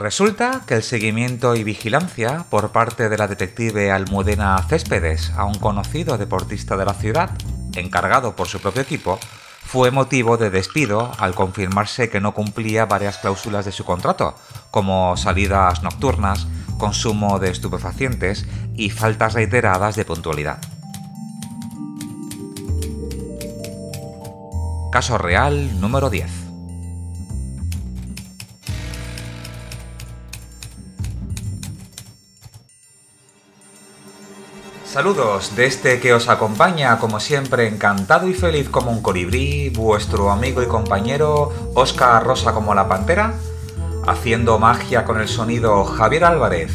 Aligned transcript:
Resulta 0.00 0.62
que 0.66 0.72
el 0.76 0.82
seguimiento 0.82 1.54
y 1.54 1.62
vigilancia 1.62 2.46
por 2.48 2.72
parte 2.72 3.10
de 3.10 3.18
la 3.18 3.28
detective 3.28 3.92
Almudena 3.92 4.56
Céspedes 4.66 5.30
a 5.36 5.44
un 5.44 5.56
conocido 5.56 6.16
deportista 6.16 6.78
de 6.78 6.86
la 6.86 6.94
ciudad, 6.94 7.32
encargado 7.74 8.34
por 8.34 8.48
su 8.48 8.60
propio 8.60 8.80
equipo, 8.80 9.18
fue 9.62 9.90
motivo 9.90 10.38
de 10.38 10.48
despido 10.48 11.12
al 11.18 11.34
confirmarse 11.34 12.08
que 12.08 12.18
no 12.18 12.32
cumplía 12.32 12.86
varias 12.86 13.18
cláusulas 13.18 13.66
de 13.66 13.72
su 13.72 13.84
contrato, 13.84 14.38
como 14.70 15.18
salidas 15.18 15.82
nocturnas, 15.82 16.46
consumo 16.78 17.38
de 17.38 17.50
estupefacientes 17.50 18.46
y 18.74 18.88
faltas 18.88 19.34
reiteradas 19.34 19.96
de 19.96 20.06
puntualidad. 20.06 20.60
Caso 24.90 25.18
real 25.18 25.78
número 25.78 26.08
10. 26.08 26.49
Saludos 34.90 35.54
de 35.54 35.66
este 35.66 36.00
que 36.00 36.12
os 36.12 36.28
acompaña, 36.28 36.98
como 36.98 37.20
siempre, 37.20 37.68
encantado 37.68 38.26
y 38.26 38.34
feliz 38.34 38.68
como 38.68 38.90
un 38.90 39.02
colibrí, 39.02 39.70
vuestro 39.70 40.32
amigo 40.32 40.64
y 40.64 40.66
compañero 40.66 41.52
Oscar 41.76 42.24
Rosa 42.24 42.52
como 42.54 42.74
la 42.74 42.88
pantera, 42.88 43.34
haciendo 44.08 44.58
magia 44.58 45.04
con 45.04 45.20
el 45.20 45.28
sonido 45.28 45.84
Javier 45.84 46.24
Álvarez, 46.24 46.72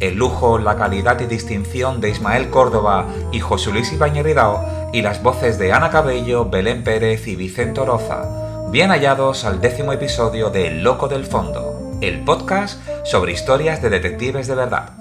el 0.00 0.14
lujo, 0.14 0.58
la 0.58 0.78
calidad 0.78 1.20
y 1.20 1.26
distinción 1.26 2.00
de 2.00 2.08
Ismael 2.08 2.48
Córdoba 2.48 3.06
y 3.32 3.40
José 3.40 3.70
Luis 3.70 3.92
Ibañeridao 3.92 4.90
y 4.94 5.02
las 5.02 5.22
voces 5.22 5.58
de 5.58 5.74
Ana 5.74 5.90
Cabello, 5.90 6.48
Belén 6.48 6.82
Pérez 6.84 7.28
y 7.28 7.36
Vicente 7.36 7.82
Oroza. 7.82 8.70
Bien 8.70 8.88
hallados 8.88 9.44
al 9.44 9.60
décimo 9.60 9.92
episodio 9.92 10.48
de 10.48 10.68
El 10.68 10.82
Loco 10.82 11.06
del 11.06 11.26
Fondo, 11.26 11.98
el 12.00 12.24
podcast 12.24 12.80
sobre 13.04 13.32
historias 13.32 13.82
de 13.82 13.90
detectives 13.90 14.46
de 14.46 14.54
verdad. 14.54 14.97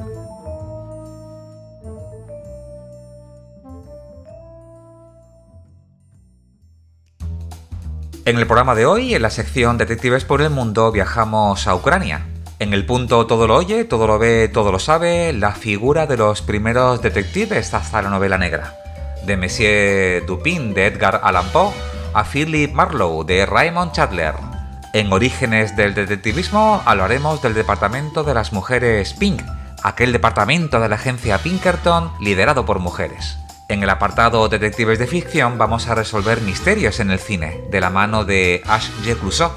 En 8.27 8.37
el 8.37 8.45
programa 8.45 8.75
de 8.75 8.85
hoy, 8.85 9.15
en 9.15 9.21
la 9.21 9.29
sección 9.29 9.77
Detectives 9.77 10.25
por 10.25 10.41
el 10.41 10.49
Mundo, 10.49 10.91
viajamos 10.91 11.65
a 11.65 11.73
Ucrania. 11.73 12.25
En 12.59 12.73
el 12.73 12.85
punto 12.85 13.25
Todo 13.25 13.47
lo 13.47 13.55
oye, 13.55 13.85
todo 13.85 14.05
lo 14.05 14.19
ve, 14.19 14.49
todo 14.49 14.69
lo 14.69 14.79
sabe, 14.79 15.31
la 15.31 15.53
figura 15.53 16.07
de 16.07 16.17
los 16.17 16.41
primeros 16.41 17.01
detectives 17.01 17.73
hasta 17.73 18.01
la 18.01 18.09
novela 18.09 18.37
negra. 18.37 18.75
De 19.25 19.37
Monsieur 19.37 20.25
Dupin 20.25 20.73
de 20.73 20.87
Edgar 20.87 21.21
Allan 21.23 21.47
Poe 21.53 21.71
a 22.13 22.25
Philip 22.25 22.73
Marlowe 22.73 23.23
de 23.23 23.45
Raymond 23.45 23.93
Chandler. 23.93 24.33
En 24.91 25.13
Orígenes 25.13 25.77
del 25.77 25.93
Detectivismo 25.93 26.81
hablaremos 26.83 27.41
del 27.41 27.53
Departamento 27.53 28.25
de 28.25 28.33
las 28.33 28.51
Mujeres 28.51 29.13
Pink, 29.13 29.41
aquel 29.83 30.11
departamento 30.11 30.81
de 30.81 30.89
la 30.89 30.95
agencia 30.95 31.37
Pinkerton 31.37 32.11
liderado 32.19 32.65
por 32.65 32.79
mujeres. 32.79 33.37
En 33.69 33.83
el 33.83 33.89
apartado 33.89 34.47
Detectives 34.47 34.97
de 34.97 35.07
Ficción 35.07 35.57
vamos 35.57 35.87
a 35.87 35.95
resolver 35.95 36.39
misterios 36.39 37.01
en 37.01 37.11
el 37.11 37.19
cine, 37.19 37.59
de 37.69 37.81
la 37.81 37.89
mano 37.89 38.23
de 38.23 38.61
Ash 38.65 38.89
J. 39.03 39.19
Clouseau. 39.19 39.51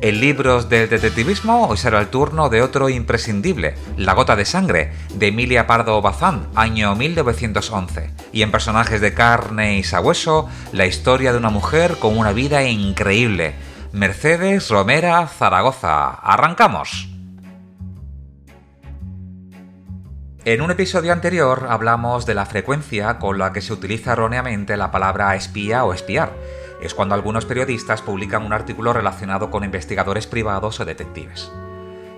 En 0.00 0.20
libros 0.20 0.70
del 0.70 0.88
detectivismo 0.88 1.66
hoy 1.66 1.76
será 1.76 2.00
el 2.00 2.08
turno 2.08 2.48
de 2.48 2.62
otro 2.62 2.88
imprescindible, 2.88 3.74
La 3.98 4.14
gota 4.14 4.36
de 4.36 4.46
sangre, 4.46 4.92
de 5.14 5.26
Emilia 5.26 5.66
Pardo 5.66 6.00
Bazán, 6.00 6.48
año 6.54 6.94
1911. 6.96 8.10
Y 8.32 8.40
en 8.40 8.50
personajes 8.50 9.02
de 9.02 9.12
carne 9.12 9.76
y 9.76 9.82
sabueso, 9.82 10.48
la 10.72 10.86
historia 10.86 11.32
de 11.32 11.38
una 11.38 11.50
mujer 11.50 11.98
con 11.98 12.16
una 12.16 12.32
vida 12.32 12.64
increíble, 12.64 13.54
Mercedes 13.92 14.70
Romera 14.70 15.26
Zaragoza. 15.26 16.08
¡Arrancamos! 16.08 17.11
En 20.44 20.60
un 20.60 20.72
episodio 20.72 21.12
anterior 21.12 21.68
hablamos 21.70 22.26
de 22.26 22.34
la 22.34 22.46
frecuencia 22.46 23.20
con 23.20 23.38
la 23.38 23.52
que 23.52 23.60
se 23.60 23.72
utiliza 23.72 24.14
erróneamente 24.14 24.76
la 24.76 24.90
palabra 24.90 25.36
espía 25.36 25.84
o 25.84 25.94
espiar. 25.94 26.32
Es 26.82 26.94
cuando 26.94 27.14
algunos 27.14 27.46
periodistas 27.46 28.02
publican 28.02 28.44
un 28.44 28.52
artículo 28.52 28.92
relacionado 28.92 29.52
con 29.52 29.62
investigadores 29.62 30.26
privados 30.26 30.80
o 30.80 30.84
detectives. 30.84 31.52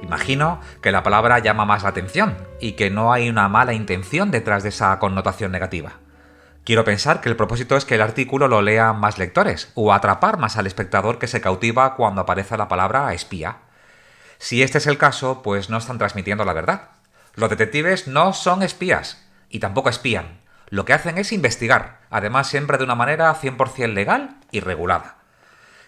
Imagino 0.03 0.59
que 0.81 0.91
la 0.91 1.03
palabra 1.03 1.39
llama 1.41 1.67
más 1.67 1.83
la 1.83 1.91
atención 1.91 2.39
y 2.63 2.73
que 2.73 2.89
no 2.89 3.13
hay 3.13 3.29
una 3.29 3.51
mala 3.51 3.75
intención 3.75 4.31
detrás 4.31 4.63
de 4.63 4.71
esa 4.71 4.99
connotación 4.99 5.53
negativa. 5.53 5.93
Quiero 6.65 6.83
pensar 6.83 7.21
que 7.21 7.29
el 7.29 7.37
propósito 7.37 7.77
es 7.77 7.85
que 7.85 7.97
el 7.97 8.01
artículo 8.01 8.49
lo 8.49 8.63
lean 8.63 9.01
más 9.01 9.19
lectores 9.19 9.71
o 9.75 9.93
atrapar 9.93 10.39
más 10.39 10.57
al 10.57 10.67
espectador 10.67 11.19
que 11.19 11.27
se 11.27 11.43
cautiva 11.43 11.95
cuando 11.95 12.23
aparece 12.23 12.57
la 12.57 12.69
palabra 12.69 13.13
espía. 13.13 13.59
Si 14.39 14.63
este 14.63 14.79
es 14.79 14.87
el 14.87 14.97
caso, 14.97 15.43
pues 15.43 15.69
no 15.69 15.77
están 15.77 15.99
transmitiendo 15.99 16.47
la 16.47 16.55
verdad. 16.55 16.94
Los 17.37 17.51
detectives 17.51 18.07
no 18.07 18.33
son 18.33 18.63
espías 18.63 19.27
y 19.49 19.59
tampoco 19.59 19.89
espían. 19.89 20.41
Lo 20.69 20.85
que 20.85 20.93
hacen 20.93 21.19
es 21.19 21.33
investigar, 21.33 22.01
además 22.11 22.49
siempre 22.49 22.79
de 22.79 22.85
una 22.85 22.95
manera 22.95 23.35
100% 23.35 23.93
legal 23.93 24.37
y 24.51 24.61
regulada. 24.61 25.17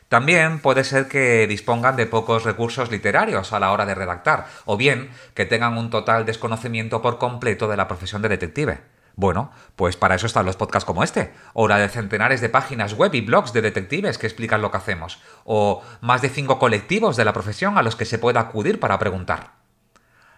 También 0.08 0.60
puede 0.60 0.84
ser 0.84 1.08
que 1.08 1.46
dispongan 1.46 1.96
de 1.96 2.06
pocos 2.06 2.44
recursos 2.44 2.90
literarios 2.90 3.52
a 3.52 3.60
la 3.60 3.72
hora 3.72 3.86
de 3.86 3.94
redactar, 3.94 4.46
o 4.64 4.76
bien 4.76 5.10
que 5.34 5.46
tengan 5.46 5.78
un 5.78 5.90
total 5.90 6.24
desconocimiento 6.24 7.02
por 7.02 7.18
completo 7.18 7.68
de 7.68 7.76
la 7.76 7.88
profesión 7.88 8.22
de 8.22 8.28
detective. 8.28 8.80
Bueno, 9.16 9.50
pues 9.76 9.96
para 9.96 10.14
eso 10.14 10.26
están 10.26 10.46
los 10.46 10.56
podcasts 10.56 10.84
como 10.84 11.02
este, 11.02 11.32
o 11.54 11.68
la 11.68 11.78
de 11.78 11.88
centenares 11.88 12.40
de 12.40 12.48
páginas 12.48 12.94
web 12.94 13.14
y 13.14 13.22
blogs 13.22 13.52
de 13.52 13.62
detectives 13.62 14.18
que 14.18 14.26
explican 14.26 14.62
lo 14.62 14.70
que 14.70 14.76
hacemos, 14.76 15.22
o 15.44 15.82
más 16.00 16.22
de 16.22 16.28
cinco 16.28 16.58
colectivos 16.58 17.16
de 17.16 17.24
la 17.24 17.32
profesión 17.32 17.78
a 17.78 17.82
los 17.82 17.96
que 17.96 18.04
se 18.04 18.18
pueda 18.18 18.40
acudir 18.40 18.78
para 18.78 18.98
preguntar. 18.98 19.65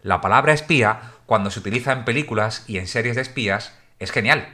La 0.02 0.20
palabra 0.20 0.52
espía, 0.52 1.00
cuando 1.26 1.50
se 1.50 1.60
utiliza 1.60 1.92
en 1.92 2.04
películas 2.04 2.64
y 2.66 2.78
en 2.78 2.86
series 2.86 3.16
de 3.16 3.22
espías, 3.22 3.76
es 3.98 4.12
genial, 4.12 4.48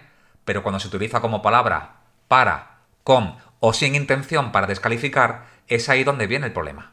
pero 0.45 0.63
cuando 0.63 0.81
se 0.81 0.89
utiliza 0.89 1.21
como 1.21 1.43
palabra 1.43 1.97
para, 2.29 2.79
con 3.03 3.37
o 3.61 3.73
sin 3.73 3.95
intención 3.95 4.53
para 4.53 4.67
descalificar, 4.67 5.47
es 5.69 5.89
ahí 5.89 6.05
donde 6.05 6.27
viene 6.27 6.47
el 6.47 6.53
problema. 6.53 6.93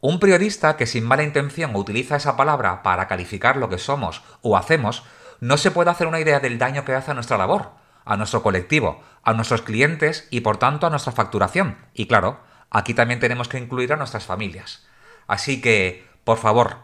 Un 0.00 0.20
periodista 0.20 0.76
que 0.76 0.86
sin 0.86 1.04
mala 1.04 1.22
intención 1.22 1.74
utiliza 1.74 2.16
esa 2.16 2.36
palabra 2.36 2.82
para 2.82 3.08
calificar 3.08 3.56
lo 3.56 3.70
que 3.70 3.78
somos 3.78 4.22
o 4.42 4.56
hacemos, 4.56 5.02
no 5.40 5.56
se 5.56 5.70
puede 5.70 5.90
hacer 5.90 6.06
una 6.06 6.20
idea 6.20 6.40
del 6.40 6.58
daño 6.58 6.84
que 6.84 6.94
hace 6.94 7.10
a 7.10 7.14
nuestra 7.14 7.38
labor, 7.38 7.70
a 8.04 8.16
nuestro 8.16 8.42
colectivo, 8.42 9.02
a 9.22 9.32
nuestros 9.32 9.62
clientes 9.62 10.28
y 10.30 10.40
por 10.40 10.58
tanto 10.58 10.86
a 10.86 10.90
nuestra 10.90 11.12
facturación. 11.12 11.78
Y 11.94 12.06
claro, 12.06 12.40
aquí 12.70 12.92
también 12.92 13.20
tenemos 13.20 13.48
que 13.48 13.58
incluir 13.58 13.92
a 13.92 13.96
nuestras 13.96 14.26
familias. 14.26 14.86
Así 15.26 15.62
que, 15.62 16.06
por 16.24 16.36
favor, 16.36 16.78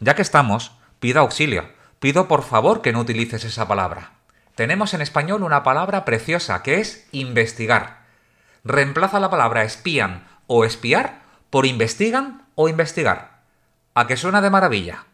ya 0.00 0.14
que 0.14 0.22
estamos, 0.22 0.72
pido 1.00 1.20
auxilio. 1.20 1.64
Pido 1.98 2.28
por 2.28 2.42
favor 2.42 2.82
que 2.82 2.92
no 2.92 3.00
utilices 3.00 3.44
esa 3.44 3.66
palabra. 3.66 4.12
Tenemos 4.54 4.94
en 4.94 5.00
español 5.00 5.42
una 5.42 5.62
palabra 5.62 6.04
preciosa 6.04 6.62
que 6.62 6.80
es 6.80 7.06
investigar. 7.12 8.04
Reemplaza 8.64 9.20
la 9.20 9.30
palabra 9.30 9.64
espían 9.64 10.26
o 10.46 10.64
espiar 10.64 11.22
por 11.50 11.66
investigan 11.66 12.46
o 12.54 12.68
investigar. 12.68 13.42
A 13.94 14.06
que 14.06 14.16
suena 14.16 14.42
de 14.42 14.50
maravilla. 14.50 15.06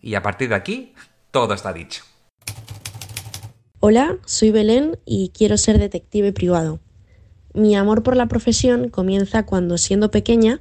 Y 0.00 0.14
a 0.14 0.22
partir 0.22 0.50
de 0.50 0.54
aquí, 0.54 0.94
todo 1.30 1.54
está 1.54 1.72
dicho. 1.72 2.04
Hola, 3.80 4.16
soy 4.24 4.50
Belén 4.50 4.98
y 5.04 5.30
quiero 5.30 5.56
ser 5.56 5.78
detective 5.78 6.32
privado. 6.32 6.80
Mi 7.54 7.76
amor 7.76 8.02
por 8.02 8.16
la 8.16 8.26
profesión 8.26 8.90
comienza 8.90 9.46
cuando, 9.46 9.78
siendo 9.78 10.10
pequeña, 10.10 10.60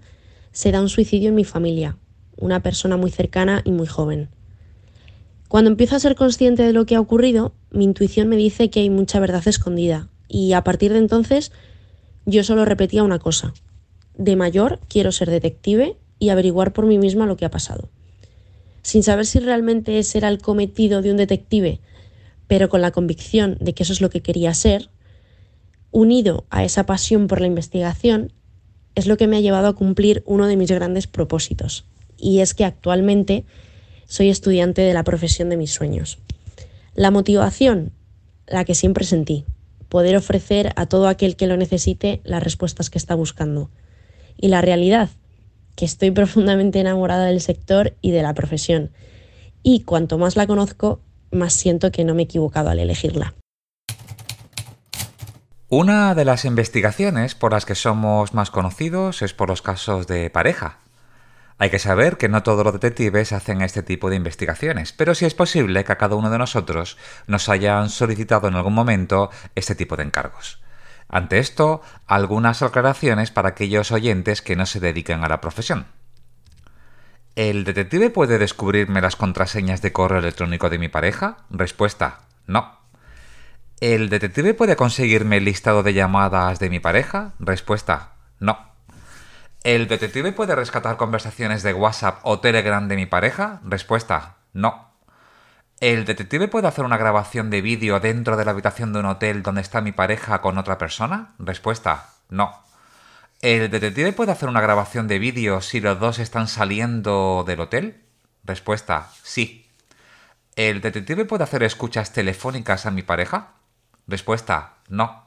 se 0.51 0.71
da 0.71 0.81
un 0.81 0.89
suicidio 0.89 1.29
en 1.29 1.35
mi 1.35 1.43
familia, 1.43 1.97
una 2.37 2.61
persona 2.61 2.97
muy 2.97 3.11
cercana 3.11 3.61
y 3.65 3.71
muy 3.71 3.87
joven. 3.87 4.29
Cuando 5.47 5.69
empiezo 5.69 5.95
a 5.95 5.99
ser 5.99 6.15
consciente 6.15 6.63
de 6.63 6.73
lo 6.73 6.85
que 6.85 6.95
ha 6.95 6.99
ocurrido, 6.99 7.53
mi 7.71 7.83
intuición 7.83 8.27
me 8.27 8.35
dice 8.35 8.69
que 8.69 8.81
hay 8.81 8.89
mucha 8.89 9.19
verdad 9.19 9.47
escondida, 9.47 10.09
y 10.27 10.53
a 10.53 10.63
partir 10.63 10.93
de 10.93 10.99
entonces 10.99 11.51
yo 12.25 12.43
solo 12.43 12.65
repetía 12.65 13.03
una 13.03 13.19
cosa. 13.19 13.53
De 14.17 14.35
mayor 14.35 14.79
quiero 14.87 15.11
ser 15.11 15.29
detective 15.29 15.95
y 16.19 16.29
averiguar 16.29 16.73
por 16.73 16.85
mí 16.85 16.97
misma 16.97 17.25
lo 17.25 17.37
que 17.37 17.45
ha 17.45 17.51
pasado. 17.51 17.89
Sin 18.81 19.03
saber 19.03 19.25
si 19.25 19.39
realmente 19.39 19.99
ese 19.99 20.17
era 20.17 20.29
el 20.29 20.39
cometido 20.39 21.01
de 21.01 21.11
un 21.11 21.17
detective 21.17 21.79
pero 22.47 22.69
con 22.69 22.81
la 22.81 22.91
convicción 22.91 23.57
de 23.59 23.73
que 23.73 23.83
eso 23.83 23.93
es 23.93 24.01
lo 24.01 24.09
que 24.09 24.21
quería 24.21 24.53
ser, 24.53 24.89
unido 25.91 26.45
a 26.49 26.63
esa 26.63 26.85
pasión 26.85 27.27
por 27.27 27.41
la 27.41 27.47
investigación, 27.47 28.33
es 28.95 29.05
lo 29.05 29.17
que 29.17 29.27
me 29.27 29.37
ha 29.37 29.41
llevado 29.41 29.67
a 29.67 29.75
cumplir 29.75 30.23
uno 30.25 30.47
de 30.47 30.57
mis 30.57 30.71
grandes 30.71 31.07
propósitos, 31.07 31.85
y 32.17 32.39
es 32.39 32.53
que 32.53 32.65
actualmente 32.65 33.45
soy 34.07 34.29
estudiante 34.29 34.81
de 34.81 34.93
la 34.93 35.03
profesión 35.03 35.49
de 35.49 35.57
mis 35.57 35.71
sueños. 35.71 36.19
La 36.95 37.11
motivación, 37.11 37.91
la 38.47 38.65
que 38.65 38.75
siempre 38.75 39.05
sentí, 39.05 39.45
poder 39.89 40.15
ofrecer 40.15 40.73
a 40.75 40.85
todo 40.85 41.07
aquel 41.07 41.35
que 41.35 41.47
lo 41.47 41.57
necesite 41.57 42.21
las 42.23 42.43
respuestas 42.43 42.89
que 42.89 42.97
está 42.97 43.15
buscando. 43.15 43.69
Y 44.37 44.47
la 44.47 44.61
realidad, 44.61 45.09
que 45.75 45.85
estoy 45.85 46.11
profundamente 46.19 46.79
enamorada 46.79 47.25
del 47.25 47.41
sector 47.41 47.95
y 48.01 48.11
de 48.11 48.23
la 48.23 48.33
profesión. 48.33 48.91
Y 49.63 49.81
cuanto 49.81 50.17
más 50.17 50.35
la 50.35 50.47
conozco, 50.47 51.01
más 51.31 51.53
siento 51.53 51.91
que 51.91 52.05
no 52.05 52.15
me 52.15 52.23
he 52.23 52.25
equivocado 52.25 52.69
al 52.69 52.79
elegirla. 52.79 53.33
Una 55.69 56.15
de 56.15 56.23
las 56.23 56.45
investigaciones 56.45 57.35
por 57.35 57.51
las 57.51 57.65
que 57.65 57.75
somos 57.75 58.33
más 58.33 58.51
conocidos 58.51 59.21
es 59.21 59.33
por 59.33 59.49
los 59.49 59.61
casos 59.61 60.07
de 60.07 60.29
pareja. 60.29 60.79
Hay 61.59 61.71
que 61.71 61.79
saber 61.79 62.17
que 62.17 62.29
no 62.29 62.43
todos 62.43 62.63
los 62.63 62.73
detectives 62.73 63.31
hacen 63.33 63.61
este 63.61 63.81
tipo 63.81 64.09
de 64.09 64.15
investigaciones, 64.15 64.93
pero 64.93 65.15
sí 65.15 65.25
es 65.25 65.33
posible 65.33 65.83
que 65.83 65.91
a 65.91 65.97
cada 65.97 66.15
uno 66.15 66.29
de 66.29 66.37
nosotros 66.37 66.97
nos 67.25 67.49
hayan 67.49 67.89
solicitado 67.89 68.47
en 68.47 68.55
algún 68.55 68.75
momento 68.75 69.31
este 69.55 69.73
tipo 69.73 69.95
de 69.95 70.03
encargos. 70.03 70.61
Ante 71.09 71.39
esto, 71.39 71.81
algunas 72.05 72.61
aclaraciones 72.61 73.31
para 73.31 73.49
aquellos 73.49 73.91
oyentes 73.91 74.41
que 74.41 74.55
no 74.55 74.65
se 74.65 74.79
dedican 74.79 75.23
a 75.23 75.29
la 75.29 75.41
profesión. 75.41 75.87
¿El 77.35 77.63
detective 77.63 78.09
puede 78.09 78.37
descubrirme 78.37 79.01
las 79.01 79.15
contraseñas 79.15 79.81
de 79.81 79.93
correo 79.93 80.19
electrónico 80.19 80.69
de 80.69 80.79
mi 80.79 80.89
pareja? 80.89 81.37
Respuesta, 81.49 82.21
no. 82.45 82.79
¿El 83.79 84.09
detective 84.09 84.53
puede 84.53 84.75
conseguirme 84.75 85.37
el 85.37 85.45
listado 85.45 85.83
de 85.83 85.93
llamadas 85.93 86.59
de 86.59 86.69
mi 86.69 86.79
pareja? 86.79 87.33
Respuesta, 87.39 88.13
no. 88.39 88.66
¿El 89.67 89.89
detective 89.89 90.31
puede 90.31 90.55
rescatar 90.55 90.95
conversaciones 90.95 91.61
de 91.61 91.73
WhatsApp 91.73 92.21
o 92.23 92.39
Telegram 92.39 92.87
de 92.87 92.95
mi 92.95 93.05
pareja? 93.05 93.59
Respuesta, 93.65 94.37
no. 94.53 94.93
¿El 95.81 96.05
detective 96.05 96.47
puede 96.47 96.69
hacer 96.69 96.85
una 96.85 96.95
grabación 96.95 97.49
de 97.49 97.61
vídeo 97.61 97.99
dentro 97.99 98.37
de 98.37 98.45
la 98.45 98.51
habitación 98.51 98.93
de 98.93 98.99
un 98.99 99.07
hotel 99.07 99.43
donde 99.43 99.59
está 99.59 99.81
mi 99.81 99.91
pareja 99.91 100.39
con 100.39 100.57
otra 100.57 100.77
persona? 100.77 101.33
Respuesta, 101.37 102.11
no. 102.29 102.63
¿El 103.41 103.69
detective 103.69 104.13
puede 104.13 104.31
hacer 104.31 104.47
una 104.47 104.61
grabación 104.61 105.09
de 105.09 105.19
vídeo 105.19 105.59
si 105.59 105.81
los 105.81 105.99
dos 105.99 106.19
están 106.19 106.47
saliendo 106.47 107.43
del 107.45 107.59
hotel? 107.59 108.05
Respuesta, 108.45 109.09
sí. 109.21 109.69
¿El 110.55 110.79
detective 110.79 111.25
puede 111.25 111.43
hacer 111.43 111.63
escuchas 111.63 112.13
telefónicas 112.13 112.85
a 112.85 112.91
mi 112.91 113.03
pareja? 113.03 113.49
Respuesta, 114.07 114.75
no. 114.87 115.26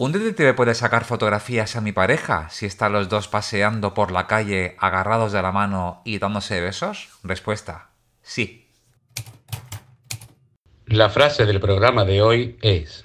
¿Un 0.00 0.12
detective 0.12 0.54
puede 0.54 0.74
sacar 0.74 1.04
fotografías 1.04 1.76
a 1.76 1.82
mi 1.82 1.92
pareja 1.92 2.48
si 2.48 2.64
están 2.64 2.94
los 2.94 3.10
dos 3.10 3.28
paseando 3.28 3.92
por 3.92 4.12
la 4.12 4.26
calle 4.26 4.74
agarrados 4.78 5.30
de 5.30 5.42
la 5.42 5.52
mano 5.52 6.00
y 6.06 6.18
dándose 6.18 6.58
besos? 6.62 7.10
Respuesta, 7.22 7.90
sí. 8.22 8.66
La 10.86 11.10
frase 11.10 11.44
del 11.44 11.60
programa 11.60 12.06
de 12.06 12.22
hoy 12.22 12.56
es, 12.62 13.04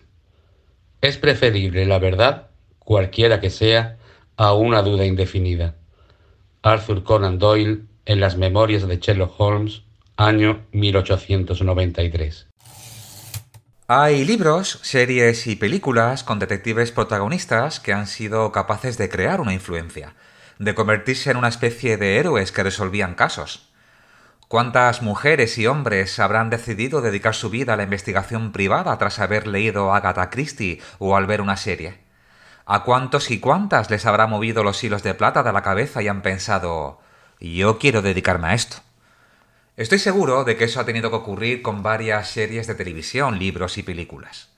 es 1.01 1.17
preferible 1.17 1.85
la 1.85 1.99
verdad, 1.99 2.51
cualquiera 2.79 3.41
que 3.41 3.49
sea, 3.49 3.97
a 4.37 4.53
una 4.53 4.81
duda 4.81 5.03
indefinida. 5.03 5.75
Arthur 6.61 7.03
Conan 7.03 7.39
Doyle 7.39 7.81
en 8.05 8.21
las 8.21 8.37
Memorias 8.37 8.87
de 8.87 8.99
Sherlock 8.99 9.37
Holmes, 9.37 9.81
año 10.15 10.65
1893. 10.71 12.47
Hay 13.87 14.25
libros, 14.25 14.79
series 14.81 15.45
y 15.45 15.55
películas 15.55 16.23
con 16.23 16.39
detectives 16.39 16.91
protagonistas 16.91 17.79
que 17.79 17.93
han 17.93 18.07
sido 18.07 18.51
capaces 18.51 18.97
de 18.97 19.09
crear 19.09 19.41
una 19.41 19.53
influencia, 19.53 20.15
de 20.57 20.73
convertirse 20.73 21.29
en 21.29 21.37
una 21.37 21.49
especie 21.49 21.95
de 21.97 22.17
héroes 22.17 22.51
que 22.51 22.63
resolvían 22.63 23.13
casos. 23.13 23.69
¿Cuántas 24.47 25.03
mujeres 25.03 25.59
y 25.59 25.67
hombres 25.67 26.17
habrán 26.17 26.49
decidido 26.49 27.01
dedicar 27.01 27.35
su 27.35 27.51
vida 27.51 27.73
a 27.73 27.77
la 27.77 27.83
investigación 27.83 28.51
privada 28.53 28.97
tras 28.97 29.19
haber 29.19 29.45
leído 29.45 29.93
Agatha 29.93 30.31
Christie 30.31 30.81
o 30.97 31.15
al 31.15 31.27
ver 31.27 31.41
una 31.41 31.55
serie? 31.55 31.99
¿A 32.65 32.81
cuántos 32.85 33.29
y 33.29 33.39
cuántas 33.39 33.91
les 33.91 34.07
habrá 34.07 34.25
movido 34.25 34.63
los 34.63 34.83
hilos 34.83 35.03
de 35.03 35.13
plata 35.13 35.43
de 35.43 35.53
la 35.53 35.61
cabeza 35.61 36.01
y 36.01 36.07
han 36.07 36.23
pensado 36.23 37.01
yo 37.39 37.77
quiero 37.77 38.01
dedicarme 38.01 38.47
a 38.47 38.53
esto? 38.55 38.77
Estoy 39.77 39.99
seguro 39.99 40.45
de 40.45 40.55
que 40.55 40.65
eso 40.65 40.79
ha 40.79 40.85
tenido 40.85 41.09
que 41.09 41.17
ocurrir 41.17 41.61
con 41.61 41.83
varias 41.83 42.29
series 42.29 42.65
de 42.65 42.75
televisión, 42.75 43.37
libros 43.37 43.77
y 43.77 43.83
películas. 43.83 44.49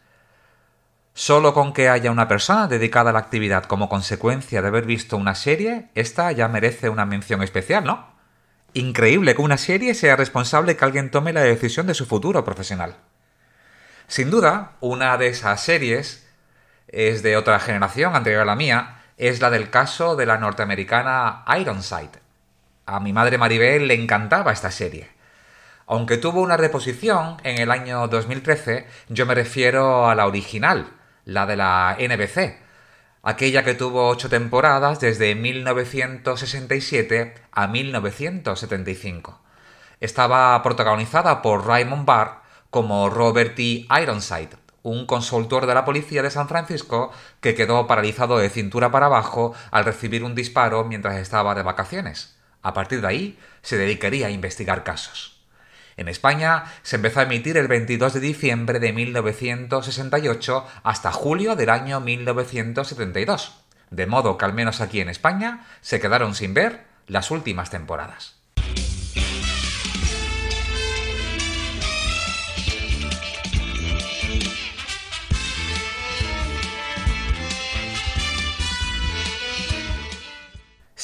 Solo 1.15 1.55
con 1.55 1.73
que 1.73 1.89
haya 1.89 2.11
una 2.11 2.27
persona 2.27 2.67
dedicada 2.67 3.09
a 3.09 3.13
la 3.13 3.19
actividad 3.19 3.63
como 3.63 3.89
consecuencia 3.89 4.61
de 4.61 4.67
haber 4.67 4.85
visto 4.85 5.17
una 5.17 5.33
serie, 5.33 5.89
esta 5.95 6.31
ya 6.31 6.47
merece 6.47 6.89
una 6.89 7.07
mención 7.07 7.41
especial, 7.41 7.83
¿no? 7.83 8.05
Increíble 8.75 9.33
que 9.33 9.41
una 9.41 9.57
serie 9.57 9.95
sea 9.95 10.15
responsable 10.15 10.77
que 10.77 10.85
alguien 10.85 11.09
tome 11.09 11.33
la 11.33 11.41
decisión 11.41 11.87
de 11.87 11.95
su 11.95 12.05
futuro 12.05 12.45
profesional. 12.45 12.97
Sin 14.07 14.29
duda, 14.29 14.73
una 14.81 15.17
de 15.17 15.29
esas 15.29 15.63
series 15.63 16.27
es 16.87 17.23
de 17.23 17.37
otra 17.37 17.59
generación 17.59 18.15
anterior 18.15 18.43
a 18.43 18.45
la 18.45 18.55
mía, 18.55 19.01
es 19.17 19.41
la 19.41 19.49
del 19.49 19.71
caso 19.71 20.15
de 20.15 20.27
la 20.27 20.37
norteamericana 20.37 21.43
Ironside, 21.59 22.21
a 22.87 22.99
mi 23.01 23.13
madre 23.13 23.37
Maribel 23.37 23.87
le 23.87 23.93
encantaba 23.93 24.53
esta 24.53 24.71
serie. 24.71 25.09
Aunque 25.85 26.17
tuvo 26.17 26.41
una 26.41 26.57
reposición 26.57 27.37
en 27.43 27.61
el 27.61 27.69
año 27.69 28.07
2013, 28.07 28.87
yo 29.09 29.25
me 29.25 29.35
refiero 29.35 30.09
a 30.09 30.15
la 30.15 30.25
original, 30.25 30.87
la 31.25 31.45
de 31.45 31.57
la 31.57 31.97
NBC, 31.99 32.57
aquella 33.23 33.63
que 33.63 33.73
tuvo 33.73 34.07
ocho 34.07 34.29
temporadas 34.29 35.01
desde 35.01 35.35
1967 35.35 37.35
a 37.51 37.67
1975. 37.67 39.41
Estaba 39.99 40.61
protagonizada 40.63 41.41
por 41.41 41.67
Raymond 41.67 42.05
Barr 42.05 42.41
como 42.69 43.09
Robert 43.09 43.55
T. 43.55 43.85
Ironside, 44.01 44.55
un 44.83 45.05
consultor 45.05 45.65
de 45.65 45.73
la 45.73 45.83
policía 45.83 46.21
de 46.21 46.31
San 46.31 46.47
Francisco 46.47 47.11
que 47.41 47.55
quedó 47.55 47.85
paralizado 47.87 48.37
de 48.37 48.49
cintura 48.49 48.91
para 48.91 49.07
abajo 49.07 49.53
al 49.71 49.83
recibir 49.83 50.23
un 50.23 50.35
disparo 50.35 50.85
mientras 50.85 51.17
estaba 51.17 51.55
de 51.55 51.63
vacaciones. 51.63 52.36
A 52.67 52.73
partir 52.73 52.99
de 52.99 53.07
ahí, 53.07 53.39
se 53.61 53.77
dedicaría 53.77 54.27
a 54.27 54.29
investigar 54.29 54.83
casos. 54.83 55.39
En 55.95 56.09
España 56.09 56.65
se 56.83 56.97
empezó 56.97 57.21
a 57.21 57.23
emitir 57.23 57.55
el 57.55 57.69
22 57.69 58.15
de 58.15 58.19
diciembre 58.19 58.79
de 58.79 58.91
1968 58.91 60.67
hasta 60.83 61.13
julio 61.13 61.55
del 61.55 61.69
año 61.69 62.01
1972, 62.01 63.55
de 63.89 64.05
modo 64.05 64.37
que 64.37 64.43
al 64.43 64.53
menos 64.53 64.81
aquí 64.81 64.99
en 64.99 65.07
España 65.07 65.65
se 65.79 66.01
quedaron 66.01 66.35
sin 66.35 66.53
ver 66.53 66.83
las 67.07 67.31
últimas 67.31 67.69
temporadas. 67.69 68.36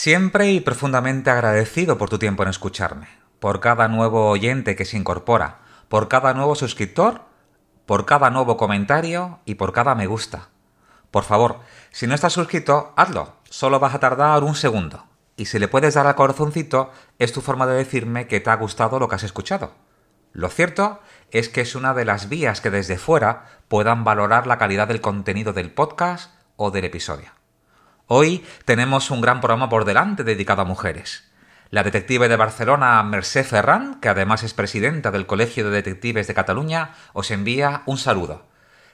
Siempre 0.04 0.52
y 0.52 0.60
profundamente 0.60 1.30
agradecido 1.30 1.98
por 1.98 2.10
tu 2.10 2.20
tiempo 2.20 2.44
en 2.44 2.50
escucharme, 2.50 3.08
por 3.40 3.62
cada 3.62 3.88
nuevo 3.88 4.30
oyente 4.30 4.76
que 4.76 4.84
se 4.84 4.98
incorpora, 4.98 5.62
por 5.88 6.10
cada 6.10 6.34
nuevo 6.34 6.56
suscriptor, 6.56 7.22
por 7.86 8.06
cada 8.06 8.30
nuevo 8.30 8.58
comentario 8.58 9.40
y 9.46 9.56
por 9.56 9.72
cada 9.72 9.96
me 9.96 10.06
gusta. 10.06 10.50
Por 11.10 11.24
favor, 11.24 11.62
si 11.92 12.06
no 12.06 12.16
estás 12.16 12.34
suscrito, 12.34 12.92
hazlo. 12.98 13.38
Solo 13.50 13.80
vas 13.80 13.96
a 13.96 14.02
tardar 14.02 14.44
un 14.44 14.56
segundo. 14.56 15.06
Y 15.38 15.46
si 15.46 15.58
le 15.58 15.70
puedes 15.70 15.94
dar 15.94 16.06
al 16.06 16.16
corazoncito, 16.16 16.92
es 17.18 17.32
tu 17.32 17.40
forma 17.40 17.66
de 17.66 17.76
decirme 17.76 18.28
que 18.28 18.42
te 18.42 18.50
ha 18.50 18.58
gustado 18.58 19.00
lo 19.00 19.08
que 19.08 19.16
has 19.16 19.24
escuchado. 19.24 19.72
Lo 20.34 20.50
cierto 20.50 21.00
es 21.32 21.48
que 21.48 21.62
es 21.62 21.76
una 21.76 21.94
de 21.94 22.04
las 22.04 22.28
vías 22.28 22.60
que 22.60 22.72
desde 22.72 22.98
fuera 22.98 23.46
puedan 23.70 24.04
valorar 24.04 24.48
la 24.48 24.58
calidad 24.58 24.90
del 24.90 25.00
contenido 25.00 25.54
del 25.54 25.72
podcast 25.72 26.34
o 26.58 26.72
del 26.72 26.84
episodio. 26.84 27.43
Hoy 28.08 28.44
tenemos 28.66 29.12
un 29.12 29.22
gran 29.22 29.40
programa 29.40 29.70
por 29.70 29.86
delante 29.86 30.26
dedicado 30.26 30.62
a 30.62 30.66
mujeres. 30.66 31.24
La 31.70 31.84
detective 31.84 32.28
de 32.28 32.36
Barcelona, 32.36 33.02
Mercè 33.02 33.46
Ferran, 33.46 34.02
que 34.02 34.10
además 34.10 34.44
es 34.44 34.54
presidenta 34.54 35.10
del 35.10 35.26
Colegio 35.26 35.64
de 35.64 35.78
Detectives 35.78 36.28
de 36.28 36.34
Cataluña, 36.34 36.96
os 37.14 37.32
envía 37.32 37.82
un 37.86 37.98
saludo. 37.98 38.46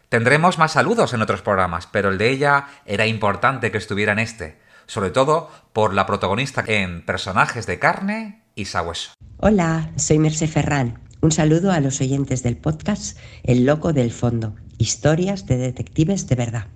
Tendremos 0.10 0.60
más 0.60 0.74
saludos 0.74 1.14
en 1.14 1.24
otros 1.24 1.42
programas, 1.42 1.88
pero 1.88 2.10
el 2.10 2.20
de 2.20 2.30
ella 2.30 2.68
era 2.86 3.08
importante 3.08 3.72
que 3.72 3.80
estuviera 3.80 4.12
en 4.12 4.20
este, 4.20 4.60
sobre 4.86 5.10
todo 5.10 5.50
por 5.74 5.96
la 5.96 6.06
protagonista 6.06 6.64
en 6.68 7.04
Personajes 7.04 7.66
de 7.66 7.80
carne 7.80 8.44
y 8.54 8.66
sabueso. 8.66 9.14
Hola, 9.38 9.90
soy 9.96 10.20
Mercè 10.20 10.48
Ferran. 10.48 11.00
Un 11.22 11.32
saludo 11.32 11.72
a 11.72 11.80
los 11.80 12.00
oyentes 12.00 12.44
del 12.44 12.58
podcast 12.58 13.18
El 13.44 13.66
Loco 13.66 13.92
del 13.92 14.12
Fondo, 14.12 14.56
historias 14.78 15.48
de 15.48 15.58
detectives 15.58 16.28
de 16.28 16.36
verdad. 16.36 16.68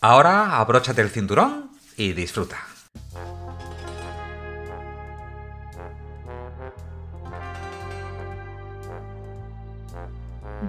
Ahora 0.00 0.58
abróchate 0.58 1.02
el 1.02 1.10
cinturón 1.10 1.72
y 1.96 2.12
disfruta. 2.12 2.58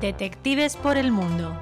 Detectives 0.02 0.76
por 0.78 0.98
el 0.98 1.12
Mundo. 1.12 1.56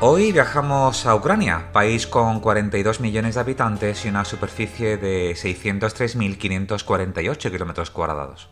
Hoy 0.00 0.32
viajamos 0.32 1.06
a 1.06 1.14
Ucrania, 1.14 1.70
país 1.72 2.08
con 2.08 2.40
42 2.40 2.98
millones 3.00 3.36
de 3.36 3.42
habitantes 3.42 4.04
y 4.04 4.08
una 4.08 4.24
superficie 4.24 4.96
de 4.96 5.36
603.548 5.36 7.50
kilómetros 7.52 7.92
cuadrados. 7.92 8.50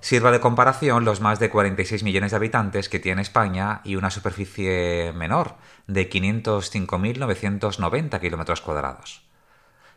Sirva 0.00 0.30
de 0.30 0.40
comparación 0.40 1.04
los 1.04 1.20
más 1.20 1.38
de 1.38 1.50
46 1.50 2.02
millones 2.02 2.30
de 2.30 2.36
habitantes 2.36 2.88
que 2.88 2.98
tiene 2.98 3.22
España 3.22 3.80
y 3.84 3.96
una 3.96 4.10
superficie 4.10 5.12
menor 5.14 5.56
de 5.86 6.08
505.990 6.08 8.20
kilómetros 8.20 8.60
cuadrados. 8.60 9.22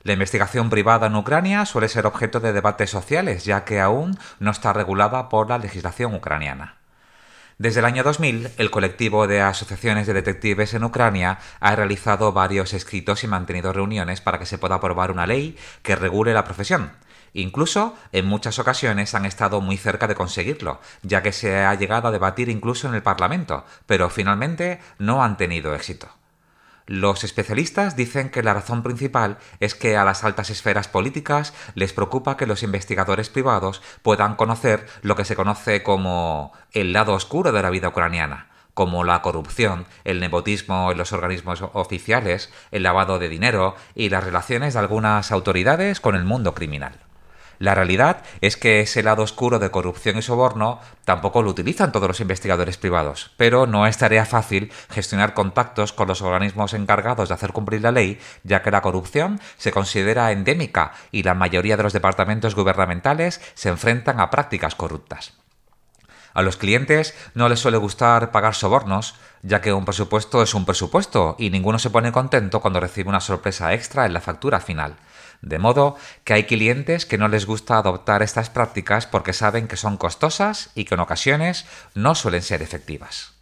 La 0.03 0.13
investigación 0.13 0.69
privada 0.69 1.07
en 1.07 1.15
Ucrania 1.15 1.65
suele 1.65 1.89
ser 1.89 2.05
objeto 2.05 2.39
de 2.39 2.53
debates 2.53 2.89
sociales, 2.89 3.43
ya 3.43 3.65
que 3.65 3.81
aún 3.81 4.17
no 4.39 4.51
está 4.51 4.71
regulada 4.71 5.27
por 5.27 5.49
la 5.49 5.57
legislación 5.57 6.15
ucraniana. 6.15 6.75
Desde 7.57 7.81
el 7.81 7.85
año 7.85 8.03
2000, 8.03 8.51
el 8.55 8.71
colectivo 8.71 9.27
de 9.27 9.41
asociaciones 9.41 10.07
de 10.07 10.13
detectives 10.13 10.73
en 10.73 10.85
Ucrania 10.85 11.39
ha 11.59 11.75
realizado 11.75 12.31
varios 12.31 12.73
escritos 12.73 13.25
y 13.25 13.27
mantenido 13.27 13.73
reuniones 13.73 14.21
para 14.21 14.39
que 14.39 14.45
se 14.45 14.57
pueda 14.57 14.75
aprobar 14.75 15.11
una 15.11 15.27
ley 15.27 15.57
que 15.83 15.97
regule 15.97 16.33
la 16.33 16.45
profesión. 16.45 16.93
Incluso, 17.33 17.95
en 18.11 18.25
muchas 18.25 18.59
ocasiones 18.59 19.15
han 19.15 19.25
estado 19.25 19.61
muy 19.61 19.77
cerca 19.77 20.07
de 20.07 20.15
conseguirlo, 20.15 20.79
ya 21.03 21.21
que 21.23 21.31
se 21.31 21.57
ha 21.57 21.73
llegado 21.75 22.07
a 22.07 22.11
debatir 22.11 22.49
incluso 22.49 22.87
en 22.87 22.95
el 22.95 23.03
Parlamento, 23.03 23.65
pero 23.85 24.09
finalmente 24.09 24.79
no 24.97 25.23
han 25.23 25.37
tenido 25.37 25.75
éxito. 25.75 26.09
Los 26.89 27.23
especialistas 27.23 27.95
dicen 27.95 28.31
que 28.31 28.41
la 28.41 28.55
razón 28.55 28.81
principal 28.81 29.37
es 29.59 29.75
que 29.75 29.95
a 29.95 30.03
las 30.03 30.23
altas 30.23 30.49
esferas 30.49 30.87
políticas 30.87 31.53
les 31.75 31.93
preocupa 31.93 32.35
que 32.35 32.47
los 32.47 32.63
investigadores 32.63 33.29
privados 33.29 33.83
puedan 34.01 34.35
conocer 34.35 34.87
lo 35.03 35.15
que 35.15 35.23
se 35.23 35.35
conoce 35.35 35.83
como 35.83 36.51
el 36.71 36.91
lado 36.91 37.13
oscuro 37.13 37.51
de 37.51 37.61
la 37.61 37.69
vida 37.69 37.89
ucraniana, 37.89 38.47
como 38.73 39.03
la 39.03 39.21
corrupción, 39.21 39.85
el 40.03 40.19
nepotismo 40.19 40.91
en 40.91 40.97
los 40.97 41.13
organismos 41.13 41.61
oficiales, 41.73 42.51
el 42.71 42.81
lavado 42.81 43.19
de 43.19 43.29
dinero 43.29 43.75
y 43.93 44.09
las 44.09 44.23
relaciones 44.23 44.73
de 44.73 44.79
algunas 44.79 45.31
autoridades 45.31 45.99
con 45.99 46.15
el 46.15 46.23
mundo 46.23 46.55
criminal. 46.55 47.08
La 47.59 47.75
realidad 47.75 48.23
es 48.39 48.55
que 48.55 48.79
ese 48.79 49.03
lado 49.03 49.21
oscuro 49.21 49.59
de 49.59 49.69
corrupción 49.69 50.17
y 50.17 50.21
soborno 50.21 50.79
tampoco 51.03 51.43
lo 51.43 51.49
utilizan 51.49 51.91
todos 51.91 52.07
los 52.07 52.21
investigadores 52.21 52.77
privados, 52.77 53.31
pero 53.35 53.67
no 53.67 53.85
es 53.85 53.97
tarea 53.97 54.25
fácil 54.25 54.71
gestionar 54.89 55.33
contactos 55.33 55.91
con 55.91 56.07
los 56.07 56.21
organismos 56.21 56.73
encargados 56.73 57.27
de 57.27 57.35
hacer 57.35 57.51
cumplir 57.51 57.81
la 57.81 57.91
ley, 57.91 58.17
ya 58.45 58.63
que 58.63 58.71
la 58.71 58.81
corrupción 58.81 59.41
se 59.57 59.73
considera 59.73 60.31
endémica 60.31 60.93
y 61.11 61.23
la 61.23 61.33
mayoría 61.33 61.75
de 61.75 61.83
los 61.83 61.91
departamentos 61.91 62.55
gubernamentales 62.55 63.41
se 63.55 63.67
enfrentan 63.67 64.21
a 64.21 64.29
prácticas 64.29 64.75
corruptas. 64.75 65.33
A 66.33 66.41
los 66.41 66.55
clientes 66.55 67.13
no 67.33 67.49
les 67.49 67.59
suele 67.59 67.77
gustar 67.77 68.31
pagar 68.31 68.55
sobornos, 68.55 69.15
ya 69.41 69.59
que 69.59 69.73
un 69.73 69.83
presupuesto 69.83 70.41
es 70.41 70.53
un 70.53 70.63
presupuesto 70.63 71.35
y 71.37 71.49
ninguno 71.49 71.79
se 71.79 71.89
pone 71.89 72.13
contento 72.13 72.61
cuando 72.61 72.79
recibe 72.79 73.09
una 73.09 73.19
sorpresa 73.19 73.73
extra 73.73 74.05
en 74.05 74.13
la 74.13 74.21
factura 74.21 74.61
final. 74.61 74.95
De 75.41 75.59
modo 75.59 75.95
que 76.23 76.33
hay 76.33 76.43
clientes 76.43 77.05
que 77.05 77.17
no 77.17 77.27
les 77.27 77.45
gusta 77.45 77.77
adoptar 77.77 78.21
estas 78.23 78.49
prácticas 78.49 79.07
porque 79.07 79.33
saben 79.33 79.67
que 79.67 79.77
son 79.77 79.97
costosas 79.97 80.71
y 80.75 80.85
que 80.85 80.95
en 80.95 80.99
ocasiones 80.99 81.65
no 81.95 82.15
suelen 82.15 82.41
ser 82.41 82.61
efectivas. 82.61 83.33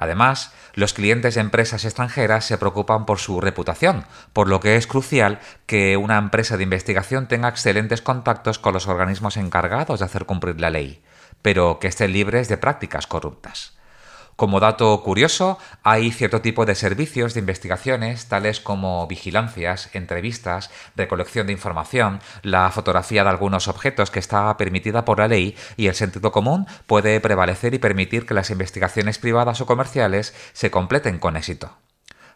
Además, 0.00 0.52
los 0.74 0.92
clientes 0.92 1.34
de 1.34 1.40
empresas 1.40 1.84
extranjeras 1.84 2.44
se 2.44 2.56
preocupan 2.56 3.04
por 3.04 3.18
su 3.18 3.40
reputación, 3.40 4.04
por 4.32 4.48
lo 4.48 4.60
que 4.60 4.76
es 4.76 4.86
crucial 4.86 5.40
que 5.66 5.96
una 5.96 6.18
empresa 6.18 6.56
de 6.56 6.62
investigación 6.62 7.26
tenga 7.26 7.48
excelentes 7.48 8.00
contactos 8.00 8.60
con 8.60 8.74
los 8.74 8.86
organismos 8.86 9.36
encargados 9.36 9.98
de 9.98 10.04
hacer 10.04 10.24
cumplir 10.24 10.60
la 10.60 10.70
ley, 10.70 11.02
pero 11.42 11.80
que 11.80 11.88
estén 11.88 12.12
libres 12.12 12.48
de 12.48 12.58
prácticas 12.58 13.08
corruptas. 13.08 13.77
Como 14.38 14.60
dato 14.60 15.02
curioso, 15.02 15.58
hay 15.82 16.12
cierto 16.12 16.40
tipo 16.40 16.64
de 16.64 16.76
servicios 16.76 17.34
de 17.34 17.40
investigaciones, 17.40 18.28
tales 18.28 18.60
como 18.60 19.04
vigilancias, 19.08 19.90
entrevistas, 19.94 20.70
recolección 20.94 21.48
de 21.48 21.54
información, 21.54 22.20
la 22.44 22.70
fotografía 22.70 23.24
de 23.24 23.30
algunos 23.30 23.66
objetos 23.66 24.12
que 24.12 24.20
está 24.20 24.56
permitida 24.56 25.04
por 25.04 25.18
la 25.18 25.26
ley 25.26 25.56
y 25.76 25.88
el 25.88 25.96
sentido 25.96 26.30
común 26.30 26.68
puede 26.86 27.20
prevalecer 27.20 27.74
y 27.74 27.80
permitir 27.80 28.26
que 28.26 28.34
las 28.34 28.50
investigaciones 28.50 29.18
privadas 29.18 29.60
o 29.60 29.66
comerciales 29.66 30.32
se 30.52 30.70
completen 30.70 31.18
con 31.18 31.36
éxito 31.36 31.76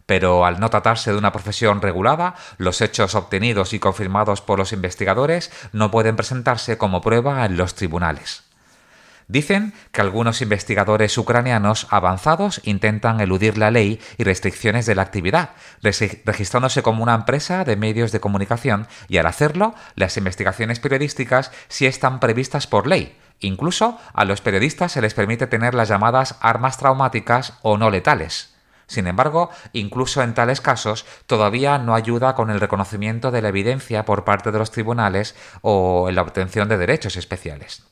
pero 0.05 0.45
al 0.45 0.59
no 0.59 0.69
tratarse 0.69 1.13
de 1.13 1.19
una 1.19 1.31
profesión 1.31 1.81
regulada, 1.81 2.35
los 2.59 2.81
hechos 2.81 3.15
obtenidos 3.15 3.73
y 3.73 3.79
confirmados 3.79 4.43
por 4.43 4.59
los 4.59 4.73
investigadores 4.73 5.53
no 5.73 5.93
pueden 5.93 6.17
presentarse 6.17 6.77
como 6.77 7.01
prueba 7.01 7.47
en 7.47 7.57
los 7.57 7.77
tribunales. 7.77 8.43
Dicen 9.29 9.73
que 9.93 10.01
algunos 10.01 10.43
investigadores 10.43 11.17
ucranianos 11.17 11.87
avanzados 11.91 12.61
intentan 12.65 13.21
eludir 13.21 13.59
la 13.59 13.71
ley 13.71 14.01
y 14.19 14.25
restricciones 14.25 14.87
de 14.87 14.95
la 14.95 15.03
actividad, 15.03 15.51
registrándose 15.83 16.83
como 16.83 17.03
una 17.03 17.15
empresa 17.15 17.65
de 17.65 17.77
medios 17.77 18.13
de 18.13 18.21
comunicación 18.21 18.87
y 19.09 19.19
al 19.19 19.27
hacerlo, 19.27 19.75
las 19.95 20.17
investigaciones 20.17 20.81
periodísticas 20.81 21.53
sí 21.69 21.87
están 21.87 22.21
previstas 22.21 22.67
por 22.67 22.87
ley. 22.87 23.17
Incluso 23.41 23.99
a 24.13 24.25
los 24.25 24.41
periodistas 24.41 24.93
se 24.93 25.03
les 25.03 25.15
permite 25.15 25.47
tener 25.47 25.75
las 25.75 25.89
llamadas 25.89 26.37
armas 26.41 26.79
traumáticas 26.79 27.55
o 27.63 27.77
no 27.77 27.91
letales. 27.91 28.55
Sin 28.87 29.07
embargo, 29.07 29.51
incluso 29.73 30.23
en 30.23 30.35
tales 30.35 30.61
casos, 30.61 31.07
todavía 31.27 31.79
no 31.79 31.95
ayuda 31.95 32.35
con 32.35 32.51
el 32.51 32.61
reconocimiento 32.61 33.31
de 33.31 33.43
la 33.43 33.49
evidencia 33.49 34.05
por 34.05 34.25
parte 34.25 34.53
de 34.53 34.59
los 34.59 34.71
tribunales 34.71 35.35
o 35.63 36.09
en 36.09 36.15
la 36.15 36.23
obtención 36.23 36.69
de 36.69 36.77
derechos 36.77 37.17
especiales. 37.17 37.85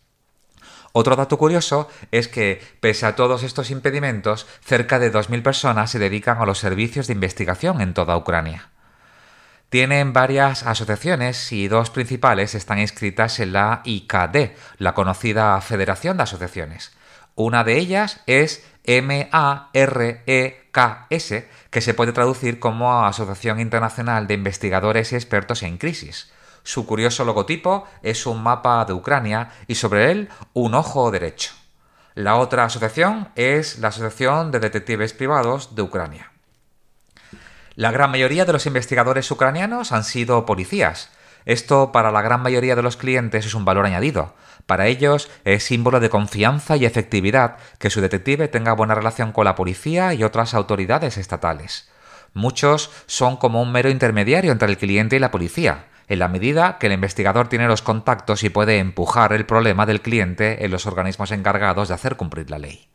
Otro 0.93 1.17
dato 1.17 1.39
curioso 1.39 1.89
es 2.11 2.29
que, 2.29 2.61
pese 2.81 3.07
a 3.07 3.15
todos 3.15 3.43
estos 3.43 3.71
impedimentos, 3.71 4.47
cerca 4.65 4.99
de 4.99 5.13
2.000 5.13 5.43
personas 5.43 5.91
se 5.91 5.99
dedican 5.99 6.39
a 6.39 6.47
los 6.47 6.59
servicios 6.59 7.07
de 7.07 7.13
investigación 7.13 7.81
en 7.81 7.95
toda 7.95 8.17
Ucrania. 8.17 8.71
Tienen 9.69 10.13
varias 10.13 10.65
asociaciones 10.65 11.53
y 11.53 11.69
dos 11.69 11.91
principales 11.91 12.57
están 12.57 12.81
inscritas 12.81 13.39
en 13.39 13.53
la 13.53 13.83
IKD, 13.85 14.51
la 14.79 14.95
conocida 14.95 15.61
Federación 15.61 16.17
de 16.17 16.25
Asociaciones. 16.25 16.91
Una 17.37 17.63
de 17.63 17.79
ellas 17.79 18.21
es 18.27 18.65
MAREKS, 18.85 19.35
que 21.71 21.81
se 21.81 21.95
puede 21.95 22.13
traducir 22.13 22.59
como 22.59 23.07
Asociación 23.07 23.61
Internacional 23.61 24.27
de 24.27 24.35
Investigadores 24.35 25.13
y 25.13 25.15
Expertos 25.15 25.63
en 25.63 25.79
Crisis. 25.79 26.33
Su 26.63 26.87
curioso 26.87 27.25
logotipo 27.25 27.87
es 28.03 28.27
un 28.27 28.43
mapa 28.43 28.85
de 28.85 28.93
Ucrania 28.93 29.51
y 29.67 29.77
sobre 29.77 30.11
él 30.11 30.29
un 30.53 30.75
ojo 30.75 31.11
derecho. 31.11 31.53
La 32.15 32.37
otra 32.37 32.65
asociación 32.65 33.29
es 33.35 33.79
la 33.79 33.89
Asociación 33.89 34.51
de 34.51 34.61
Detectives 34.61 35.13
Privados 35.13 35.75
de 35.75 35.83
Ucrania. 35.83 36.33
La 37.77 37.93
gran 37.93 38.11
mayoría 38.11 38.45
de 38.45 38.53
los 38.53 38.67
investigadores 38.67 39.31
ucranianos 39.31 39.93
han 39.93 40.05
sido 40.05 40.45
policías. 40.45 41.11
Esto 41.47 41.93
para 41.93 42.11
la 42.11 42.21
gran 42.21 42.43
mayoría 42.43 42.77
de 42.77 42.83
los 42.83 42.97
clientes 42.97 43.47
es 43.47 43.55
un 43.55 43.65
valor 43.65 43.87
añadido. 43.87 44.35
Para 44.67 44.89
ellos 44.89 45.31
es 45.45 45.65
símbolo 45.65 46.01
de 46.01 46.11
confianza 46.11 46.77
y 46.77 46.85
efectividad 46.85 47.57
que 47.79 47.91
su 47.91 48.01
detective 48.01 48.49
tenga 48.49 48.75
buena 48.75 48.95
relación 48.95 49.33
con 49.33 49.47
la 49.47 49.55
policía 49.55 50.13
y 50.13 50.25
otras 50.25 50.53
autoridades 50.53 51.17
estatales. 51.17 51.89
Muchos 52.35 52.91
son 53.07 53.37
como 53.37 53.63
un 53.63 53.73
mero 53.73 53.89
intermediario 53.89 54.53
entre 54.53 54.69
el 54.69 54.77
cliente 54.77 55.17
y 55.17 55.21
la 55.21 55.31
policía 55.31 55.87
en 56.11 56.19
la 56.19 56.27
medida 56.27 56.77
que 56.79 56.89
el 56.89 56.93
investigador 56.93 57.47
tiene 57.47 57.69
los 57.69 57.83
contactos 57.83 58.43
y 58.43 58.51
puede 58.51 58.79
empujar 58.79 59.33
el 59.33 59.47
problema 59.47 59.87
del 59.87 60.03
cliente 60.03 60.65
en 60.65 60.73
los 60.73 60.85
organismos 60.85 61.31
encargados 61.31 61.87
de 61.87 61.95
hacer 61.95 62.17
cumplir 62.17 62.51
la 62.51 62.59
ley. 62.59 62.89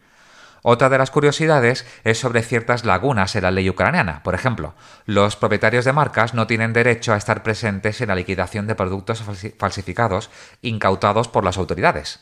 Otra 0.63 0.89
de 0.89 0.97
las 0.97 1.11
curiosidades 1.11 1.87
es 2.03 2.19
sobre 2.19 2.43
ciertas 2.43 2.83
lagunas 2.83 3.33
en 3.37 3.43
la 3.43 3.51
ley 3.51 3.69
ucraniana. 3.69 4.21
Por 4.21 4.35
ejemplo, 4.35 4.73
los 5.05 5.37
propietarios 5.37 5.85
de 5.85 5.93
marcas 5.93 6.33
no 6.33 6.45
tienen 6.45 6.73
derecho 6.73 7.13
a 7.13 7.17
estar 7.17 7.41
presentes 7.41 8.01
en 8.01 8.09
la 8.09 8.15
liquidación 8.15 8.67
de 8.67 8.75
productos 8.75 9.23
falsificados 9.57 10.29
incautados 10.61 11.29
por 11.29 11.45
las 11.45 11.57
autoridades. 11.57 12.19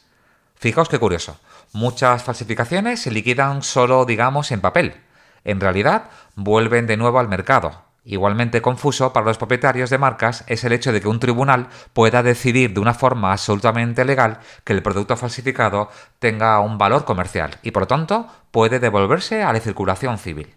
Fijaos 0.54 0.90
qué 0.90 1.00
curioso. 1.00 1.40
Muchas 1.72 2.22
falsificaciones 2.22 3.02
se 3.02 3.10
liquidan 3.10 3.64
solo, 3.64 4.06
digamos, 4.06 4.52
en 4.52 4.62
papel. 4.62 4.98
En 5.44 5.60
realidad, 5.60 6.12
vuelven 6.36 6.86
de 6.86 6.98
nuevo 6.98 7.20
al 7.20 7.30
mercado, 7.30 7.83
Igualmente 8.06 8.62
confuso 8.62 9.14
para 9.14 9.26
los 9.26 9.38
propietarios 9.38 9.90
de 9.90 9.98
marcas 9.98 10.44
es 10.48 10.66
el 10.66 10.74
hecho 10.74 10.92
de 10.92 11.00
que 11.00 11.08
un 11.08 11.22
tribunal 11.22 11.68
pueda 11.94 12.22
decidir 12.22 12.74
de 12.74 12.82
una 12.82 12.94
forma 12.94 13.32
absolutamente 13.32 14.04
legal 14.04 14.40
que 14.66 14.74
el 14.74 14.84
producto 14.84 15.16
falsificado 15.16 15.90
tenga 16.20 16.60
un 16.60 16.78
valor 16.78 17.06
comercial 17.06 17.60
y 17.64 17.72
por 17.72 17.86
tanto 17.86 18.28
puede 18.52 18.80
devolverse 18.80 19.42
a 19.42 19.54
la 19.54 19.62
circulación 19.62 20.18
civil. 20.18 20.54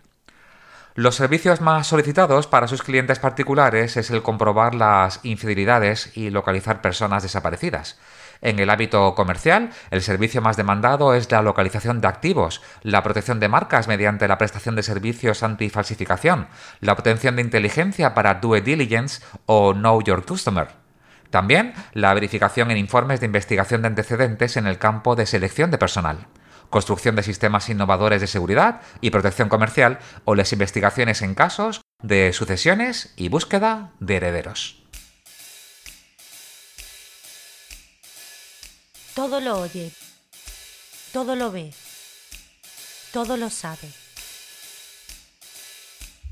Los 0.97 1.15
servicios 1.15 1.61
más 1.61 1.87
solicitados 1.87 2.49
para 2.49 2.67
sus 2.67 2.83
clientes 2.83 3.21
particulares 3.21 3.97
es 3.97 4.11
el 4.11 4.23
comprobar 4.23 4.75
las 4.75 5.21
infidelidades 5.23 6.17
y 6.17 6.31
localizar 6.31 6.81
personas 6.81 7.23
desaparecidas. 7.23 7.97
En 8.41 8.59
el 8.59 8.71
ámbito 8.71 9.15
comercial, 9.15 9.71
el 9.91 10.03
servicio 10.03 10.43
más 10.43 10.57
demandado 10.57 11.15
es 11.15 11.31
la 11.31 11.43
localización 11.43 12.01
de 12.01 12.09
activos, 12.09 12.63
la 12.83 13.03
protección 13.03 13.41
de 13.41 13.49
marcas 13.49 13.89
mediante 13.89 14.29
la 14.29 14.39
prestación 14.39 14.77
de 14.77 14.83
servicios 14.83 15.43
antifalsificación, 15.43 16.49
la 16.81 16.93
obtención 16.93 17.37
de 17.37 17.43
inteligencia 17.43 18.15
para 18.15 18.35
due 18.35 18.61
diligence 18.61 19.23
o 19.47 19.73
know 19.73 20.03
your 20.03 20.25
customer. 20.25 20.69
También 21.31 21.75
la 21.93 22.15
verificación 22.15 22.71
en 22.71 22.77
informes 22.77 23.21
de 23.21 23.27
investigación 23.27 23.83
de 23.83 23.89
antecedentes 23.89 24.57
en 24.57 24.67
el 24.67 24.79
campo 24.79 25.17
de 25.17 25.27
selección 25.27 25.71
de 25.71 25.79
personal, 25.79 26.29
construcción 26.71 27.17
de 27.17 27.23
sistemas 27.23 27.69
innovadores 27.69 28.21
de 28.21 28.27
seguridad 28.27 28.81
y 29.01 29.11
protección 29.11 29.49
comercial 29.49 29.99
o 30.25 30.35
las 30.35 30.53
investigaciones 30.53 31.23
en 31.23 31.35
casos 31.35 31.81
de 32.03 32.33
sucesiones 32.33 33.13
y 33.17 33.29
búsqueda 33.29 33.93
de 34.01 34.17
herederos. 34.17 34.86
Todo 39.17 39.41
lo 39.41 39.59
oye, 39.59 39.93
todo 41.11 41.37
lo 41.37 41.51
ve, 41.51 41.73
todo 43.15 43.39
lo 43.39 43.49
sabe. 43.49 43.89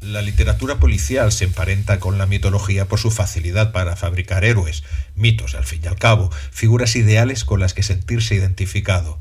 La 0.02 0.20
literatura 0.20 0.78
policial 0.78 1.32
se 1.32 1.44
emparenta 1.44 1.98
con 1.98 2.18
la 2.18 2.26
mitología 2.26 2.86
por 2.86 2.98
su 2.98 3.10
facilidad 3.10 3.72
para 3.72 3.96
fabricar 3.96 4.44
héroes, 4.44 4.84
mitos, 5.14 5.54
al 5.54 5.64
fin 5.64 5.80
y 5.82 5.86
al 5.86 5.96
cabo, 5.96 6.30
figuras 6.50 6.94
ideales 6.94 7.46
con 7.46 7.58
las 7.58 7.72
que 7.72 7.82
sentirse 7.82 8.34
identificado. 8.34 9.18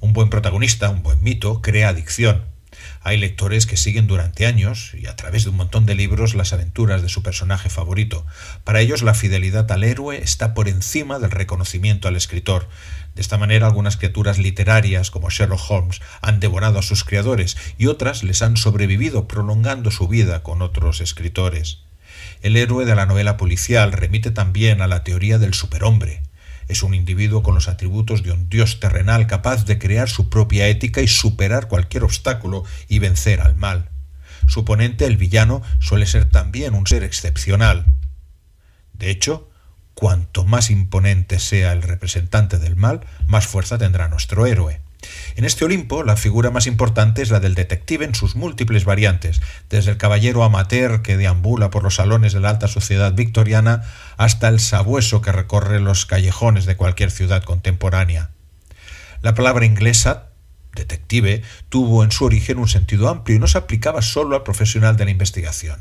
Un 0.00 0.14
buen 0.14 0.30
protagonista, 0.30 0.88
un 0.88 1.02
buen 1.02 1.22
mito, 1.22 1.60
crea 1.60 1.90
adicción. 1.90 2.51
Hay 3.04 3.18
lectores 3.18 3.66
que 3.66 3.76
siguen 3.76 4.06
durante 4.06 4.46
años 4.46 4.92
y 4.94 5.06
a 5.06 5.16
través 5.16 5.42
de 5.42 5.50
un 5.50 5.56
montón 5.56 5.86
de 5.86 5.96
libros 5.96 6.34
las 6.34 6.52
aventuras 6.52 7.02
de 7.02 7.08
su 7.08 7.22
personaje 7.22 7.68
favorito. 7.68 8.24
Para 8.62 8.80
ellos 8.80 9.02
la 9.02 9.14
fidelidad 9.14 9.70
al 9.72 9.82
héroe 9.82 10.22
está 10.22 10.54
por 10.54 10.68
encima 10.68 11.18
del 11.18 11.32
reconocimiento 11.32 12.06
al 12.06 12.14
escritor. 12.14 12.68
De 13.16 13.20
esta 13.20 13.38
manera 13.38 13.66
algunas 13.66 13.96
criaturas 13.96 14.38
literarias 14.38 15.10
como 15.10 15.30
Sherlock 15.30 15.68
Holmes 15.68 16.00
han 16.20 16.38
devorado 16.38 16.78
a 16.78 16.82
sus 16.82 17.02
creadores 17.02 17.56
y 17.76 17.86
otras 17.86 18.22
les 18.22 18.40
han 18.40 18.56
sobrevivido 18.56 19.26
prolongando 19.26 19.90
su 19.90 20.06
vida 20.06 20.42
con 20.44 20.62
otros 20.62 21.00
escritores. 21.00 21.78
El 22.40 22.56
héroe 22.56 22.84
de 22.84 22.94
la 22.94 23.06
novela 23.06 23.36
policial 23.36 23.92
remite 23.92 24.30
también 24.30 24.80
a 24.80 24.86
la 24.86 25.02
teoría 25.02 25.38
del 25.38 25.54
superhombre. 25.54 26.22
Es 26.68 26.82
un 26.82 26.94
individuo 26.94 27.42
con 27.42 27.54
los 27.54 27.68
atributos 27.68 28.22
de 28.22 28.32
un 28.32 28.48
dios 28.48 28.80
terrenal 28.80 29.26
capaz 29.26 29.64
de 29.64 29.78
crear 29.78 30.08
su 30.08 30.28
propia 30.28 30.68
ética 30.68 31.00
y 31.00 31.08
superar 31.08 31.68
cualquier 31.68 32.04
obstáculo 32.04 32.64
y 32.88 32.98
vencer 32.98 33.40
al 33.40 33.56
mal. 33.56 33.90
Su 34.46 34.64
ponente, 34.64 35.06
el 35.06 35.16
villano, 35.16 35.62
suele 35.80 36.06
ser 36.06 36.28
también 36.28 36.74
un 36.74 36.86
ser 36.86 37.02
excepcional. 37.02 37.86
De 38.92 39.10
hecho, 39.10 39.48
Cuanto 39.94 40.44
más 40.44 40.70
imponente 40.70 41.38
sea 41.38 41.72
el 41.72 41.82
representante 41.82 42.58
del 42.58 42.76
mal, 42.76 43.06
más 43.26 43.46
fuerza 43.46 43.78
tendrá 43.78 44.08
nuestro 44.08 44.46
héroe. 44.46 44.80
En 45.36 45.44
este 45.44 45.64
Olimpo, 45.64 46.02
la 46.04 46.16
figura 46.16 46.50
más 46.50 46.66
importante 46.66 47.22
es 47.22 47.30
la 47.30 47.40
del 47.40 47.54
detective 47.54 48.04
en 48.04 48.14
sus 48.14 48.36
múltiples 48.36 48.84
variantes, 48.84 49.40
desde 49.70 49.90
el 49.92 49.96
caballero 49.96 50.44
amateur 50.44 51.02
que 51.02 51.16
deambula 51.16 51.70
por 51.70 51.82
los 51.82 51.96
salones 51.96 52.32
de 52.32 52.40
la 52.40 52.50
alta 52.50 52.68
sociedad 52.68 53.12
victoriana 53.14 53.82
hasta 54.16 54.48
el 54.48 54.60
sabueso 54.60 55.20
que 55.20 55.32
recorre 55.32 55.80
los 55.80 56.06
callejones 56.06 56.66
de 56.66 56.76
cualquier 56.76 57.10
ciudad 57.10 57.42
contemporánea. 57.42 58.30
La 59.22 59.34
palabra 59.34 59.64
inglesa, 59.64 60.28
detective, 60.74 61.42
tuvo 61.68 62.04
en 62.04 62.12
su 62.12 62.24
origen 62.24 62.58
un 62.58 62.68
sentido 62.68 63.08
amplio 63.08 63.36
y 63.36 63.40
no 63.40 63.46
se 63.46 63.58
aplicaba 63.58 64.02
solo 64.02 64.36
al 64.36 64.42
profesional 64.42 64.96
de 64.96 65.04
la 65.04 65.10
investigación. 65.10 65.80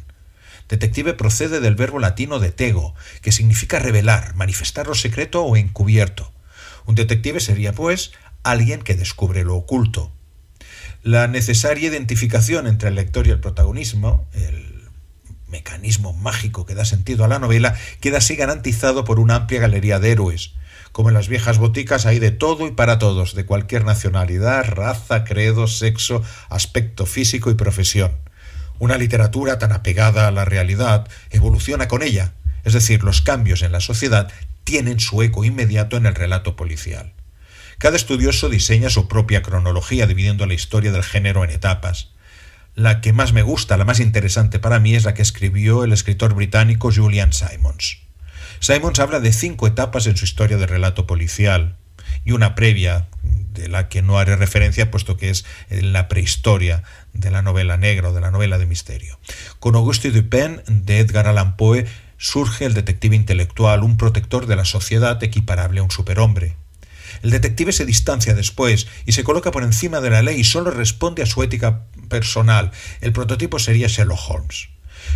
Detective 0.70 1.14
procede 1.16 1.60
del 1.60 1.76
verbo 1.76 2.00
latino 2.00 2.40
detego, 2.40 2.96
que 3.22 3.34
significa 3.34 3.80
revelar, 3.80 4.36
manifestar 4.36 4.88
lo 4.88 4.96
secreto 4.96 5.44
o 5.44 5.58
encubierto. 5.58 6.32
Un 6.86 6.96
detective 6.96 7.40
sería, 7.40 7.74
pues, 7.74 8.14
alguien 8.44 8.82
que 8.82 8.96
descubre 8.96 9.44
lo 9.44 9.56
oculto. 9.56 10.12
La 11.04 11.28
necesaria 11.28 11.90
identificación 11.90 12.68
entre 12.68 12.90
el 12.90 12.96
lector 12.96 13.28
y 13.28 13.32
el 13.32 13.40
protagonismo, 13.40 14.26
el 14.34 14.84
mecanismo 15.48 16.14
mágico 16.14 16.66
que 16.66 16.76
da 16.76 16.86
sentido 16.86 17.26
a 17.26 17.28
la 17.28 17.40
novela, 17.40 17.76
queda 18.00 18.20
así 18.20 18.36
garantizado 18.36 19.04
por 19.04 19.20
una 19.20 19.36
amplia 19.36 19.62
galería 19.62 20.00
de 20.00 20.12
héroes. 20.12 20.54
Como 20.92 21.10
en 21.10 21.16
las 21.16 21.28
viejas 21.28 21.58
boticas 21.58 22.06
hay 22.06 22.20
de 22.20 22.32
todo 22.32 22.68
y 22.68 22.72
para 22.72 23.00
todos, 23.00 23.34
de 23.34 23.46
cualquier 23.46 23.86
nacionalidad, 23.86 24.66
raza, 24.66 25.24
credo, 25.24 25.68
sexo, 25.68 26.22
aspecto 26.50 27.06
físico 27.06 27.50
y 27.50 27.56
profesión. 27.56 28.12
Una 28.80 28.98
literatura 28.98 29.58
tan 29.58 29.72
apegada 29.72 30.28
a 30.28 30.32
la 30.32 30.44
realidad 30.44 31.08
evoluciona 31.30 31.88
con 31.88 32.02
ella, 32.02 32.34
es 32.64 32.74
decir, 32.74 33.04
los 33.04 33.22
cambios 33.22 33.62
en 33.62 33.72
la 33.72 33.80
sociedad 33.80 34.32
tienen 34.64 35.00
su 35.00 35.22
eco 35.22 35.44
inmediato 35.44 35.98
en 35.98 36.06
el 36.06 36.16
relato 36.16 36.56
policial. 36.56 37.14
Cada 37.82 37.96
estudioso 37.96 38.48
diseña 38.48 38.92
su 38.92 39.08
propia 39.08 39.42
cronología 39.42 40.06
dividiendo 40.06 40.46
la 40.46 40.54
historia 40.54 40.92
del 40.92 41.02
género 41.02 41.44
en 41.44 41.50
etapas. 41.50 42.12
La 42.76 43.02
que 43.02 43.12
más 43.12 43.34
me 43.34 43.42
gusta, 43.42 43.76
la 43.76 43.86
más 43.86 44.00
interesante 44.00 44.60
para 44.60 44.80
mí, 44.80 44.94
es 44.94 45.04
la 45.04 45.16
que 45.16 45.24
escribió 45.24 45.84
el 45.84 45.92
escritor 45.92 46.36
británico 46.36 46.92
Julian 46.94 47.34
Simons. 47.34 47.98
Simons 48.60 49.00
habla 49.00 49.20
de 49.20 49.34
cinco 49.34 49.66
etapas 49.66 50.06
en 50.06 50.16
su 50.16 50.26
historia 50.26 50.58
de 50.58 50.68
relato 50.68 51.08
policial 51.08 51.76
y 52.24 52.34
una 52.34 52.54
previa, 52.54 53.08
de 53.24 53.68
la 53.68 53.90
que 53.90 54.04
no 54.04 54.20
haré 54.20 54.36
referencia 54.36 54.92
puesto 54.92 55.18
que 55.18 55.32
es 55.32 55.44
la 55.72 56.08
prehistoria 56.08 56.84
de 57.14 57.32
la 57.32 57.42
novela 57.42 57.78
negra 57.78 58.10
o 58.10 58.14
de 58.14 58.22
la 58.22 58.30
novela 58.30 58.60
de 58.60 58.68
misterio. 58.68 59.20
Con 59.60 59.76
Auguste 59.76 60.12
Dupin 60.12 60.62
de 60.68 61.00
Edgar 61.00 61.26
Allan 61.26 61.58
Poe 61.58 61.88
surge 62.20 62.66
el 62.66 62.76
detective 62.76 63.16
intelectual, 63.16 63.82
un 63.82 63.98
protector 63.98 64.46
de 64.46 64.56
la 64.56 64.66
sociedad 64.66 65.22
equiparable 65.24 65.80
a 65.80 65.84
un 65.84 65.90
superhombre. 65.90 66.61
El 67.22 67.32
detective 67.32 67.72
se 67.72 67.86
distancia 67.86 68.34
después 68.34 68.88
y 69.06 69.12
se 69.12 69.24
coloca 69.24 69.52
por 69.52 69.64
encima 69.64 70.02
de 70.02 70.10
la 70.10 70.22
ley 70.22 70.40
y 70.40 70.44
solo 70.44 70.72
responde 70.72 71.24
a 71.24 71.28
su 71.28 71.44
ética 71.44 71.84
personal. 72.10 72.72
El 73.02 73.14
prototipo 73.14 73.60
sería 73.60 73.88
Sherlock 73.88 74.20
Holmes. 74.30 74.70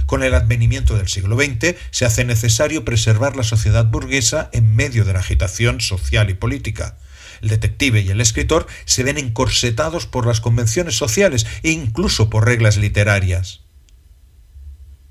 Con 0.05 0.23
el 0.23 0.33
advenimiento 0.33 0.97
del 0.97 1.07
siglo 1.07 1.35
XX 1.35 1.75
se 1.91 2.05
hace 2.05 2.23
necesario 2.25 2.85
preservar 2.85 3.35
la 3.35 3.43
sociedad 3.43 3.85
burguesa 3.85 4.49
en 4.53 4.75
medio 4.75 5.05
de 5.05 5.13
la 5.13 5.19
agitación 5.19 5.81
social 5.81 6.29
y 6.29 6.33
política. 6.33 6.97
El 7.41 7.49
detective 7.49 8.01
y 8.01 8.09
el 8.09 8.21
escritor 8.21 8.67
se 8.85 9.03
ven 9.03 9.17
encorsetados 9.17 10.05
por 10.05 10.25
las 10.25 10.41
convenciones 10.41 10.95
sociales 10.95 11.45
e 11.63 11.71
incluso 11.71 12.29
por 12.29 12.45
reglas 12.45 12.77
literarias. 12.77 13.64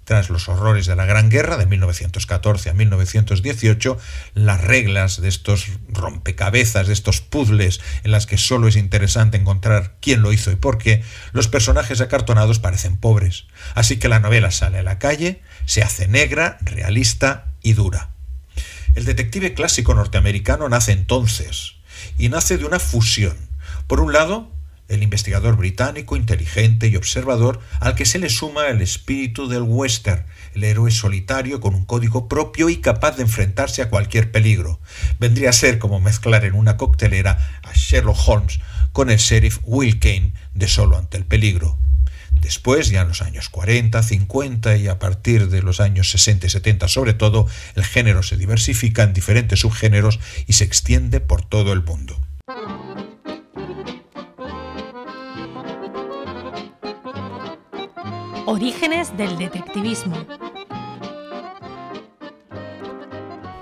Tras 0.05 0.29
los 0.29 0.49
horrores 0.49 0.87
de 0.87 0.97
la 0.97 1.07
Gran 1.07 1.31
Guerra 1.31 1.57
de 1.57 1.67
1914 1.67 2.71
a 2.71 2.75
1918, 2.75 3.99
las 4.35 4.61
reglas 4.61 5.21
de 5.21 5.29
estos 5.29 5.67
rompecabezas, 5.89 6.87
de 6.87 6.93
estos 6.93 7.21
puzzles 7.21 7.81
en 8.05 8.11
las 8.11 8.27
que 8.27 8.37
solo 8.37 8.69
es 8.69 8.77
interesante 8.77 9.39
encontrar 9.39 9.97
quién 10.01 10.23
lo 10.23 10.33
hizo 10.33 10.51
y 10.51 10.57
por 10.57 10.79
qué, 10.79 11.03
los 11.33 11.49
personajes 11.49 12.01
acartonados 12.01 12.59
parecen 12.59 12.99
pobres. 12.99 13.47
Así 13.75 13.99
que 13.99 14.09
la 14.09 14.21
novela 14.21 14.51
sale 14.51 14.79
a 14.79 14.83
la 14.83 14.99
calle, 14.99 15.43
se 15.65 15.83
hace 15.83 16.07
negra, 16.07 16.59
realista 16.61 17.53
y 17.63 17.73
dura. 17.73 18.11
El 18.95 19.07
detective 19.07 19.55
clásico 19.55 19.95
norteamericano 19.95 20.69
nace 20.69 20.93
entonces, 20.93 21.77
y 22.19 22.29
nace 22.29 22.59
de 22.59 22.65
una 22.65 22.79
fusión. 22.79 23.37
Por 23.87 24.01
un 24.01 24.13
lado, 24.13 24.53
el 24.89 25.03
investigador 25.03 25.57
británico, 25.57 26.17
inteligente 26.17 26.89
y 26.89 26.97
observador, 26.97 27.61
al 27.81 27.95
que 27.95 28.05
se 28.05 28.19
le 28.19 28.29
suma 28.29 28.69
el 28.69 28.83
espíritu 28.83 29.49
del 29.49 29.63
western, 29.63 30.25
el 30.55 30.65
héroe 30.65 30.91
solitario 30.91 31.61
con 31.61 31.75
un 31.75 31.85
código 31.85 32.29
propio 32.29 32.69
y 32.69 32.77
capaz 32.77 33.17
de 33.17 33.23
enfrentarse 33.23 33.83
a 33.83 33.91
cualquier 33.91 34.31
peligro. 34.31 34.81
Vendría 35.19 35.51
a 35.51 35.55
ser 35.55 35.79
como 35.79 36.01
mezclar 36.01 36.45
en 36.45 36.55
una 36.55 36.77
coctelera 36.77 37.61
a 37.63 37.73
Sherlock 37.73 38.19
Holmes 38.27 38.61
con 38.93 39.11
el 39.11 39.19
sheriff 39.19 39.59
Will 39.65 39.99
Kane 39.99 40.33
de 40.55 40.69
Solo 40.69 40.97
ante 40.97 41.17
el 41.17 41.25
peligro. 41.25 41.79
Después, 42.41 42.91
ya 42.91 43.03
en 43.03 43.09
los 43.09 43.23
años 43.23 43.49
40, 43.49 44.03
50 44.03 44.77
y 44.77 44.89
a 44.89 44.99
partir 44.99 45.49
de 45.49 45.63
los 45.63 45.81
años 45.81 46.11
60 46.11 46.47
y 46.47 46.51
70 46.51 46.89
sobre 46.89 47.15
todo, 47.15 47.47
el 47.75 47.85
género 47.85 48.23
se 48.23 48.37
diversifica 48.37 49.03
en 49.03 49.15
diferentes 49.15 49.61
subgéneros 49.61 50.21
y 50.47 50.53
se 50.53 50.65
extiende 50.65 51.21
por 51.21 51.43
todo 51.43 51.73
el 51.73 51.83
mundo. 51.83 52.21
Orígenes 58.47 59.17
del 59.17 59.39
detectivismo. 59.39 60.17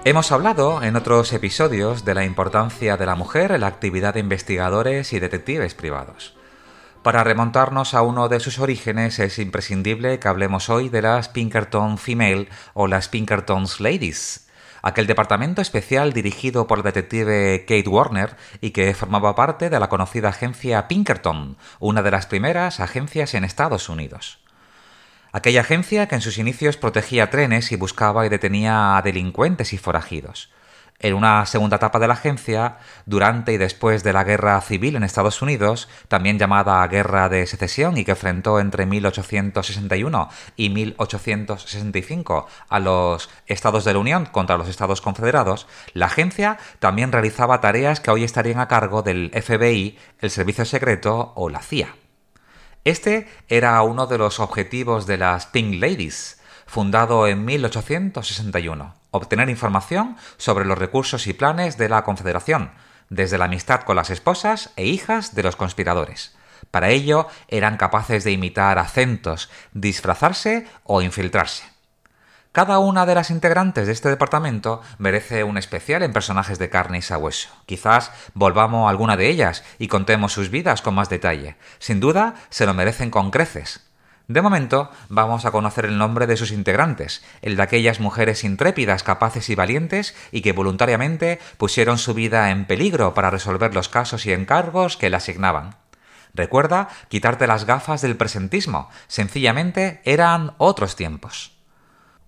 Hemos 0.05 0.33
hablado 0.33 0.83
en 0.83 0.97
otros 0.97 1.33
episodios 1.33 2.05
de 2.05 2.15
la 2.15 2.25
importancia 2.25 2.97
de 2.97 3.07
la 3.07 3.15
mujer 3.15 3.53
en 3.53 3.61
la 3.61 3.69
actividad 3.69 4.15
de 4.15 4.21
investigadores 4.21 5.13
y 5.13 5.21
detectives 5.21 5.75
privados. 5.75 6.37
Para 7.05 7.23
remontarnos 7.23 7.95
a 7.95 8.03
uno 8.03 8.29
de 8.29 8.41
sus 8.41 8.59
orígenes 8.59 9.21
es 9.21 9.39
imprescindible 9.39 10.19
que 10.19 10.27
hablemos 10.27 10.69
hoy 10.69 10.89
de 10.89 11.03
las 11.03 11.29
Pinkerton 11.29 11.97
Female 11.97 12.49
o 12.75 12.89
las 12.89 13.09
Pinkerton's 13.09 13.79
Ladies, 13.79 14.49
aquel 14.83 15.07
departamento 15.07 15.63
especial 15.63 16.13
dirigido 16.13 16.67
por 16.67 16.79
el 16.79 16.85
detective 16.85 17.65
Kate 17.69 17.89
Warner 17.89 18.37
y 18.61 18.73
que 18.73 18.95
formaba 18.95 19.37
parte 19.37 19.71
de 19.71 19.79
la 19.79 19.89
conocida 19.89 20.31
agencia 20.31 20.89
Pinkerton, 20.89 21.57
una 21.79 22.03
de 22.03 22.11
las 22.11 22.27
primeras 22.27 22.81
agencias 22.81 23.35
en 23.35 23.45
Estados 23.45 23.89
Unidos. 23.89 24.42
Aquella 25.35 25.63
agencia 25.63 26.09
que 26.09 26.15
en 26.15 26.21
sus 26.21 26.37
inicios 26.37 26.77
protegía 26.77 27.31
trenes 27.31 27.73
y 27.73 27.77
buscaba 27.77 28.27
y 28.27 28.29
detenía 28.29 28.99
a 28.99 29.03
delincuentes 29.03 29.73
y 29.73 29.79
forajidos. 29.79 30.51
En 30.99 31.15
una 31.15 31.47
segunda 31.47 31.77
etapa 31.77 31.99
de 31.99 32.07
la 32.07 32.13
agencia, 32.13 32.77
durante 33.07 33.55
y 33.55 33.57
después 33.57 34.05
de 34.05 34.13
la 34.13 34.25
Guerra 34.25 34.61
Civil 34.61 34.95
en 34.95 35.05
Estados 35.05 35.41
Unidos, 35.41 35.89
también 36.09 36.39
llamada 36.39 36.87
Guerra 36.87 37.31
de 37.31 37.47
Secesión 37.47 37.97
y 37.97 38.05
que 38.05 38.13
enfrentó 38.13 38.61
entre 38.61 38.85
1861 38.85 40.29
y 40.55 40.69
1865 40.69 42.47
a 42.69 42.79
los 42.79 43.31
Estados 43.47 43.87
de 43.87 43.95
la 43.95 43.99
Unión 43.99 44.27
contra 44.27 44.59
los 44.59 44.69
Estados 44.69 45.01
Confederados, 45.01 45.67
la 45.95 46.07
agencia 46.07 46.59
también 46.79 47.11
realizaba 47.11 47.63
tareas 47.63 48.01
que 48.01 48.11
hoy 48.11 48.23
estarían 48.23 48.61
a 48.61 48.69
cargo 48.69 49.03
del 49.03 49.31
FBI, 49.33 49.99
el 50.21 50.31
Servicio 50.31 50.67
Secreto 50.67 51.33
o 51.35 51.49
la 51.49 51.63
CIA. 51.63 52.02
Este 52.85 53.29
era 53.49 53.81
uno 53.83 54.07
de 54.07 54.19
los 54.19 54.41
objetivos 54.41 55.07
de 55.07 55.19
las 55.19 55.47
Pink 55.47 55.81
Ladies, 55.81 56.41
fundado 56.67 57.27
en 57.27 57.45
1861 57.45 59.03
obtener 59.13 59.49
información 59.51 60.17
sobre 60.39 60.65
los 60.65 60.77
recursos 60.77 61.29
y 61.29 61.33
planes 61.33 61.79
de 61.79 61.89
la 61.89 62.03
Confederación, 62.03 62.73
desde 63.09 63.39
la 63.39 63.45
amistad 63.45 63.83
con 63.83 63.95
las 63.95 64.11
esposas 64.11 64.73
e 64.75 64.87
hijas 64.87 65.35
de 65.37 65.45
los 65.45 65.55
conspiradores. 65.55 66.35
Para 66.71 66.89
ello 66.89 67.29
eran 67.49 67.77
capaces 67.77 68.25
de 68.25 68.33
imitar 68.33 68.79
acentos, 68.79 69.51
disfrazarse 69.73 70.67
o 70.85 71.03
infiltrarse. 71.03 71.65
Cada 72.53 72.81
una 72.81 73.07
de 73.07 73.15
las 73.15 73.31
integrantes 73.31 73.87
de 73.87 73.95
este 73.95 74.11
departamento 74.11 74.83
merece 74.99 75.43
un 75.43 75.57
especial 75.57 76.03
en 76.03 76.13
personajes 76.13 76.59
de 76.59 76.69
carne 76.69 76.99
y 76.99 77.03
sabueso. 77.03 77.49
Quizás 77.65 78.13
volvamos 78.35 78.87
a 78.87 78.91
alguna 78.91 79.17
de 79.17 79.31
ellas 79.31 79.65
y 79.79 79.89
contemos 79.89 80.35
sus 80.35 80.51
vidas 80.51 80.83
con 80.83 80.95
más 80.95 81.09
detalle. 81.09 81.57
Sin 81.79 81.99
duda, 81.99 82.35
se 82.51 82.67
lo 82.67 82.75
merecen 82.75 83.11
con 83.11 83.31
creces. 83.31 83.89
De 84.29 84.43
momento, 84.43 84.91
vamos 85.09 85.47
a 85.47 85.51
conocer 85.51 85.87
el 85.87 85.97
nombre 85.97 86.27
de 86.27 86.37
sus 86.37 86.53
integrantes, 86.53 87.25
el 87.41 87.57
de 87.57 87.63
aquellas 87.63 88.01
mujeres 88.01 88.45
intrépidas, 88.45 89.03
capaces 89.03 89.49
y 89.49 89.55
valientes 89.55 90.15
y 90.31 90.43
que 90.43 90.53
voluntariamente 90.53 91.41
pusieron 91.57 91.97
su 91.97 92.13
vida 92.13 92.51
en 92.51 92.67
peligro 92.67 93.15
para 93.15 93.31
resolver 93.31 93.75
los 93.75 93.89
casos 93.89 94.27
y 94.27 94.33
encargos 94.33 94.99
que 94.99 95.09
le 95.09 95.17
asignaban. 95.17 95.77
Recuerda 96.35 96.89
quitarte 97.09 97.47
las 97.47 97.65
gafas 97.65 98.03
del 98.03 98.19
presentismo, 98.19 98.91
sencillamente 99.07 100.03
eran 100.05 100.53
otros 100.59 100.97
tiempos. 100.97 101.62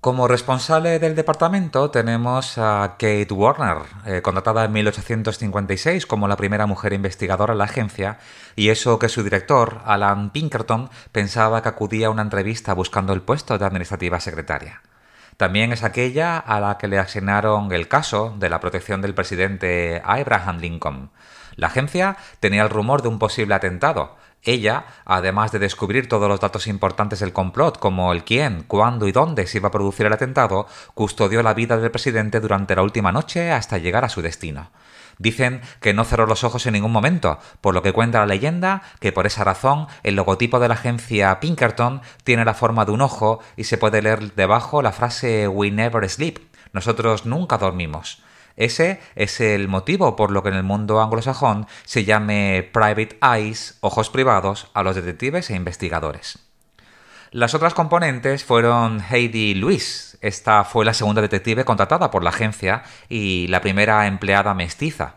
Como 0.04 0.28
responsable 0.28 0.98
del 0.98 1.14
departamento 1.14 1.90
tenemos 1.90 2.58
a 2.58 2.96
Kate 2.98 3.32
Warner, 3.32 3.78
eh, 4.04 4.20
contratada 4.20 4.66
en 4.66 4.72
1856 4.72 6.04
como 6.04 6.28
la 6.28 6.36
primera 6.36 6.66
mujer 6.66 6.92
investigadora 6.92 7.54
en 7.54 7.58
la 7.60 7.64
agencia, 7.64 8.18
y 8.54 8.68
eso 8.68 8.98
que 8.98 9.08
su 9.08 9.22
director, 9.22 9.80
Alan 9.86 10.28
Pinkerton, 10.28 10.90
pensaba 11.10 11.62
que 11.62 11.70
acudía 11.70 12.08
a 12.08 12.10
una 12.10 12.20
entrevista 12.20 12.74
buscando 12.74 13.14
el 13.14 13.22
puesto 13.22 13.56
de 13.56 13.64
administrativa 13.64 14.20
secretaria. 14.20 14.82
También 15.38 15.72
es 15.72 15.82
aquella 15.82 16.36
a 16.36 16.60
la 16.60 16.76
que 16.76 16.88
le 16.88 16.98
asignaron 16.98 17.72
el 17.72 17.88
caso 17.88 18.34
de 18.38 18.50
la 18.50 18.60
protección 18.60 19.00
del 19.00 19.14
presidente 19.14 20.02
Abraham 20.04 20.58
Lincoln. 20.58 21.10
La 21.56 21.68
agencia 21.68 22.18
tenía 22.40 22.62
el 22.62 22.68
rumor 22.68 23.00
de 23.00 23.08
un 23.08 23.18
posible 23.18 23.54
atentado, 23.54 24.16
ella, 24.44 24.86
además 25.04 25.52
de 25.52 25.58
descubrir 25.58 26.08
todos 26.08 26.28
los 26.28 26.40
datos 26.40 26.66
importantes 26.66 27.20
del 27.20 27.32
complot, 27.32 27.78
como 27.78 28.12
el 28.12 28.24
quién, 28.24 28.64
cuándo 28.66 29.08
y 29.08 29.12
dónde 29.12 29.46
se 29.46 29.58
iba 29.58 29.68
a 29.68 29.72
producir 29.72 30.06
el 30.06 30.12
atentado, 30.12 30.66
custodió 30.94 31.42
la 31.42 31.54
vida 31.54 31.76
del 31.78 31.90
presidente 31.90 32.40
durante 32.40 32.76
la 32.76 32.82
última 32.82 33.12
noche 33.12 33.50
hasta 33.50 33.78
llegar 33.78 34.04
a 34.04 34.08
su 34.08 34.22
destino. 34.22 34.70
Dicen 35.18 35.60
que 35.80 35.94
no 35.94 36.04
cerró 36.04 36.26
los 36.26 36.44
ojos 36.44 36.66
en 36.66 36.72
ningún 36.72 36.92
momento, 36.92 37.38
por 37.60 37.74
lo 37.74 37.82
que 37.82 37.92
cuenta 37.92 38.18
la 38.20 38.26
leyenda 38.26 38.82
que 39.00 39.12
por 39.12 39.26
esa 39.26 39.44
razón 39.44 39.86
el 40.02 40.16
logotipo 40.16 40.58
de 40.58 40.68
la 40.68 40.74
agencia 40.74 41.38
Pinkerton 41.40 42.02
tiene 42.24 42.44
la 42.44 42.54
forma 42.54 42.84
de 42.84 42.92
un 42.92 43.00
ojo 43.00 43.40
y 43.56 43.64
se 43.64 43.78
puede 43.78 44.02
leer 44.02 44.34
debajo 44.34 44.82
la 44.82 44.92
frase 44.92 45.46
We 45.46 45.70
never 45.70 46.08
sleep. 46.08 46.38
Nosotros 46.72 47.26
nunca 47.26 47.58
dormimos. 47.58 48.23
Ese 48.56 49.00
es 49.16 49.40
el 49.40 49.68
motivo 49.68 50.16
por 50.16 50.30
lo 50.30 50.42
que 50.42 50.50
en 50.50 50.54
el 50.54 50.62
mundo 50.62 51.00
anglosajón 51.00 51.66
se 51.84 52.04
llame 52.04 52.68
Private 52.72 53.18
Eyes, 53.20 53.78
ojos 53.80 54.10
privados, 54.10 54.70
a 54.74 54.82
los 54.82 54.94
detectives 54.94 55.50
e 55.50 55.56
investigadores. 55.56 56.38
Las 57.30 57.54
otras 57.54 57.74
componentes 57.74 58.44
fueron 58.44 59.02
Heidi 59.10 59.54
Louise, 59.54 60.16
esta 60.20 60.62
fue 60.62 60.84
la 60.84 60.94
segunda 60.94 61.20
detective 61.20 61.64
contratada 61.64 62.10
por 62.10 62.22
la 62.22 62.30
agencia 62.30 62.84
y 63.08 63.48
la 63.48 63.60
primera 63.60 64.06
empleada 64.06 64.54
mestiza. 64.54 65.16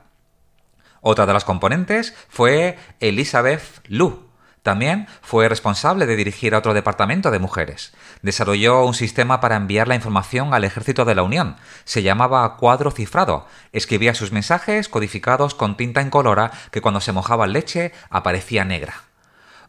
Otra 1.02 1.28
de 1.28 1.34
las 1.34 1.46
componentes 1.46 2.16
fue 2.28 2.78
Elizabeth 3.00 3.62
Lu, 3.88 4.27
también 4.68 5.08
fue 5.22 5.48
responsable 5.48 6.06
de 6.06 6.18
dirigir 6.18 6.54
a 6.54 6.58
otro 6.58 6.74
departamento 6.74 7.32
de 7.32 7.40
mujeres. 7.40 7.94
Desarrolló 8.22 8.84
un 8.84 8.94
sistema 8.94 9.40
para 9.40 9.56
enviar 9.56 9.88
la 9.88 9.96
información 9.96 10.54
al 10.54 10.66
ejército 10.66 11.06
de 11.06 11.16
la 11.16 11.24
Unión. 11.24 11.56
Se 11.86 12.04
llamaba 12.04 12.58
cuadro 12.58 12.92
cifrado. 12.92 13.48
Escribía 13.72 14.14
sus 14.14 14.34
mensajes 14.34 14.90
codificados 14.90 15.56
con 15.56 15.78
tinta 15.78 16.02
incolora 16.02 16.52
que 16.70 16.82
cuando 16.82 17.00
se 17.00 17.14
mojaba 17.14 17.48
leche 17.48 17.94
aparecía 18.10 18.66
negra. 18.66 19.04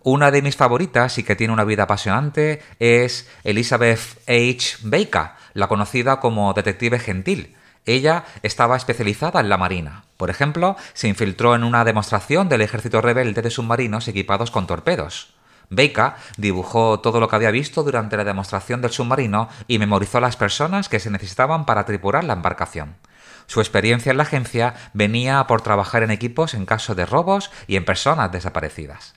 Una 0.02 0.32
de 0.32 0.42
mis 0.42 0.56
favoritas 0.56 1.16
y 1.18 1.22
que 1.22 1.37
tiene 1.37 1.52
una 1.52 1.62
vida 1.62 1.84
apasionante 1.84 2.61
es 2.80 3.30
Elizabeth 3.44 4.00
H. 4.26 4.78
Baker, 4.82 5.30
la 5.54 5.68
conocida 5.68 6.18
como 6.18 6.54
detective 6.54 6.98
gentil. 6.98 7.54
Ella 7.88 8.24
estaba 8.42 8.77
especializada 8.77 9.40
en 9.40 9.48
la 9.48 9.57
marina. 9.57 10.05
Por 10.18 10.29
ejemplo, 10.29 10.77
se 10.92 11.09
infiltró 11.09 11.55
en 11.55 11.64
una 11.64 11.87
demostración 11.87 12.51
del 12.51 12.61
ejército 12.61 13.01
rebelde 13.01 13.40
de 13.40 13.51
submarinos 13.51 14.07
equipados 14.09 14.51
con 14.51 14.66
torpedos. 14.66 15.33
Baker 15.70 16.12
dibujó 16.37 17.01
todo 17.01 17.18
lo 17.18 17.29
que 17.29 17.37
había 17.37 17.51
visto 17.51 17.83
durante 17.83 18.18
la 18.18 18.24
demostración 18.24 18.83
del 18.83 18.90
submarino 18.90 19.48
y 19.68 19.79
memorizó 19.79 20.20
las 20.20 20.37
personas 20.37 20.90
que 20.90 21.01
se 21.01 21.11
necesitaban 21.11 21.64
para 21.64 21.87
tripular 21.87 22.24
la 22.24 22.35
embarcación. 22.35 22.96
Su 23.46 23.61
experiencia 23.61 24.11
en 24.11 24.18
la 24.18 24.24
agencia 24.24 24.74
venía 24.92 25.46
por 25.46 25.62
trabajar 25.62 26.03
en 26.03 26.11
equipos 26.11 26.53
en 26.53 26.66
caso 26.66 26.94
de 26.94 27.07
robos 27.07 27.51
y 27.68 27.77
en 27.77 27.87
personas 27.87 28.31
desaparecidas. 28.31 29.14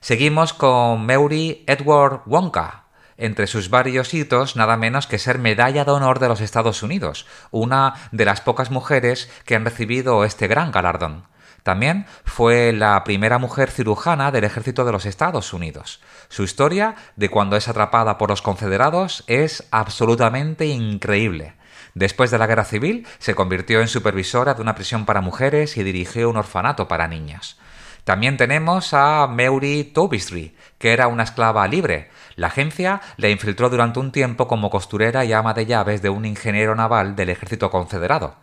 Seguimos 0.00 0.54
con 0.54 1.04
Mary 1.04 1.62
Edward 1.66 2.22
Wonka, 2.24 2.87
entre 3.18 3.46
sus 3.46 3.68
varios 3.68 4.14
hitos 4.14 4.56
nada 4.56 4.76
menos 4.76 5.06
que 5.06 5.18
ser 5.18 5.38
medalla 5.38 5.84
de 5.84 5.90
honor 5.90 6.20
de 6.20 6.28
los 6.28 6.40
Estados 6.40 6.82
Unidos, 6.82 7.26
una 7.50 7.94
de 8.12 8.24
las 8.24 8.40
pocas 8.40 8.70
mujeres 8.70 9.30
que 9.44 9.56
han 9.56 9.64
recibido 9.64 10.24
este 10.24 10.46
gran 10.46 10.72
galardón. 10.72 11.24
También 11.64 12.06
fue 12.24 12.72
la 12.72 13.02
primera 13.04 13.36
mujer 13.38 13.70
cirujana 13.70 14.30
del 14.30 14.44
ejército 14.44 14.84
de 14.84 14.92
los 14.92 15.04
Estados 15.04 15.52
Unidos. 15.52 16.00
Su 16.28 16.44
historia 16.44 16.94
de 17.16 17.28
cuando 17.28 17.56
es 17.56 17.68
atrapada 17.68 18.16
por 18.16 18.30
los 18.30 18.40
confederados 18.40 19.24
es 19.26 19.66
absolutamente 19.70 20.66
increíble. 20.66 21.54
Después 21.94 22.30
de 22.30 22.38
la 22.38 22.46
guerra 22.46 22.64
civil 22.64 23.06
se 23.18 23.34
convirtió 23.34 23.80
en 23.80 23.88
supervisora 23.88 24.54
de 24.54 24.62
una 24.62 24.76
prisión 24.76 25.04
para 25.04 25.20
mujeres 25.20 25.76
y 25.76 25.82
dirigió 25.82 26.30
un 26.30 26.36
orfanato 26.36 26.86
para 26.86 27.08
niñas. 27.08 27.58
También 28.04 28.38
tenemos 28.38 28.94
a 28.94 29.26
Mary 29.26 29.84
Tobistry, 29.84 30.56
que 30.78 30.92
era 30.94 31.08
una 31.08 31.24
esclava 31.24 31.68
libre, 31.68 32.08
la 32.38 32.46
agencia 32.46 33.00
le 33.16 33.32
infiltró 33.32 33.68
durante 33.68 33.98
un 33.98 34.12
tiempo 34.12 34.46
como 34.46 34.70
costurera 34.70 35.24
y 35.24 35.32
ama 35.32 35.54
de 35.54 35.66
llaves 35.66 36.02
de 36.02 36.08
un 36.08 36.24
ingeniero 36.24 36.76
naval 36.76 37.16
del 37.16 37.30
ejército 37.30 37.68
confederado. 37.68 38.36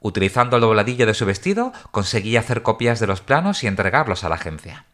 Utilizando 0.00 0.56
el 0.56 0.60
dobladillo 0.60 1.06
de 1.06 1.14
su 1.14 1.24
vestido, 1.24 1.72
conseguía 1.90 2.40
hacer 2.40 2.62
copias 2.62 3.00
de 3.00 3.06
los 3.06 3.22
planos 3.22 3.64
y 3.64 3.66
entregarlos 3.66 4.22
a 4.22 4.28
la 4.28 4.34
agencia. 4.34 4.84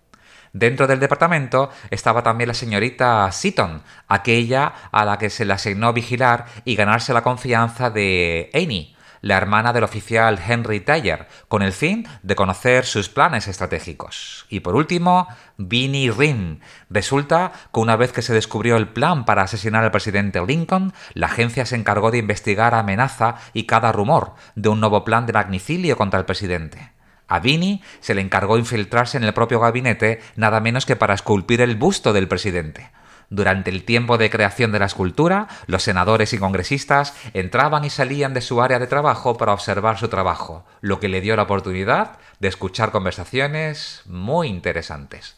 Dentro 0.52 0.86
del 0.86 1.00
departamento 1.00 1.70
estaba 1.90 2.22
también 2.22 2.46
la 2.46 2.54
señorita 2.54 3.30
Seaton, 3.32 3.82
aquella 4.06 4.72
a 4.92 5.04
la 5.04 5.18
que 5.18 5.30
se 5.30 5.44
le 5.44 5.52
asignó 5.52 5.92
vigilar 5.92 6.46
y 6.64 6.76
ganarse 6.76 7.12
la 7.12 7.24
confianza 7.24 7.90
de 7.90 8.52
Amy, 8.54 8.93
la 9.24 9.38
hermana 9.38 9.72
del 9.72 9.84
oficial 9.84 10.38
Henry 10.46 10.80
Taylor, 10.80 11.26
con 11.48 11.62
el 11.62 11.72
fin 11.72 12.06
de 12.22 12.36
conocer 12.36 12.84
sus 12.84 13.08
planes 13.08 13.48
estratégicos. 13.48 14.44
Y 14.50 14.60
por 14.60 14.76
último, 14.76 15.26
Vinnie 15.56 16.10
Rim. 16.10 16.60
Resulta 16.90 17.52
que 17.72 17.80
una 17.80 17.96
vez 17.96 18.12
que 18.12 18.20
se 18.20 18.34
descubrió 18.34 18.76
el 18.76 18.88
plan 18.88 19.24
para 19.24 19.40
asesinar 19.40 19.82
al 19.82 19.90
presidente 19.90 20.44
Lincoln, 20.46 20.92
la 21.14 21.28
agencia 21.28 21.64
se 21.64 21.74
encargó 21.74 22.10
de 22.10 22.18
investigar 22.18 22.74
amenaza 22.74 23.36
y 23.54 23.64
cada 23.64 23.92
rumor 23.92 24.34
de 24.56 24.68
un 24.68 24.80
nuevo 24.80 25.04
plan 25.04 25.24
de 25.24 25.32
magnicidio 25.32 25.96
contra 25.96 26.20
el 26.20 26.26
presidente. 26.26 26.92
A 27.26 27.40
Vinnie 27.40 27.80
se 28.00 28.14
le 28.14 28.20
encargó 28.20 28.58
infiltrarse 28.58 29.16
en 29.16 29.24
el 29.24 29.32
propio 29.32 29.58
gabinete 29.58 30.20
nada 30.36 30.60
menos 30.60 30.84
que 30.84 30.96
para 30.96 31.14
esculpir 31.14 31.62
el 31.62 31.76
busto 31.76 32.12
del 32.12 32.28
presidente. 32.28 32.90
Durante 33.30 33.70
el 33.70 33.84
tiempo 33.84 34.18
de 34.18 34.30
creación 34.30 34.72
de 34.72 34.78
la 34.78 34.86
escultura, 34.86 35.48
los 35.66 35.82
senadores 35.82 36.32
y 36.32 36.38
congresistas 36.38 37.14
entraban 37.32 37.84
y 37.84 37.90
salían 37.90 38.34
de 38.34 38.40
su 38.40 38.62
área 38.62 38.78
de 38.78 38.86
trabajo 38.86 39.36
para 39.36 39.52
observar 39.52 39.98
su 39.98 40.08
trabajo, 40.08 40.64
lo 40.80 41.00
que 41.00 41.08
le 41.08 41.20
dio 41.20 41.36
la 41.36 41.42
oportunidad 41.42 42.18
de 42.40 42.48
escuchar 42.48 42.90
conversaciones 42.90 44.02
muy 44.06 44.48
interesantes. 44.48 45.36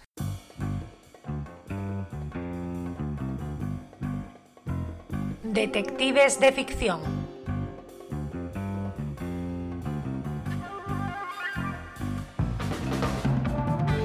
Detectives 5.42 6.38
de 6.38 6.52
ficción. 6.52 7.25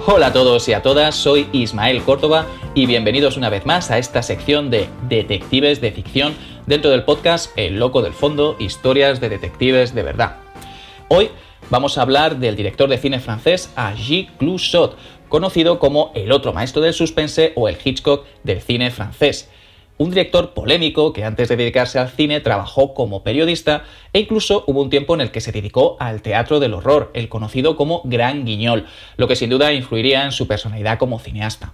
Hola 0.08 0.28
a 0.28 0.34
todos 0.34 0.68
y 0.68 0.74
a 0.74 0.82
todas, 0.82 1.14
soy 1.16 1.48
Ismael 1.52 2.02
Córdoba 2.02 2.48
y 2.74 2.88
bienvenidos 2.88 3.38
una 3.38 3.52
vez 3.52 3.68
más 3.68 3.92
a 3.92 4.00
esta 4.00 4.24
sección 4.24 4.72
de 4.72 4.90
Detectives 5.08 5.80
de 5.80 5.92
Ficción 5.92 6.34
dentro 6.66 6.90
del 6.90 7.04
podcast 7.04 7.52
El 7.56 7.78
Loco 7.78 8.02
del 8.02 8.14
Fondo, 8.14 8.56
historias 8.58 9.22
de 9.22 9.30
detectives 9.30 9.94
de 9.94 10.02
verdad. 10.02 10.38
Hoy 11.08 11.30
vamos 11.70 12.00
a 12.00 12.02
hablar 12.02 12.40
del 12.40 12.56
director 12.56 12.90
de 12.90 12.98
cine 12.98 13.20
francés 13.20 13.72
Agis 13.76 14.28
Clouseau, 14.40 14.96
conocido 15.30 15.78
como 15.78 16.12
el 16.16 16.32
otro 16.32 16.52
maestro 16.52 16.82
del 16.82 16.96
suspense 16.96 17.54
o 17.56 17.70
el 17.70 17.78
Hitchcock 17.84 18.26
del 18.44 18.60
cine 18.60 18.90
francés. 18.90 19.52
Un 20.02 20.10
director 20.10 20.56
polémico 20.56 21.14
que 21.14 21.24
antes 21.24 21.48
de 21.48 21.56
dedicarse 21.56 22.00
al 22.00 22.10
cine 22.10 22.40
trabajó 22.40 22.96
como 22.96 23.22
periodista 23.22 23.84
e 24.14 24.22
incluso 24.22 24.64
hubo 24.66 24.82
un 24.82 24.90
tiempo 24.90 25.14
en 25.14 25.22
el 25.22 25.30
que 25.30 25.42
se 25.42 25.52
dedicó 25.52 25.96
al 26.00 26.24
teatro 26.24 26.60
del 26.60 26.74
horror, 26.74 27.12
el 27.14 27.30
conocido 27.30 27.76
como 27.76 28.02
Gran 28.06 28.44
Guiñol, 28.44 28.88
lo 29.18 29.28
que 29.28 29.36
sin 29.36 29.52
duda 29.52 29.74
influiría 29.74 30.26
en 30.26 30.32
su 30.32 30.48
personalidad 30.48 30.98
como 30.98 31.20
cineasta. 31.20 31.74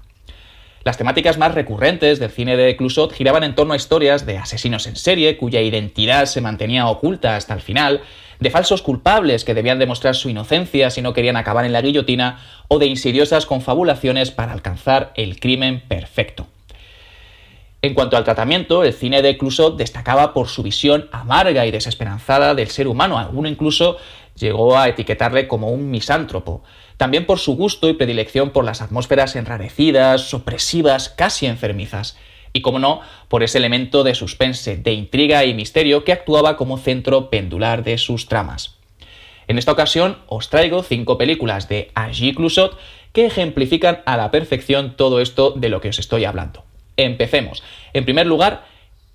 Las 0.84 0.98
temáticas 0.98 1.38
más 1.38 1.56
recurrentes 1.56 2.20
del 2.20 2.30
cine 2.30 2.58
de 2.58 2.76
Clusot 2.76 3.14
giraban 3.14 3.46
en 3.46 3.56
torno 3.56 3.72
a 3.72 3.78
historias 3.78 4.26
de 4.26 4.38
asesinos 4.38 4.88
en 4.88 4.98
serie 4.98 5.38
cuya 5.38 5.62
identidad 5.62 6.26
se 6.26 6.42
mantenía 6.42 6.90
oculta 6.90 7.38
hasta 7.38 7.54
el 7.54 7.62
final, 7.62 8.02
de 8.42 8.50
falsos 8.52 8.82
culpables 8.82 9.46
que 9.46 9.54
debían 9.54 9.80
demostrar 9.80 10.16
su 10.16 10.30
inocencia 10.30 10.90
si 10.90 11.02
no 11.02 11.14
querían 11.14 11.38
acabar 11.38 11.64
en 11.64 11.72
la 11.72 11.82
guillotina, 11.82 12.42
o 12.68 12.78
de 12.78 12.88
insidiosas 12.88 13.46
confabulaciones 13.46 14.32
para 14.32 14.52
alcanzar 14.52 15.14
el 15.16 15.40
crimen 15.40 15.80
perfecto. 15.88 16.48
En 17.88 17.94
cuanto 17.94 18.18
al 18.18 18.26
tratamiento, 18.26 18.84
el 18.84 18.92
cine 18.92 19.22
de 19.22 19.38
Clusot 19.38 19.78
destacaba 19.78 20.34
por 20.34 20.50
su 20.50 20.62
visión 20.62 21.08
amarga 21.14 21.66
y 21.66 21.72
desesperanzada 21.72 22.54
del 22.54 22.68
ser 22.68 22.86
humano. 22.86 23.18
Alguno 23.18 23.48
incluso 23.48 23.96
llegó 24.36 24.78
a 24.78 24.90
etiquetarle 24.90 25.48
como 25.48 25.70
un 25.72 25.90
misántropo. 25.90 26.64
También 26.98 27.26
por 27.26 27.40
su 27.40 27.56
gusto 27.56 27.88
y 27.88 27.94
predilección 27.94 28.50
por 28.50 28.66
las 28.66 28.82
atmósferas 28.82 29.38
enrarecidas, 29.38 30.34
opresivas, 30.34 31.08
casi 31.08 31.46
enfermizas. 31.46 32.18
Y 32.52 32.60
como 32.60 32.78
no, 32.78 33.00
por 33.30 33.42
ese 33.42 33.58
elemento 33.58 34.04
de 34.04 34.16
suspense, 34.16 34.76
de 34.76 34.92
intriga 34.92 35.46
y 35.46 35.54
misterio 35.54 36.04
que 36.04 36.12
actuaba 36.12 36.58
como 36.58 36.78
centro 36.78 37.30
pendular 37.30 37.86
de 37.86 37.98
sus 37.98 38.28
tramas. 38.28 38.76
En 39.48 39.58
esta 39.58 39.72
ocasión 39.72 40.18
os 40.28 40.50
traigo 40.50 40.84
cinco 40.84 41.18
películas 41.18 41.70
de 41.70 41.90
Agis 41.94 42.36
Clusot 42.36 42.78
que 43.14 43.28
ejemplifican 43.28 44.02
a 44.06 44.18
la 44.18 44.30
perfección 44.30 44.98
todo 44.98 45.22
esto 45.22 45.52
de 45.52 45.70
lo 45.70 45.80
que 45.80 45.88
os 45.88 46.00
estoy 46.00 46.26
hablando. 46.26 46.68
Empecemos. 46.98 47.64
En 47.94 48.06
primer 48.06 48.28
lugar, 48.28 48.66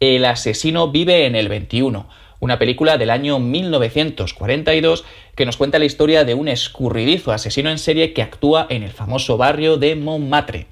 El 0.00 0.24
asesino 0.24 0.90
vive 0.90 1.26
en 1.26 1.36
el 1.36 1.48
21, 1.48 2.08
una 2.40 2.58
película 2.58 2.98
del 2.98 3.10
año 3.10 3.38
1942 3.38 5.04
que 5.36 5.46
nos 5.46 5.56
cuenta 5.56 5.78
la 5.78 5.84
historia 5.84 6.24
de 6.24 6.34
un 6.34 6.48
escurridizo 6.48 7.30
asesino 7.30 7.70
en 7.70 7.78
serie 7.78 8.12
que 8.12 8.22
actúa 8.22 8.66
en 8.68 8.82
el 8.82 8.90
famoso 8.90 9.36
barrio 9.36 9.76
de 9.76 9.94
Montmartre. 9.94 10.66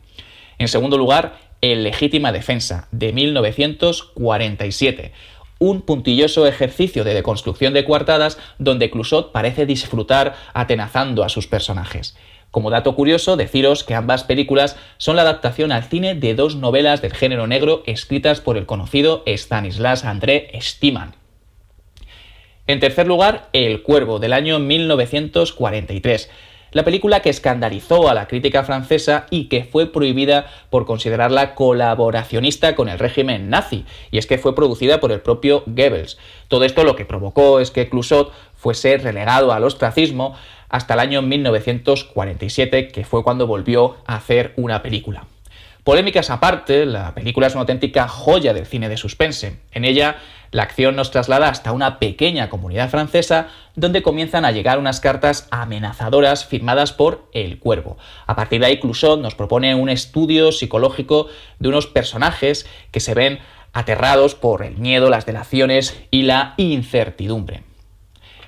En 0.59 0.67
segundo 0.67 0.99
lugar, 0.99 1.39
El 1.61 1.85
legítima 1.85 2.33
defensa, 2.33 2.89
de 2.91 3.13
1947, 3.13 5.13
un 5.61 5.83
puntilloso 5.83 6.47
ejercicio 6.47 7.05
de 7.05 7.15
deconstrucción 7.15 7.75
de 7.75 7.85
coartadas 7.85 8.39
donde 8.59 8.91
Clusot 8.91 9.31
parece 9.31 9.67
disfrutar 9.67 10.35
atenazando 10.55 11.23
a 11.23 11.29
sus 11.29 11.47
personajes. 11.47 12.17
Como 12.51 12.71
dato 12.71 12.95
curioso, 12.97 13.37
deciros 13.37 13.85
que 13.85 13.95
ambas 13.95 14.25
películas 14.25 14.77
son 14.99 15.17
la 15.17 15.23
adaptación 15.23 15.71
al 15.71 15.85
cine 15.85 16.15
de 16.15 16.35
dos 16.35 16.57
novelas 16.57 17.01
del 17.01 17.13
género 17.13 17.47
negro 17.47 17.83
escritas 17.87 18.41
por 18.41 18.57
el 18.57 18.67
conocido 18.67 19.23
Stanislas 19.27 20.05
André 20.05 20.51
Stiman. 20.61 21.15
En 22.67 22.81
tercer 22.81 23.07
lugar, 23.07 23.49
El 23.53 23.83
Cuervo, 23.83 24.19
del 24.19 24.33
año 24.33 24.59
1943 24.59 26.31
la 26.73 26.85
película 26.85 27.21
que 27.21 27.31
escandalizó 27.31 28.09
a 28.09 28.15
la 28.15 28.27
crítica 28.27 28.65
francesa 28.65 29.27
y 29.31 29.45
que 29.45 29.65
fue 29.65 29.93
prohibida 29.93 30.47
por 30.71 30.87
considerarla 30.87 31.55
colaboracionista 31.55 32.75
con 32.75 32.89
el 32.89 32.99
régimen 32.99 33.51
nazi, 33.51 33.85
y 34.11 34.19
es 34.19 34.27
que 34.27 34.39
fue 34.39 34.55
producida 34.55 35.01
por 35.01 35.13
el 35.13 35.21
propio 35.21 35.63
Goebbels. 35.67 36.19
Todo 36.49 36.65
esto 36.65 36.85
lo 36.85 36.97
que 36.97 37.05
provocó 37.05 37.61
es 37.61 37.71
que 37.71 37.89
Clusot 37.89 38.33
fuese 38.57 38.99
relegado 38.99 39.53
al 39.53 39.65
ostracismo 39.65 40.37
hasta 40.69 40.95
el 40.95 41.01
año 41.01 41.23
1947, 41.23 42.89
que 42.89 43.05
fue 43.05 43.25
cuando 43.25 43.47
volvió 43.47 43.97
a 44.07 44.17
hacer 44.17 44.53
una 44.57 44.83
película. 44.83 45.25
Polémicas 45.85 46.29
aparte, 46.31 46.85
la 46.85 47.15
película 47.15 47.47
es 47.47 47.55
una 47.55 47.63
auténtica 47.63 48.07
joya 48.07 48.53
del 48.53 48.67
cine 48.67 48.89
de 48.89 48.99
suspense. 48.99 49.57
En 49.73 49.85
ella, 49.85 50.19
la 50.53 50.65
acción 50.65 50.97
nos 50.97 51.11
traslada 51.11 51.49
hasta 51.49 51.73
una 51.73 51.99
pequeña 51.99 52.51
comunidad 52.51 52.91
francesa 52.91 53.49
donde 53.77 54.03
comienzan 54.03 54.45
a 54.45 54.51
llegar 54.51 54.79
unas 54.79 55.01
cartas 55.01 55.49
amenazadoras 55.51 56.45
firmadas 56.45 56.93
por 56.93 57.31
El 57.33 57.59
Cuervo. 57.59 57.97
A 58.27 58.37
partir 58.37 58.61
de 58.61 58.67
ahí, 58.67 58.79
Clusot 58.81 59.19
nos 59.21 59.35
propone 59.35 59.75
un 59.75 59.89
estudio 59.89 60.53
psicológico 60.53 61.29
de 61.59 61.69
unos 61.69 61.87
personajes 61.87 62.67
que 62.91 63.01
se 63.01 63.15
ven 63.15 63.39
aterrados 63.73 64.35
por 64.35 64.65
el 64.65 64.77
miedo, 64.77 65.09
las 65.11 65.27
delaciones 65.27 65.97
y 66.11 66.23
la 66.23 66.55
incertidumbre. 66.57 67.63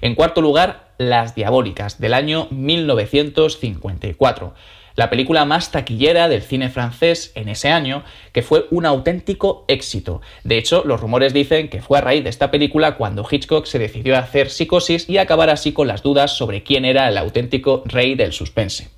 En 0.00 0.16
cuarto 0.16 0.40
lugar, 0.40 0.90
Las 0.98 1.36
Diabólicas, 1.36 2.00
del 2.00 2.14
año 2.14 2.48
1954 2.50 4.54
la 4.94 5.10
película 5.10 5.44
más 5.44 5.70
taquillera 5.70 6.28
del 6.28 6.42
cine 6.42 6.70
francés 6.70 7.32
en 7.34 7.48
ese 7.48 7.70
año, 7.70 8.04
que 8.32 8.42
fue 8.42 8.66
un 8.70 8.86
auténtico 8.86 9.64
éxito. 9.68 10.20
De 10.44 10.58
hecho, 10.58 10.82
los 10.84 11.00
rumores 11.00 11.32
dicen 11.32 11.68
que 11.68 11.82
fue 11.82 11.98
a 11.98 12.00
raíz 12.02 12.24
de 12.24 12.30
esta 12.30 12.50
película 12.50 12.96
cuando 12.96 13.26
Hitchcock 13.28 13.66
se 13.66 13.78
decidió 13.78 14.16
a 14.16 14.20
hacer 14.20 14.50
psicosis 14.50 15.08
y 15.08 15.18
acabar 15.18 15.50
así 15.50 15.72
con 15.72 15.88
las 15.88 16.02
dudas 16.02 16.36
sobre 16.36 16.62
quién 16.62 16.84
era 16.84 17.08
el 17.08 17.18
auténtico 17.18 17.82
rey 17.86 18.14
del 18.14 18.32
suspense. 18.32 18.90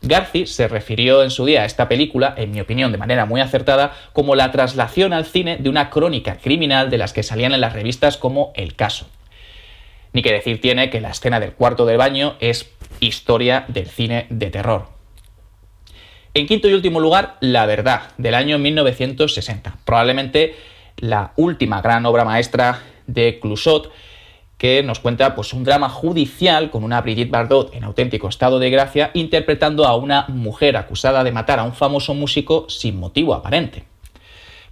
Garci 0.00 0.46
se 0.46 0.68
refirió 0.68 1.24
en 1.24 1.30
su 1.30 1.44
día 1.44 1.62
a 1.62 1.64
esta 1.64 1.88
película, 1.88 2.34
en 2.36 2.52
mi 2.52 2.60
opinión 2.60 2.92
de 2.92 2.98
manera 2.98 3.26
muy 3.26 3.40
acertada, 3.40 3.94
como 4.12 4.36
la 4.36 4.52
traslación 4.52 5.12
al 5.12 5.26
cine 5.26 5.56
de 5.56 5.68
una 5.68 5.90
crónica 5.90 6.36
criminal 6.36 6.88
de 6.88 6.98
las 6.98 7.12
que 7.12 7.24
salían 7.24 7.52
en 7.52 7.60
las 7.60 7.72
revistas 7.72 8.16
como 8.16 8.52
El 8.54 8.76
Caso. 8.76 9.08
Ni 10.12 10.22
que 10.22 10.32
decir 10.32 10.60
tiene 10.60 10.90
que 10.90 11.00
la 11.00 11.10
escena 11.10 11.40
del 11.40 11.52
cuarto 11.52 11.86
de 11.86 11.96
baño 11.96 12.36
es 12.40 12.70
historia 13.00 13.64
del 13.68 13.86
cine 13.86 14.26
de 14.30 14.50
terror. 14.50 14.88
En 16.34 16.46
quinto 16.46 16.68
y 16.68 16.74
último 16.74 17.00
lugar, 17.00 17.36
La 17.40 17.66
Verdad, 17.66 18.12
del 18.18 18.34
año 18.34 18.58
1960, 18.58 19.78
probablemente 19.84 20.54
la 20.96 21.32
última 21.36 21.80
gran 21.80 22.06
obra 22.06 22.24
maestra 22.24 22.82
de 23.06 23.40
Clusot, 23.40 23.90
que 24.58 24.82
nos 24.82 24.98
cuenta 24.98 25.34
pues, 25.34 25.52
un 25.52 25.64
drama 25.64 25.88
judicial 25.88 26.70
con 26.70 26.84
una 26.84 27.00
Brigitte 27.00 27.30
Bardot 27.30 27.74
en 27.74 27.84
auténtico 27.84 28.28
estado 28.28 28.58
de 28.58 28.70
gracia 28.70 29.10
interpretando 29.14 29.86
a 29.86 29.96
una 29.96 30.26
mujer 30.28 30.76
acusada 30.76 31.24
de 31.24 31.32
matar 31.32 31.60
a 31.60 31.64
un 31.64 31.74
famoso 31.74 32.12
músico 32.14 32.66
sin 32.68 32.98
motivo 32.98 33.34
aparente. 33.34 33.84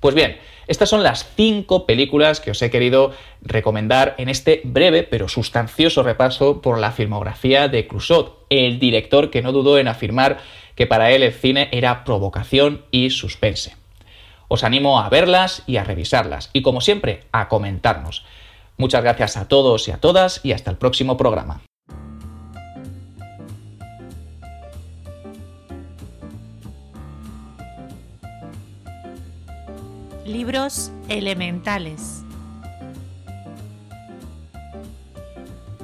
Pues 0.00 0.14
bien, 0.14 0.38
estas 0.66 0.88
son 0.88 1.02
las 1.02 1.28
cinco 1.36 1.86
películas 1.86 2.40
que 2.40 2.50
os 2.50 2.60
he 2.60 2.70
querido 2.70 3.12
recomendar 3.40 4.14
en 4.18 4.28
este 4.28 4.60
breve 4.64 5.04
pero 5.04 5.28
sustancioso 5.28 6.02
repaso 6.02 6.60
por 6.60 6.78
la 6.78 6.92
filmografía 6.92 7.68
de 7.68 7.86
Clusot, 7.86 8.46
el 8.50 8.78
director 8.78 9.30
que 9.30 9.42
no 9.42 9.52
dudó 9.52 9.78
en 9.78 9.88
afirmar 9.88 10.38
que 10.74 10.86
para 10.86 11.10
él 11.10 11.22
el 11.22 11.32
cine 11.32 11.68
era 11.72 12.04
provocación 12.04 12.84
y 12.90 13.10
suspense. 13.10 13.76
Os 14.48 14.64
animo 14.64 15.00
a 15.00 15.08
verlas 15.08 15.62
y 15.66 15.76
a 15.76 15.84
revisarlas 15.84 16.50
y 16.52 16.62
como 16.62 16.80
siempre 16.80 17.24
a 17.32 17.48
comentarnos. 17.48 18.24
Muchas 18.76 19.02
gracias 19.02 19.36
a 19.36 19.48
todos 19.48 19.88
y 19.88 19.92
a 19.92 19.98
todas 19.98 20.40
y 20.44 20.52
hasta 20.52 20.70
el 20.70 20.76
próximo 20.76 21.16
programa. 21.16 21.62
Libros 30.26 30.90
elementales. 31.08 32.24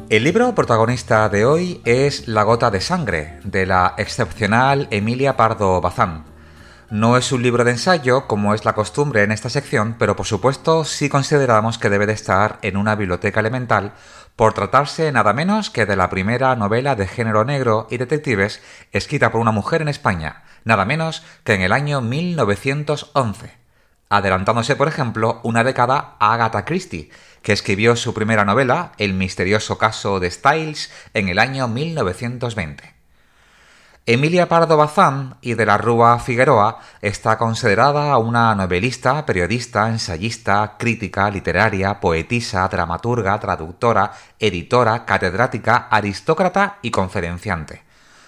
El 0.09 0.25
libro 0.25 0.53
protagonista 0.53 1.29
de 1.29 1.45
hoy 1.45 1.81
es 1.85 2.27
La 2.27 2.43
gota 2.43 2.73
de 2.73 2.81
sangre, 2.81 3.39
de 3.45 3.67
la 3.67 3.95
excepcional 3.99 4.89
Emilia 4.91 5.37
Pardo 5.37 5.81
Bazán. 5.81 6.25
No 6.91 7.17
es 7.17 7.31
un 7.31 7.45
libro 7.45 7.63
de 7.63 7.71
ensayo, 7.71 8.27
como 8.27 8.53
es 8.53 8.65
la 8.65 8.75
costumbre 8.75 9.23
en 9.23 9.31
esta 9.31 9.49
sección, 9.49 9.95
pero 9.97 10.17
por 10.17 10.27
supuesto 10.27 10.85
sí 10.85 11.09
consideramos 11.09 11.79
que 11.79 11.89
debe 11.89 12.07
de 12.07 12.15
estar 12.15 12.59
en 12.63 12.77
una 12.77 12.97
biblioteca 12.97 13.39
elemental 13.39 13.93
por 14.35 14.55
tratarse 14.55 15.13
nada 15.13 15.33
menos 15.33 15.71
que 15.71 15.87
de 15.87 15.95
la 15.95 16.11
primera 16.11 16.57
novela 16.57 16.97
de 16.97 17.07
género 17.07 17.45
negro 17.45 17.87
y 17.93 17.97
detectives 17.97 18.61
escrita 18.91 19.31
por 19.31 19.41
una 19.41 19.53
mujer 19.53 19.83
en 19.83 19.89
España, 19.89 20.43
nada 20.65 20.85
menos 20.85 21.23
que 21.45 21.55
en 21.55 21.63
el 21.63 21.71
año 21.71 22.01
1911 22.01 23.62
adelantándose, 24.13 24.77
por 24.77 24.89
ejemplo, 24.89 25.41
una 25.43 25.65
década 25.65 26.17
a 26.19 26.35
Agatha 26.35 26.67
Christie, 26.67 27.11
que 27.41 27.55
escribió 27.55 27.97
su 27.97 28.13
primera 28.13 28.45
novela, 28.45 28.93
El 28.99 29.15
misterioso 29.15 29.79
caso 29.79 30.21
de 30.21 30.31
Styles, 30.31 30.93
en 31.15 31.31
el 31.31 31.39
año 31.39 31.67
1920. 31.67 32.93
Emilia 34.05 34.51
Pardo 34.51 34.77
Bazán 34.77 35.37
y 35.41 35.55
de 35.55 35.65
la 35.65 35.79
Rúa 35.79 36.19
Figueroa 36.19 36.81
está 37.01 37.39
considerada 37.39 38.19
una 38.19 38.55
novelista, 38.55 39.25
periodista, 39.25 39.89
ensayista, 39.89 40.75
crítica, 40.79 41.31
literaria, 41.31 41.99
poetisa, 41.99 42.69
dramaturga, 42.69 43.41
traductora, 43.41 44.13
editora, 44.39 45.07
catedrática, 45.07 45.89
aristócrata 45.91 46.81
y 46.83 46.91
conferenciante. 46.91 47.83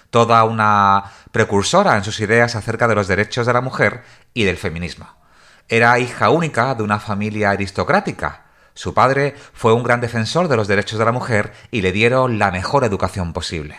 Toda 0.09 0.45
una 0.45 1.05
precursora 1.31 1.95
en 1.97 2.05
sus 2.05 2.21
ideas 2.21 2.57
acerca 2.57 2.89
de 2.89 2.95
los 2.95 3.07
derechos 3.07 3.47
de 3.47 3.53
la 3.53 3.61
mujer 3.61 4.03
y 4.33 4.45
del 4.45 4.57
feminismo. 4.57 5.24
Era 5.69 5.99
hija 5.99 6.29
única 6.29 6.75
de 6.75 6.83
una 6.83 7.01
familia 7.01 7.51
aristocrática. 7.51 8.45
Su 8.75 8.93
padre 8.93 9.35
fue 9.55 9.73
un 9.73 9.83
gran 9.83 10.03
defensor 10.03 10.49
de 10.49 10.57
los 10.57 10.69
derechos 10.69 10.99
de 10.99 11.07
la 11.07 11.13
mujer 11.13 11.55
y 11.71 11.81
le 11.81 11.91
dieron 11.91 12.39
la 12.39 12.51
mejor 12.51 12.85
educación 12.85 13.33
posible. 13.33 13.79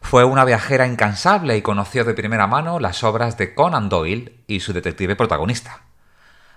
Fue 0.00 0.24
una 0.24 0.46
viajera 0.46 0.86
incansable 0.86 1.58
y 1.58 1.62
conoció 1.62 2.04
de 2.04 2.14
primera 2.14 2.46
mano 2.46 2.80
las 2.80 3.04
obras 3.04 3.36
de 3.36 3.54
Conan 3.54 3.90
Doyle 3.90 4.42
y 4.46 4.60
su 4.60 4.72
detective 4.72 5.14
protagonista. 5.14 5.82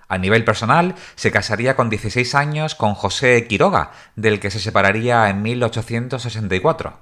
A 0.08 0.18
nivel 0.18 0.46
personal, 0.46 0.96
se 1.16 1.32
casaría 1.32 1.76
con 1.76 1.90
16 1.90 2.34
años 2.36 2.76
con 2.76 2.94
José 2.94 3.46
Quiroga, 3.48 3.92
del 4.16 4.40
que 4.40 4.50
se 4.50 4.60
separaría 4.60 5.30
en 5.30 5.42
1864, 5.42 7.00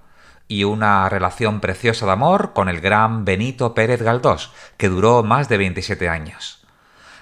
y 0.47 0.63
una 0.63 1.07
relación 1.09 1.59
preciosa 1.61 2.07
de 2.07 2.11
amor 2.13 2.53
con 2.53 2.69
el 2.69 2.81
gran 2.81 3.23
Benito 3.23 3.75
Pérez 3.75 4.01
Galdós, 4.01 4.51
que 4.77 4.89
duró 4.89 5.23
más 5.23 5.47
de 5.47 5.57
27 5.57 6.09
años. 6.09 6.60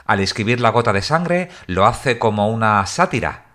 Al 0.09 0.21
escribir 0.21 0.59
La 0.59 0.71
gota 0.71 0.91
de 0.91 1.03
sangre 1.03 1.49
lo 1.67 1.85
hace 1.85 2.17
como 2.17 2.49
una 2.49 2.83
sátira. 2.87 3.45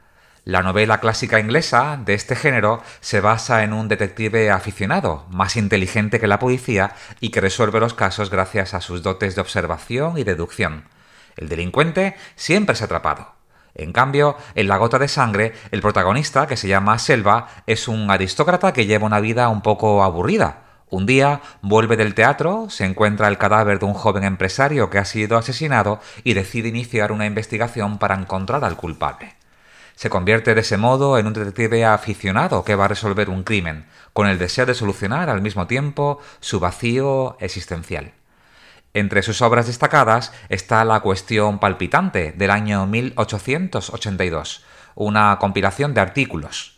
La 0.45 0.63
novela 0.63 1.01
clásica 1.01 1.41
inglesa 1.41 1.99
de 2.01 2.15
este 2.15 2.37
género 2.37 2.81
se 3.01 3.21
basa 3.21 3.65
en 3.65 3.73
un 3.73 3.89
detective 3.89 4.53
aficionado, 4.53 5.27
más 5.31 5.57
inteligente 5.57 6.21
que 6.21 6.29
la 6.29 6.39
policía 6.39 6.95
y 7.19 7.31
que 7.31 7.41
resuelve 7.41 7.81
los 7.81 7.95
casos 7.95 8.31
gracias 8.31 8.73
a 8.73 8.81
sus 8.81 9.03
dotes 9.03 9.35
de 9.35 9.41
observación 9.41 10.17
y 10.17 10.23
deducción. 10.23 10.85
El 11.37 11.49
delincuente 11.49 12.15
siempre 12.37 12.75
es 12.75 12.83
atrapado. 12.83 13.35
En 13.75 13.93
cambio, 13.93 14.37
en 14.55 14.69
La 14.69 14.77
gota 14.77 15.01
de 15.01 15.09
sangre, 15.09 15.55
el 15.73 15.83
protagonista, 15.83 16.47
que 16.47 16.57
se 16.57 16.69
llama 16.69 17.01
Selva, 17.01 17.49
es 17.67 17.89
un 17.89 18.09
aristócrata 18.13 18.73
que 18.73 18.87
lleva 18.87 19.07
una 19.07 19.19
vida 19.19 19.49
un 19.49 19.61
poco 19.61 20.05
aburrida, 20.05 20.63
un 20.91 21.07
día 21.07 21.41
vuelve 21.63 21.97
del 21.97 22.15
teatro, 22.15 22.69
se 22.71 22.85
encuentra 22.85 23.29
el 23.29 23.39
cadáver 23.39 23.79
de 23.79 23.87
un 23.87 23.95
joven 23.95 24.25
empresario 24.25 24.91
que 24.91 24.99
ha 24.99 25.05
sido 25.05 25.37
asesinado 25.37 26.01
y 26.23 26.35
decide 26.35 26.69
iniciar 26.69 27.11
una 27.11 27.27
investigación 27.27 27.99
para 27.99 28.15
encontrar 28.15 28.65
al 28.65 28.77
culpable. 28.77 29.35
Se 29.97 30.11
convierte 30.11 30.55
de 30.55 30.61
ese 30.61 30.77
modo 30.77 31.19
en 31.19 31.27
un 31.27 31.33
detective 31.33 31.85
aficionado 31.85 32.65
que 32.65 32.75
va 32.75 32.85
a 32.85 32.89
resolver 32.89 33.31
un 33.31 33.45
crimen, 33.45 33.87
con 34.13 34.27
el 34.27 34.39
deseo 34.39 34.67
de 34.67 34.75
solucionar 34.75 35.31
al 35.31 35.41
mismo 35.41 35.67
tiempo 35.67 36.21
su 36.41 36.61
vacío 36.61 37.37
existencial. 37.41 38.13
Entre 38.93 39.23
sus 39.23 39.43
obras 39.43 39.67
destacadas 39.67 40.33
está 40.49 40.85
La 40.85 41.01
cuestión 41.01 41.59
palpitante 41.59 42.33
del 42.33 42.51
año 42.51 42.87
1882, 42.87 44.65
una 44.95 45.37
compilación 45.41 45.95
de 45.95 46.01
artículos, 46.01 46.74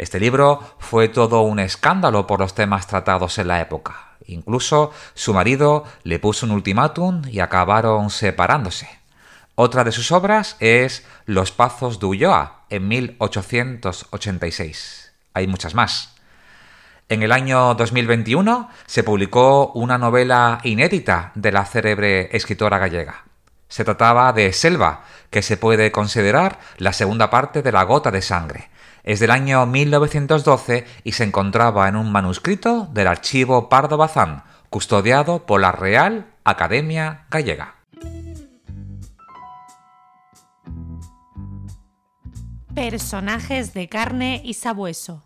este 0.00 0.18
libro 0.18 0.60
fue 0.78 1.10
todo 1.10 1.42
un 1.42 1.58
escándalo 1.58 2.26
por 2.26 2.40
los 2.40 2.54
temas 2.54 2.86
tratados 2.86 3.36
en 3.36 3.48
la 3.48 3.60
época. 3.60 4.16
Incluso 4.24 4.92
su 5.12 5.34
marido 5.34 5.84
le 6.04 6.18
puso 6.18 6.46
un 6.46 6.52
ultimátum 6.52 7.20
y 7.30 7.40
acabaron 7.40 8.08
separándose. 8.08 8.88
Otra 9.56 9.84
de 9.84 9.92
sus 9.92 10.10
obras 10.10 10.56
es 10.58 11.04
Los 11.26 11.52
Pazos 11.52 12.00
de 12.00 12.06
Ulloa, 12.06 12.62
en 12.70 12.88
1886. 12.88 15.12
Hay 15.34 15.46
muchas 15.46 15.74
más. 15.74 16.14
En 17.10 17.22
el 17.22 17.30
año 17.30 17.74
2021 17.74 18.70
se 18.86 19.04
publicó 19.04 19.70
una 19.72 19.98
novela 19.98 20.60
inédita 20.64 21.32
de 21.34 21.52
la 21.52 21.66
célebre 21.66 22.34
escritora 22.34 22.78
gallega. 22.78 23.24
Se 23.68 23.84
trataba 23.84 24.32
de 24.32 24.54
Selva, 24.54 25.04
que 25.28 25.42
se 25.42 25.58
puede 25.58 25.92
considerar 25.92 26.58
la 26.78 26.94
segunda 26.94 27.28
parte 27.28 27.60
de 27.60 27.70
La 27.70 27.82
gota 27.82 28.10
de 28.10 28.22
sangre, 28.22 28.69
es 29.04 29.20
del 29.20 29.30
año 29.30 29.64
1912 29.66 30.86
y 31.04 31.12
se 31.12 31.24
encontraba 31.24 31.88
en 31.88 31.96
un 31.96 32.12
manuscrito 32.12 32.88
del 32.92 33.06
archivo 33.06 33.68
Pardo 33.68 33.96
Bazán, 33.96 34.44
custodiado 34.68 35.46
por 35.46 35.60
la 35.60 35.72
Real 35.72 36.26
Academia 36.44 37.26
Gallega. 37.30 37.76
Personajes 42.74 43.74
de 43.74 43.88
carne 43.88 44.40
y 44.44 44.54
sabueso. 44.54 45.24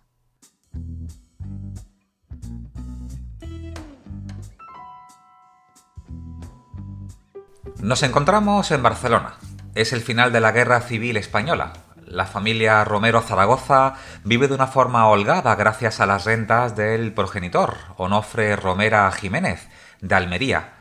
Nos 7.85 8.03
encontramos 8.03 8.71
en 8.71 8.83
Barcelona. 8.83 9.35
Es 9.75 9.93
el 9.93 10.01
final 10.01 10.33
de 10.33 10.41
la 10.41 10.53
Guerra 10.53 10.81
Civil 10.81 11.19
Española, 11.19 11.75
la 12.07 12.27
familia 12.27 12.85
Romero 12.85 13.21
Zaragoza 13.21 13.95
vive 14.25 14.49
de 14.49 14.55
una 14.55 14.67
forma 14.67 15.09
holgada 15.09 15.55
gracias 15.57 16.01
a 16.01 16.07
las 16.07 16.25
rentas 16.25 16.77
del 16.77 17.13
progenitor, 17.13 17.77
Onofre 17.97 18.57
Romera 18.57 19.11
Jiménez, 19.13 19.69
de 20.01 20.15
Almería, 20.15 20.75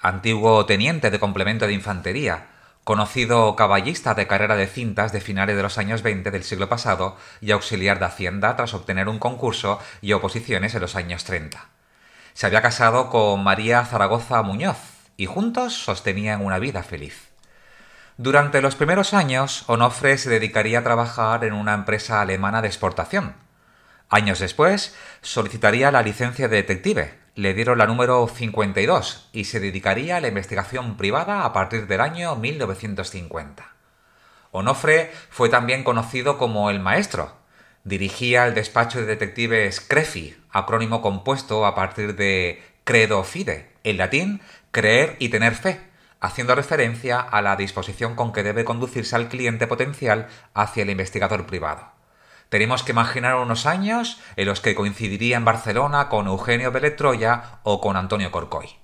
antiguo 0.00 0.66
teniente 0.66 1.10
de 1.10 1.18
complemento 1.18 1.66
de 1.66 1.72
infantería, 1.72 2.48
conocido 2.84 3.56
caballista 3.56 4.14
de 4.14 4.26
carrera 4.26 4.54
de 4.56 4.66
cintas 4.66 5.12
de 5.12 5.20
finales 5.20 5.56
de 5.56 5.62
los 5.62 5.78
años 5.78 6.02
20 6.02 6.30
del 6.30 6.44
siglo 6.44 6.68
pasado 6.68 7.16
y 7.40 7.50
auxiliar 7.50 7.98
de 7.98 8.04
Hacienda 8.04 8.54
tras 8.54 8.74
obtener 8.74 9.08
un 9.08 9.18
concurso 9.18 9.80
y 10.00 10.12
oposiciones 10.12 10.74
en 10.74 10.82
los 10.82 10.94
años 10.94 11.24
30. 11.24 11.68
Se 12.32 12.46
había 12.46 12.62
casado 12.62 13.10
con 13.10 13.42
María 13.42 13.84
Zaragoza 13.84 14.42
Muñoz 14.42 14.76
y 15.16 15.26
juntos 15.26 15.74
sostenían 15.74 16.44
una 16.44 16.58
vida 16.58 16.82
feliz. 16.82 17.35
Durante 18.18 18.62
los 18.62 18.76
primeros 18.76 19.12
años, 19.12 19.64
Onofre 19.66 20.16
se 20.16 20.30
dedicaría 20.30 20.78
a 20.78 20.82
trabajar 20.82 21.44
en 21.44 21.52
una 21.52 21.74
empresa 21.74 22.22
alemana 22.22 22.62
de 22.62 22.68
exportación. 22.68 23.34
Años 24.08 24.38
después, 24.38 24.96
solicitaría 25.20 25.90
la 25.90 26.00
licencia 26.00 26.48
de 26.48 26.56
detective. 26.56 27.18
Le 27.34 27.52
dieron 27.52 27.76
la 27.76 27.86
número 27.86 28.26
52 28.26 29.28
y 29.32 29.44
se 29.44 29.60
dedicaría 29.60 30.16
a 30.16 30.20
la 30.22 30.28
investigación 30.28 30.96
privada 30.96 31.44
a 31.44 31.52
partir 31.52 31.86
del 31.86 32.00
año 32.00 32.36
1950. 32.36 33.74
Onofre 34.50 35.12
fue 35.28 35.50
también 35.50 35.84
conocido 35.84 36.38
como 36.38 36.70
el 36.70 36.80
maestro. 36.80 37.36
Dirigía 37.84 38.46
el 38.46 38.54
despacho 38.54 38.98
de 38.98 39.04
detectives 39.04 39.82
CREFI, 39.82 40.38
acrónimo 40.50 41.02
compuesto 41.02 41.66
a 41.66 41.74
partir 41.74 42.16
de 42.16 42.64
credo 42.84 43.24
fide, 43.24 43.72
en 43.84 43.98
latín 43.98 44.40
creer 44.70 45.16
y 45.18 45.28
tener 45.28 45.54
fe 45.54 45.95
haciendo 46.26 46.54
referencia 46.54 47.20
a 47.20 47.40
la 47.40 47.56
disposición 47.56 48.16
con 48.16 48.32
que 48.32 48.42
debe 48.42 48.64
conducirse 48.64 49.14
al 49.16 49.28
cliente 49.28 49.66
potencial 49.66 50.26
hacia 50.54 50.82
el 50.82 50.90
investigador 50.90 51.46
privado. 51.46 51.92
Tenemos 52.48 52.82
que 52.82 52.92
imaginar 52.92 53.36
unos 53.36 53.66
años 53.66 54.20
en 54.36 54.46
los 54.46 54.60
que 54.60 54.74
coincidiría 54.74 55.36
en 55.36 55.44
Barcelona 55.44 56.08
con 56.08 56.26
Eugenio 56.26 56.70
Beletroya 56.70 57.60
o 57.62 57.80
con 57.80 57.96
Antonio 57.96 58.30
Corcoy. 58.30 58.76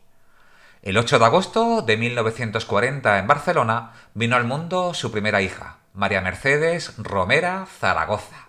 El 0.83 0.97
8 0.99 1.19
de 1.19 1.25
agosto 1.25 1.83
de 1.83 1.97
1940 1.97 3.19
en 3.19 3.27
Barcelona 3.27 3.93
vino 4.15 4.35
al 4.37 4.45
mundo 4.45 4.95
su 4.95 5.13
primera 5.13 5.41
hija, 5.41 5.77
María 5.95 6.21
Mercedes 6.21 6.95
Romera 6.99 7.67
Zaragoza. 7.79 8.49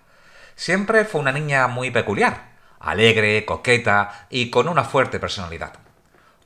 Siempre 0.56 1.06
fue 1.06 1.22
una 1.22 1.32
niña 1.32 1.68
muy 1.68 1.92
peculiar, 1.92 2.54
alegre, 2.80 3.46
coqueta 3.46 4.28
y 4.30 4.50
con 4.50 4.68
una 4.68 4.84
fuerte 4.84 5.20
personalidad. 5.20 5.83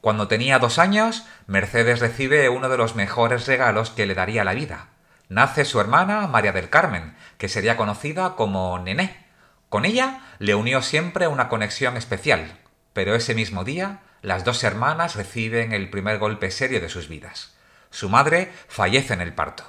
Cuando 0.02 0.28
tenía 0.28 0.60
dos 0.60 0.80
años, 0.80 1.26
Mercedes 1.48 2.00
recibe 2.00 2.50
uno 2.50 2.70
de 2.70 2.78
los 2.78 2.96
mejores 2.96 3.48
regalos 3.48 3.90
que 3.90 4.06
le 4.06 4.16
daría 4.16 4.44
la 4.44 4.54
vida. 4.54 4.90
Nace 5.30 5.66
su 5.66 5.80
hermana 5.80 6.28
María 6.28 6.52
del 6.52 6.70
Carmen, 6.70 7.16
que 7.38 7.50
sería 7.50 7.76
conocida 7.76 8.36
como 8.36 8.80
Nené. 8.80 9.26
Con 9.70 9.86
ella 9.86 10.22
le 10.40 10.56
unió 10.56 10.82
siempre 10.82 11.28
una 11.28 11.50
conexión 11.50 11.98
especial, 11.98 12.58
pero 12.94 13.16
ese 13.16 13.36
mismo 13.36 13.64
día 13.64 14.00
las 14.22 14.44
dos 14.46 14.64
hermanas 14.64 15.16
reciben 15.16 15.74
el 15.74 15.90
primer 15.90 16.20
golpe 16.20 16.52
serio 16.52 16.80
de 16.80 16.90
sus 16.90 17.10
vidas. 17.10 17.56
Su 17.90 18.10
madre 18.10 18.52
fallece 18.68 19.14
en 19.14 19.22
el 19.22 19.34
parto. 19.34 19.64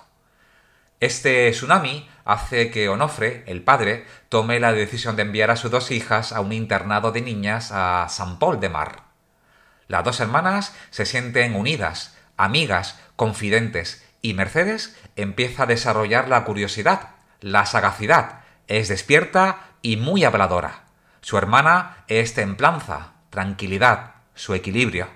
Este 1.01 1.51
tsunami 1.51 2.09
hace 2.25 2.71
que 2.71 2.89
Onofre, 2.89 3.45
el 3.47 3.63
padre, 3.63 4.05
tome 4.29 4.59
la 4.59 4.73
decisión 4.73 5.17
de 5.17 5.23
enviar 5.23 5.51
a 5.51 5.57
sus 5.57 5.71
dos 5.71 5.91
hijas 5.91 6.33
a 6.33 6.41
un 6.41 6.53
internado 6.53 7.13
de 7.13 7.21
niñas 7.21 7.71
a 7.73 8.09
San 8.09 8.39
Paul 8.39 8.59
de 8.61 8.69
Mar. 8.69 9.08
Las 9.89 10.05
dos 10.05 10.21
hermanas 10.21 10.75
se 10.91 11.07
sienten 11.07 11.57
unidas, 11.57 12.15
amigas, 12.37 13.01
confidentes, 13.17 14.05
y 14.21 14.35
Mercedes 14.35 14.95
empieza 15.17 15.63
a 15.63 15.67
desarrollar 15.67 16.29
la 16.29 16.45
curiosidad, 16.45 17.11
la 17.41 17.65
sagacidad, 17.65 18.41
es 18.67 18.89
despierta 18.89 19.61
y 19.81 19.97
muy 19.97 20.25
habladora. 20.25 20.85
Su 21.23 21.39
hermana 21.39 22.05
es 22.07 22.35
templanza, 22.35 23.13
tranquilidad, 23.31 24.17
su 24.35 24.53
equilibrio. 24.53 25.09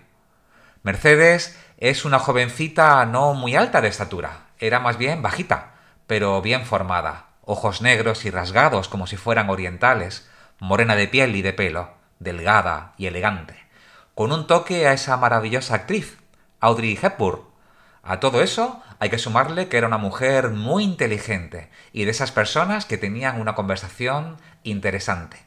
Mercedes 0.82 1.58
es 1.76 2.06
una 2.06 2.18
jovencita 2.18 3.04
no 3.04 3.34
muy 3.34 3.56
alta 3.56 3.82
de 3.82 3.88
estatura, 3.88 4.46
era 4.58 4.80
más 4.80 4.96
bien 4.96 5.20
bajita, 5.20 5.74
pero 6.06 6.40
bien 6.40 6.64
formada, 6.64 7.26
ojos 7.42 7.82
negros 7.82 8.24
y 8.24 8.30
rasgados 8.30 8.88
como 8.88 9.06
si 9.06 9.18
fueran 9.18 9.50
orientales, 9.50 10.30
morena 10.58 10.96
de 10.96 11.08
piel 11.08 11.36
y 11.36 11.42
de 11.42 11.52
pelo, 11.52 11.90
delgada 12.20 12.94
y 12.96 13.06
elegante 13.06 13.61
con 14.14 14.32
un 14.32 14.46
toque 14.46 14.86
a 14.86 14.92
esa 14.92 15.16
maravillosa 15.16 15.74
actriz, 15.74 16.18
Audrey 16.60 16.98
Hepburn. 17.00 17.40
A 18.02 18.20
todo 18.20 18.42
eso 18.42 18.82
hay 18.98 19.10
que 19.10 19.18
sumarle 19.18 19.68
que 19.68 19.78
era 19.78 19.86
una 19.86 19.98
mujer 19.98 20.50
muy 20.50 20.84
inteligente 20.84 21.70
y 21.92 22.04
de 22.04 22.10
esas 22.10 22.32
personas 22.32 22.84
que 22.84 22.98
tenían 22.98 23.40
una 23.40 23.54
conversación 23.54 24.36
interesante. 24.64 25.38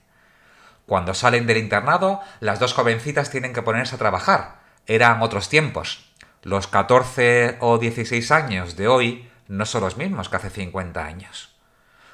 Cuando 0.85 1.13
salen 1.13 1.47
del 1.47 1.57
internado, 1.57 2.21
las 2.39 2.59
dos 2.59 2.73
jovencitas 2.73 3.29
tienen 3.29 3.53
que 3.53 3.61
ponerse 3.61 3.95
a 3.95 3.99
trabajar. 3.99 4.59
Eran 4.85 5.21
otros 5.21 5.49
tiempos. 5.49 6.11
Los 6.43 6.67
14 6.67 7.57
o 7.59 7.77
16 7.77 8.31
años 8.31 8.75
de 8.75 8.87
hoy 8.87 9.29
no 9.47 9.65
son 9.65 9.81
los 9.81 9.97
mismos 9.97 10.29
que 10.29 10.35
hace 10.35 10.49
50 10.49 11.03
años. 11.03 11.55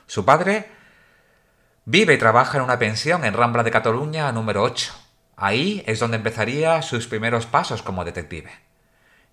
Su 0.07 0.25
padre 0.25 0.69
vive 1.85 2.13
y 2.13 2.17
trabaja 2.17 2.57
en 2.57 2.63
una 2.63 2.79
pensión 2.79 3.25
en 3.25 3.33
Rambla 3.33 3.63
de 3.63 3.71
Cataluña 3.71 4.31
número 4.31 4.63
8. 4.63 4.93
Ahí 5.35 5.83
es 5.87 5.99
donde 5.99 6.17
empezaría 6.17 6.81
sus 6.81 7.07
primeros 7.07 7.45
pasos 7.45 7.81
como 7.81 8.05
detective. 8.05 8.51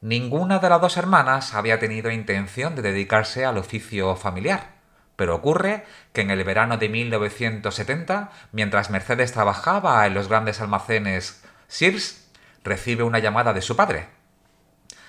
Ninguna 0.01 0.61
de 0.61 0.69
las 0.69 0.81
dos 0.81 0.97
hermanas 0.97 1.55
había 1.55 1.81
tenido 1.81 2.11
intención 2.11 2.77
de 2.77 2.83
dedicarse 2.83 3.45
al 3.45 3.59
oficio 3.59 4.15
familiar, 4.15 4.79
pero 5.17 5.35
ocurre 5.35 5.85
que 6.13 6.21
en 6.21 6.31
el 6.31 6.45
verano 6.45 6.77
de 6.77 6.89
1970, 6.89 8.31
mientras 8.53 8.91
Mercedes 8.91 9.33
trabajaba 9.33 10.07
en 10.07 10.15
los 10.15 10.29
grandes 10.29 10.61
almacenes 10.61 11.43
Sears, 11.67 12.31
recibe 12.63 13.03
una 13.03 13.19
llamada 13.19 13.53
de 13.53 13.61
su 13.61 13.75
padre. 13.75 14.07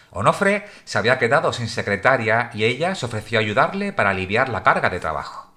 Onofre 0.09 0.65
se 0.85 0.97
había 0.97 1.19
quedado 1.19 1.53
sin 1.53 1.67
secretaria 1.67 2.49
y 2.53 2.63
ella 2.63 2.95
se 2.95 3.05
ofreció 3.05 3.37
a 3.37 3.41
ayudarle 3.41 3.93
para 3.93 4.09
aliviar 4.09 4.49
la 4.49 4.63
carga 4.63 4.89
de 4.89 4.99
trabajo. 4.99 5.53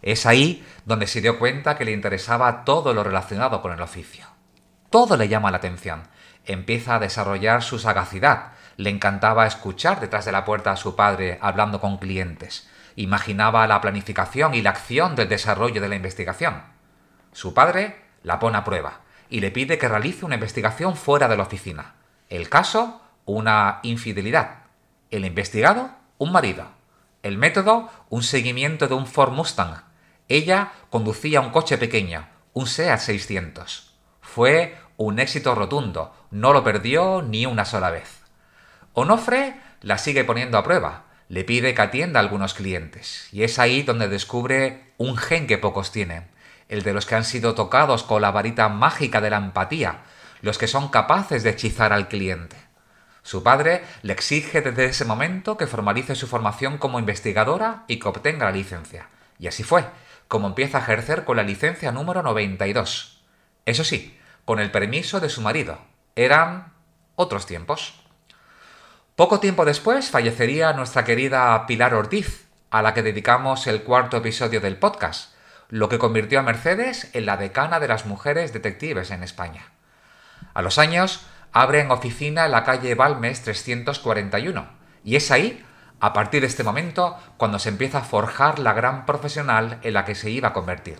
Es 0.00 0.24
ahí 0.24 0.66
donde 0.86 1.06
se 1.06 1.20
dio 1.20 1.38
cuenta 1.38 1.76
que 1.76 1.84
le 1.84 1.92
interesaba 1.92 2.64
todo 2.64 2.94
lo 2.94 3.04
relacionado 3.04 3.60
con 3.60 3.72
el 3.72 3.82
oficio. 3.82 4.29
Todo 4.90 5.16
le 5.16 5.28
llama 5.28 5.52
la 5.52 5.58
atención. 5.58 6.02
Empieza 6.44 6.96
a 6.96 6.98
desarrollar 6.98 7.62
su 7.62 7.78
sagacidad, 7.78 8.52
le 8.76 8.90
encantaba 8.90 9.46
escuchar 9.46 10.00
detrás 10.00 10.24
de 10.24 10.32
la 10.32 10.44
puerta 10.44 10.72
a 10.72 10.76
su 10.76 10.96
padre 10.96 11.38
hablando 11.40 11.80
con 11.80 11.98
clientes. 11.98 12.68
Imaginaba 12.96 13.66
la 13.68 13.80
planificación 13.80 14.54
y 14.54 14.62
la 14.62 14.70
acción 14.70 15.14
del 15.14 15.28
desarrollo 15.28 15.80
de 15.80 15.88
la 15.88 15.94
investigación. 15.94 16.62
Su 17.32 17.54
padre 17.54 18.02
la 18.24 18.40
pone 18.40 18.58
a 18.58 18.64
prueba 18.64 19.00
y 19.28 19.40
le 19.40 19.52
pide 19.52 19.78
que 19.78 19.88
realice 19.88 20.24
una 20.24 20.34
investigación 20.34 20.96
fuera 20.96 21.28
de 21.28 21.36
la 21.36 21.44
oficina. 21.44 21.94
El 22.28 22.48
caso, 22.48 23.00
una 23.26 23.78
infidelidad. 23.84 24.64
El 25.10 25.24
investigado, 25.24 25.90
un 26.18 26.32
marido. 26.32 26.66
El 27.22 27.38
método, 27.38 27.90
un 28.08 28.24
seguimiento 28.24 28.88
de 28.88 28.94
un 28.94 29.06
Ford 29.06 29.32
Mustang. 29.32 29.84
Ella 30.28 30.72
conducía 30.90 31.40
un 31.40 31.50
coche 31.50 31.78
pequeño, 31.78 32.28
un 32.54 32.66
SEAT 32.66 32.98
600. 32.98 33.90
Fue 34.20 34.76
un 35.06 35.18
éxito 35.18 35.54
rotundo, 35.54 36.14
no 36.30 36.52
lo 36.52 36.62
perdió 36.62 37.22
ni 37.22 37.46
una 37.46 37.64
sola 37.64 37.90
vez. 37.90 38.20
Onofre 38.92 39.58
la 39.80 39.96
sigue 39.96 40.24
poniendo 40.24 40.58
a 40.58 40.62
prueba, 40.62 41.04
le 41.28 41.42
pide 41.42 41.72
que 41.72 41.80
atienda 41.80 42.20
a 42.20 42.22
algunos 42.22 42.52
clientes, 42.52 43.26
y 43.32 43.44
es 43.44 43.58
ahí 43.58 43.82
donde 43.82 44.08
descubre 44.08 44.92
un 44.98 45.16
gen 45.16 45.46
que 45.46 45.56
pocos 45.56 45.90
tienen, 45.90 46.28
el 46.68 46.82
de 46.82 46.92
los 46.92 47.06
que 47.06 47.14
han 47.14 47.24
sido 47.24 47.54
tocados 47.54 48.02
con 48.02 48.20
la 48.20 48.30
varita 48.30 48.68
mágica 48.68 49.22
de 49.22 49.30
la 49.30 49.38
empatía, 49.38 50.02
los 50.42 50.58
que 50.58 50.66
son 50.66 50.88
capaces 50.88 51.44
de 51.44 51.50
hechizar 51.50 51.94
al 51.94 52.08
cliente. 52.08 52.56
Su 53.22 53.42
padre 53.42 53.82
le 54.02 54.12
exige 54.12 54.60
desde 54.60 54.84
ese 54.84 55.06
momento 55.06 55.56
que 55.56 55.66
formalice 55.66 56.14
su 56.14 56.26
formación 56.26 56.76
como 56.76 56.98
investigadora 56.98 57.84
y 57.86 57.98
que 58.00 58.08
obtenga 58.08 58.44
la 58.44 58.52
licencia. 58.52 59.08
Y 59.38 59.46
así 59.46 59.62
fue, 59.62 59.86
como 60.28 60.48
empieza 60.48 60.76
a 60.76 60.82
ejercer 60.82 61.24
con 61.24 61.38
la 61.38 61.42
licencia 61.42 61.90
número 61.90 62.22
92. 62.22 63.22
Eso 63.64 63.84
sí, 63.84 64.19
con 64.44 64.60
el 64.60 64.70
permiso 64.70 65.20
de 65.20 65.28
su 65.28 65.40
marido. 65.40 65.78
Eran 66.16 66.72
otros 67.16 67.46
tiempos. 67.46 68.00
Poco 69.16 69.40
tiempo 69.40 69.64
después 69.64 70.10
fallecería 70.10 70.72
nuestra 70.72 71.04
querida 71.04 71.66
Pilar 71.66 71.94
Ortiz, 71.94 72.48
a 72.70 72.82
la 72.82 72.94
que 72.94 73.02
dedicamos 73.02 73.66
el 73.66 73.82
cuarto 73.82 74.16
episodio 74.16 74.60
del 74.60 74.78
podcast, 74.78 75.34
lo 75.68 75.88
que 75.88 75.98
convirtió 75.98 76.40
a 76.40 76.42
Mercedes 76.42 77.10
en 77.12 77.26
la 77.26 77.36
decana 77.36 77.80
de 77.80 77.88
las 77.88 78.06
mujeres 78.06 78.52
detectives 78.52 79.10
en 79.10 79.22
España. 79.22 79.72
A 80.54 80.62
los 80.62 80.78
años 80.78 81.26
abren 81.52 81.90
oficina 81.90 82.44
en 82.46 82.52
la 82.52 82.64
calle 82.64 82.94
Balmes 82.94 83.42
341, 83.42 84.68
y 85.04 85.16
es 85.16 85.30
ahí, 85.30 85.64
a 86.00 86.12
partir 86.12 86.40
de 86.40 86.46
este 86.46 86.64
momento, 86.64 87.16
cuando 87.36 87.58
se 87.58 87.68
empieza 87.68 87.98
a 87.98 88.04
forjar 88.04 88.58
la 88.58 88.72
gran 88.72 89.04
profesional 89.04 89.78
en 89.82 89.94
la 89.94 90.04
que 90.04 90.14
se 90.14 90.30
iba 90.30 90.48
a 90.48 90.52
convertir. 90.52 90.98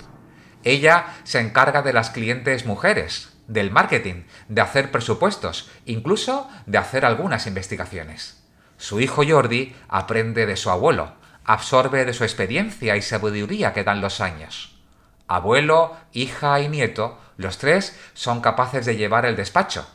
Ella 0.64 1.14
se 1.24 1.40
encarga 1.40 1.82
de 1.82 1.92
las 1.92 2.10
clientes 2.10 2.66
mujeres, 2.66 3.30
del 3.46 3.70
marketing, 3.70 4.24
de 4.48 4.60
hacer 4.60 4.90
presupuestos, 4.90 5.70
incluso 5.86 6.48
de 6.66 6.78
hacer 6.78 7.04
algunas 7.04 7.46
investigaciones. 7.46 8.42
Su 8.76 9.00
hijo 9.00 9.22
Jordi 9.28 9.74
aprende 9.88 10.46
de 10.46 10.56
su 10.56 10.70
abuelo, 10.70 11.12
absorbe 11.44 12.04
de 12.04 12.12
su 12.12 12.24
experiencia 12.24 12.96
y 12.96 13.02
sabiduría 13.02 13.72
que 13.72 13.84
dan 13.84 14.00
los 14.00 14.20
años. 14.20 14.78
Abuelo, 15.26 15.96
hija 16.12 16.60
y 16.60 16.68
nieto, 16.68 17.18
los 17.36 17.58
tres 17.58 17.98
son 18.14 18.40
capaces 18.40 18.86
de 18.86 18.96
llevar 18.96 19.26
el 19.26 19.36
despacho. 19.36 19.88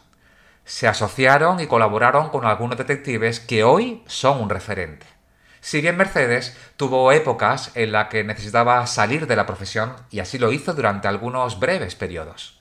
Se 0.66 0.88
asociaron 0.88 1.60
y 1.60 1.68
colaboraron 1.68 2.30
con 2.30 2.46
algunos 2.46 2.78
detectives 2.78 3.40
que 3.40 3.64
hoy 3.64 4.04
son 4.08 4.42
un 4.42 4.50
referente. 4.50 5.15
Si 5.66 5.82
bien 5.82 5.98
Mercedes 5.98 6.56
tuvo 6.78 7.12
épocas 7.12 7.72
en 7.74 7.92
las 7.92 8.10
que 8.10 8.24
necesitaba 8.24 8.86
salir 8.86 9.26
de 9.26 9.36
la 9.36 9.48
profesión 9.48 9.96
y 10.12 10.20
así 10.20 10.38
lo 10.38 10.52
hizo 10.52 10.76
durante 10.76 11.08
algunos 11.08 11.60
breves 11.60 11.96
periodos. 11.96 12.60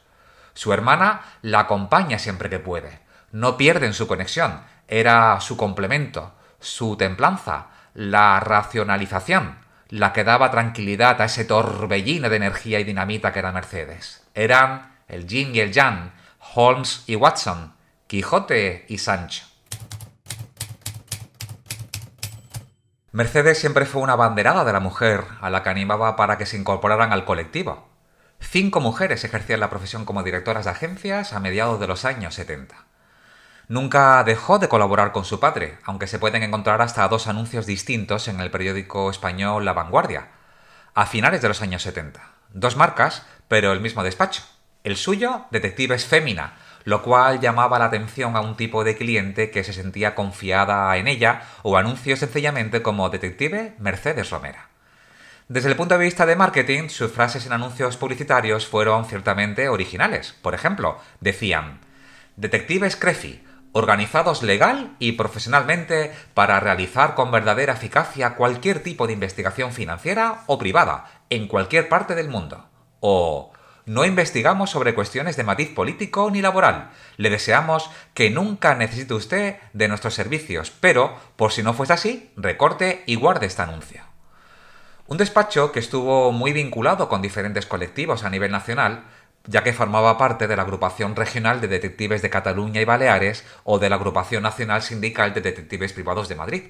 Su 0.54 0.72
hermana 0.72 1.20
la 1.42 1.60
acompaña 1.60 2.18
siempre 2.18 2.48
que 2.48 2.60
puede. 2.60 3.00
No 3.30 3.58
pierden 3.58 3.92
su 3.92 4.06
conexión. 4.06 4.62
Era 4.88 5.38
su 5.42 5.58
complemento, 5.58 6.32
su 6.60 6.96
templanza, 6.96 7.66
la 7.92 8.40
racionalización, 8.40 9.58
la 9.90 10.14
que 10.14 10.24
daba 10.24 10.50
tranquilidad 10.50 11.20
a 11.20 11.26
ese 11.26 11.44
torbellino 11.44 12.30
de 12.30 12.36
energía 12.36 12.80
y 12.80 12.84
dinamita 12.84 13.34
que 13.34 13.40
era 13.40 13.52
Mercedes. 13.52 14.26
Eran 14.32 14.96
el 15.08 15.26
yin 15.26 15.54
y 15.54 15.60
el 15.60 15.72
yang, 15.72 16.14
Holmes 16.54 17.04
y 17.06 17.16
Watson, 17.16 17.74
Quijote 18.06 18.86
y 18.88 18.96
Sancho. 18.96 19.44
Mercedes 23.14 23.60
siempre 23.60 23.86
fue 23.86 24.02
una 24.02 24.16
banderada 24.16 24.64
de 24.64 24.72
la 24.72 24.80
mujer 24.80 25.22
a 25.40 25.48
la 25.48 25.62
que 25.62 25.68
animaba 25.68 26.16
para 26.16 26.36
que 26.36 26.46
se 26.46 26.56
incorporaran 26.56 27.12
al 27.12 27.24
colectivo. 27.24 27.88
Cinco 28.40 28.80
mujeres 28.80 29.22
ejercían 29.22 29.60
la 29.60 29.70
profesión 29.70 30.04
como 30.04 30.24
directoras 30.24 30.64
de 30.64 30.72
agencias 30.72 31.32
a 31.32 31.38
mediados 31.38 31.78
de 31.78 31.86
los 31.86 32.04
años 32.04 32.34
70. 32.34 32.74
Nunca 33.68 34.24
dejó 34.24 34.58
de 34.58 34.68
colaborar 34.68 35.12
con 35.12 35.24
su 35.24 35.38
padre, 35.38 35.78
aunque 35.84 36.08
se 36.08 36.18
pueden 36.18 36.42
encontrar 36.42 36.82
hasta 36.82 37.06
dos 37.06 37.28
anuncios 37.28 37.66
distintos 37.66 38.26
en 38.26 38.40
el 38.40 38.50
periódico 38.50 39.08
español 39.10 39.64
La 39.64 39.74
Vanguardia, 39.74 40.30
a 40.92 41.06
finales 41.06 41.40
de 41.40 41.46
los 41.46 41.62
años 41.62 41.82
70. 41.82 42.20
Dos 42.52 42.74
marcas, 42.74 43.24
pero 43.46 43.70
el 43.70 43.80
mismo 43.80 44.02
despacho. 44.02 44.42
El 44.82 44.96
suyo, 44.96 45.46
Detectives 45.52 46.04
Fémina, 46.04 46.54
lo 46.84 47.02
cual 47.02 47.40
llamaba 47.40 47.78
la 47.78 47.86
atención 47.86 48.36
a 48.36 48.40
un 48.40 48.56
tipo 48.56 48.84
de 48.84 48.96
cliente 48.96 49.50
que 49.50 49.64
se 49.64 49.72
sentía 49.72 50.14
confiada 50.14 50.96
en 50.96 51.08
ella, 51.08 51.42
o 51.62 51.76
anuncios 51.76 52.18
sencillamente 52.18 52.82
como 52.82 53.10
Detective 53.10 53.74
Mercedes 53.78 54.30
Romera. 54.30 54.68
Desde 55.48 55.68
el 55.68 55.76
punto 55.76 55.98
de 55.98 56.04
vista 56.04 56.24
de 56.24 56.36
marketing, 56.36 56.88
sus 56.88 57.12
frases 57.12 57.44
en 57.46 57.52
anuncios 57.52 57.96
publicitarios 57.96 58.66
fueron 58.66 59.04
ciertamente 59.04 59.68
originales. 59.68 60.34
Por 60.40 60.54
ejemplo, 60.54 60.98
decían 61.20 61.80
Detectives 62.36 62.96
Crefi, 62.96 63.44
organizados 63.72 64.42
legal 64.42 64.94
y 64.98 65.12
profesionalmente 65.12 66.12
para 66.32 66.60
realizar 66.60 67.14
con 67.14 67.30
verdadera 67.30 67.72
eficacia 67.72 68.36
cualquier 68.36 68.82
tipo 68.82 69.06
de 69.06 69.12
investigación 69.12 69.72
financiera 69.72 70.44
o 70.46 70.58
privada 70.58 71.06
en 71.28 71.48
cualquier 71.48 71.88
parte 71.88 72.14
del 72.14 72.28
mundo. 72.28 72.68
O 73.00 73.52
no 73.86 74.04
investigamos 74.04 74.70
sobre 74.70 74.94
cuestiones 74.94 75.36
de 75.36 75.44
matiz 75.44 75.68
político 75.74 76.30
ni 76.30 76.40
laboral. 76.40 76.90
Le 77.16 77.30
deseamos 77.30 77.90
que 78.14 78.30
nunca 78.30 78.74
necesite 78.74 79.14
usted 79.14 79.56
de 79.72 79.88
nuestros 79.88 80.14
servicios, 80.14 80.70
pero, 80.70 81.16
por 81.36 81.52
si 81.52 81.62
no 81.62 81.74
fuese 81.74 81.92
así, 81.92 82.32
recorte 82.36 83.02
y 83.06 83.16
guarde 83.16 83.46
este 83.46 83.62
anuncio. 83.62 84.02
Un 85.06 85.18
despacho 85.18 85.70
que 85.70 85.80
estuvo 85.80 86.32
muy 86.32 86.52
vinculado 86.52 87.08
con 87.10 87.20
diferentes 87.20 87.66
colectivos 87.66 88.24
a 88.24 88.30
nivel 88.30 88.50
nacional, 88.50 89.04
ya 89.46 89.62
que 89.62 89.74
formaba 89.74 90.16
parte 90.16 90.46
de 90.46 90.56
la 90.56 90.62
Agrupación 90.62 91.14
Regional 91.14 91.60
de 91.60 91.68
Detectives 91.68 92.22
de 92.22 92.30
Cataluña 92.30 92.80
y 92.80 92.86
Baleares 92.86 93.44
o 93.64 93.78
de 93.78 93.90
la 93.90 93.96
Agrupación 93.96 94.42
Nacional 94.42 94.80
Sindical 94.80 95.34
de 95.34 95.42
Detectives 95.42 95.92
Privados 95.92 96.30
de 96.30 96.36
Madrid. 96.36 96.62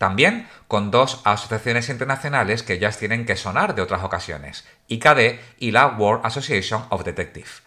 También 0.00 0.48
con 0.66 0.90
dos 0.90 1.20
asociaciones 1.24 1.90
internacionales 1.90 2.62
que 2.62 2.78
ya 2.78 2.90
tienen 2.90 3.26
que 3.26 3.36
sonar 3.36 3.74
de 3.74 3.82
otras 3.82 4.02
ocasiones, 4.02 4.66
IKD 4.88 5.38
y 5.58 5.72
la 5.72 5.88
World 5.88 6.24
Association 6.24 6.86
of 6.88 7.04
Detectives. 7.04 7.62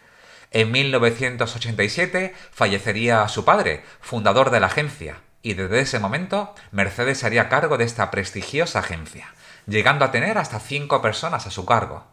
En 0.50 0.72
1987 0.72 2.34
fallecería 2.50 3.28
su 3.28 3.44
padre, 3.44 3.84
fundador 4.00 4.50
de 4.50 4.58
la 4.58 4.66
agencia, 4.66 5.18
y 5.42 5.54
desde 5.54 5.78
ese 5.78 6.00
momento 6.00 6.56
Mercedes 6.72 7.22
haría 7.22 7.48
cargo 7.48 7.78
de 7.78 7.84
esta 7.84 8.10
prestigiosa 8.10 8.80
agencia 8.80 9.28
llegando 9.66 10.04
a 10.04 10.10
tener 10.10 10.36
hasta 10.36 10.58
cinco 10.58 11.00
personas 11.00 11.46
a 11.46 11.52
su 11.52 11.64
cargo. 11.64 12.04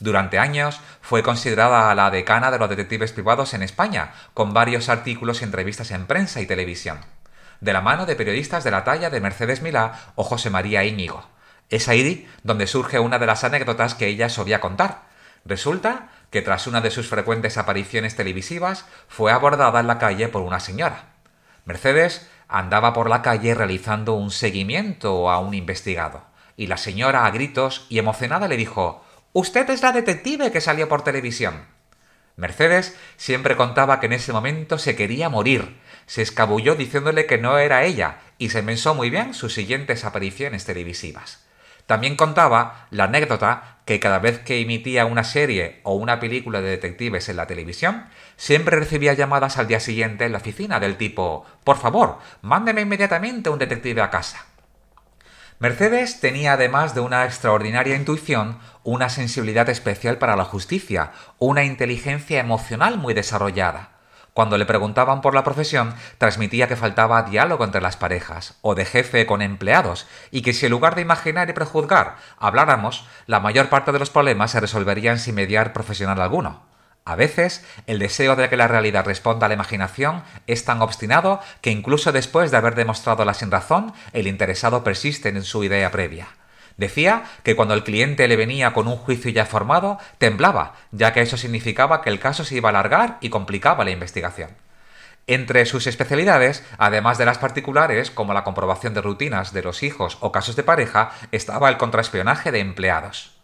Durante 0.00 0.40
años 0.40 0.80
fue 1.00 1.22
considerada 1.22 1.94
la 1.94 2.10
decana 2.10 2.50
de 2.50 2.58
los 2.58 2.68
detectives 2.68 3.12
privados 3.12 3.54
en 3.54 3.62
España, 3.62 4.12
con 4.34 4.52
varios 4.52 4.88
artículos 4.88 5.40
y 5.40 5.44
entrevistas 5.44 5.92
en 5.92 6.06
prensa 6.06 6.40
y 6.40 6.46
televisión, 6.46 6.98
de 7.60 7.72
la 7.72 7.80
mano 7.80 8.06
de 8.06 8.16
periodistas 8.16 8.64
de 8.64 8.70
la 8.70 8.84
talla 8.84 9.10
de 9.10 9.20
Mercedes 9.20 9.62
Milá 9.62 10.12
o 10.14 10.24
José 10.24 10.50
María 10.50 10.84
Íñigo. 10.84 11.24
Es 11.70 11.88
ahí 11.88 12.28
donde 12.42 12.66
surge 12.66 12.98
una 12.98 13.18
de 13.18 13.26
las 13.26 13.44
anécdotas 13.44 13.94
que 13.94 14.06
ella 14.06 14.28
solía 14.28 14.60
contar. 14.60 15.02
Resulta 15.44 16.08
que 16.30 16.42
tras 16.42 16.66
una 16.66 16.80
de 16.80 16.90
sus 16.90 17.08
frecuentes 17.08 17.58
apariciones 17.58 18.16
televisivas 18.16 18.86
fue 19.08 19.32
abordada 19.32 19.80
en 19.80 19.86
la 19.86 19.98
calle 19.98 20.28
por 20.28 20.42
una 20.42 20.60
señora. 20.60 21.06
Mercedes 21.64 22.28
andaba 22.48 22.92
por 22.92 23.10
la 23.10 23.22
calle 23.22 23.54
realizando 23.54 24.14
un 24.14 24.30
seguimiento 24.30 25.30
a 25.30 25.38
un 25.38 25.54
investigado 25.54 26.22
y 26.56 26.66
la 26.66 26.76
señora 26.76 27.24
a 27.24 27.30
gritos 27.30 27.86
y 27.88 27.98
emocionada 27.98 28.48
le 28.48 28.56
dijo 28.56 29.04
Usted 29.32 29.68
es 29.70 29.82
la 29.82 29.92
detective 29.92 30.50
que 30.50 30.60
salió 30.60 30.88
por 30.88 31.02
televisión. 31.02 31.66
Mercedes 32.36 32.96
siempre 33.16 33.56
contaba 33.56 34.00
que 34.00 34.06
en 34.06 34.14
ese 34.14 34.32
momento 34.32 34.78
se 34.78 34.96
quería 34.96 35.28
morir. 35.28 35.78
Se 36.08 36.22
escabulló 36.22 36.74
diciéndole 36.74 37.26
que 37.26 37.36
no 37.36 37.58
era 37.58 37.84
ella 37.84 38.16
y 38.38 38.48
se 38.48 38.62
pensó 38.62 38.94
muy 38.94 39.10
bien 39.10 39.34
sus 39.34 39.52
siguientes 39.52 40.06
apariciones 40.06 40.64
televisivas. 40.64 41.44
También 41.84 42.16
contaba 42.16 42.86
la 42.90 43.04
anécdota 43.04 43.78
que 43.84 44.00
cada 44.00 44.18
vez 44.18 44.38
que 44.38 44.60
emitía 44.60 45.06
una 45.06 45.22
serie 45.22 45.80
o 45.84 45.94
una 45.94 46.18
película 46.18 46.62
de 46.62 46.70
detectives 46.70 47.28
en 47.28 47.36
la 47.36 47.46
televisión, 47.46 48.06
siempre 48.36 48.78
recibía 48.78 49.12
llamadas 49.12 49.58
al 49.58 49.68
día 49.68 49.80
siguiente 49.80 50.24
en 50.24 50.32
la 50.32 50.38
oficina 50.38 50.80
del 50.80 50.96
tipo 50.96 51.44
Por 51.62 51.76
favor, 51.76 52.18
mándeme 52.40 52.80
inmediatamente 52.80 53.50
un 53.50 53.58
detective 53.58 54.00
a 54.00 54.10
casa. 54.10 54.46
Mercedes 55.58 56.20
tenía 56.20 56.54
además 56.54 56.94
de 56.94 57.00
una 57.00 57.26
extraordinaria 57.26 57.96
intuición, 57.96 58.58
una 58.82 59.10
sensibilidad 59.10 59.68
especial 59.68 60.16
para 60.16 60.36
la 60.36 60.44
justicia, 60.44 61.12
una 61.38 61.64
inteligencia 61.64 62.40
emocional 62.40 62.96
muy 62.96 63.12
desarrollada. 63.12 63.97
Cuando 64.38 64.56
le 64.56 64.66
preguntaban 64.66 65.20
por 65.20 65.34
la 65.34 65.42
profesión, 65.42 65.96
transmitía 66.18 66.68
que 66.68 66.76
faltaba 66.76 67.24
diálogo 67.24 67.64
entre 67.64 67.80
las 67.80 67.96
parejas, 67.96 68.54
o 68.60 68.76
de 68.76 68.84
jefe 68.84 69.26
con 69.26 69.42
empleados, 69.42 70.06
y 70.30 70.42
que 70.42 70.52
si 70.52 70.66
en 70.66 70.70
lugar 70.70 70.94
de 70.94 71.02
imaginar 71.02 71.50
y 71.50 71.54
prejuzgar 71.54 72.18
habláramos, 72.38 73.04
la 73.26 73.40
mayor 73.40 73.68
parte 73.68 73.90
de 73.90 73.98
los 73.98 74.10
problemas 74.10 74.52
se 74.52 74.60
resolverían 74.60 75.18
sin 75.18 75.34
mediar 75.34 75.72
profesional 75.72 76.20
alguno. 76.20 76.62
A 77.04 77.16
veces, 77.16 77.66
el 77.88 77.98
deseo 77.98 78.36
de 78.36 78.48
que 78.48 78.56
la 78.56 78.68
realidad 78.68 79.04
responda 79.04 79.46
a 79.46 79.48
la 79.48 79.56
imaginación 79.56 80.22
es 80.46 80.64
tan 80.64 80.82
obstinado 80.82 81.40
que 81.60 81.72
incluso 81.72 82.12
después 82.12 82.52
de 82.52 82.58
haber 82.58 82.76
demostrado 82.76 83.24
la 83.24 83.34
sinrazón, 83.34 83.92
el 84.12 84.28
interesado 84.28 84.84
persiste 84.84 85.30
en 85.30 85.42
su 85.42 85.64
idea 85.64 85.90
previa. 85.90 86.28
Decía 86.78 87.24
que 87.42 87.56
cuando 87.56 87.74
el 87.74 87.82
cliente 87.82 88.28
le 88.28 88.36
venía 88.36 88.72
con 88.72 88.86
un 88.86 88.96
juicio 88.96 89.32
ya 89.32 89.44
formado, 89.44 89.98
temblaba, 90.18 90.74
ya 90.92 91.12
que 91.12 91.20
eso 91.20 91.36
significaba 91.36 92.00
que 92.00 92.08
el 92.08 92.20
caso 92.20 92.44
se 92.44 92.54
iba 92.54 92.68
a 92.68 92.70
alargar 92.70 93.18
y 93.20 93.30
complicaba 93.30 93.84
la 93.84 93.90
investigación. 93.90 94.50
Entre 95.26 95.66
sus 95.66 95.88
especialidades, 95.88 96.64
además 96.78 97.18
de 97.18 97.26
las 97.26 97.36
particulares, 97.36 98.12
como 98.12 98.32
la 98.32 98.44
comprobación 98.44 98.94
de 98.94 99.02
rutinas 99.02 99.52
de 99.52 99.62
los 99.62 99.82
hijos 99.82 100.18
o 100.20 100.30
casos 100.30 100.54
de 100.54 100.62
pareja, 100.62 101.10
estaba 101.32 101.68
el 101.68 101.78
contraespionaje 101.78 102.52
de 102.52 102.60
empleados. 102.60 103.36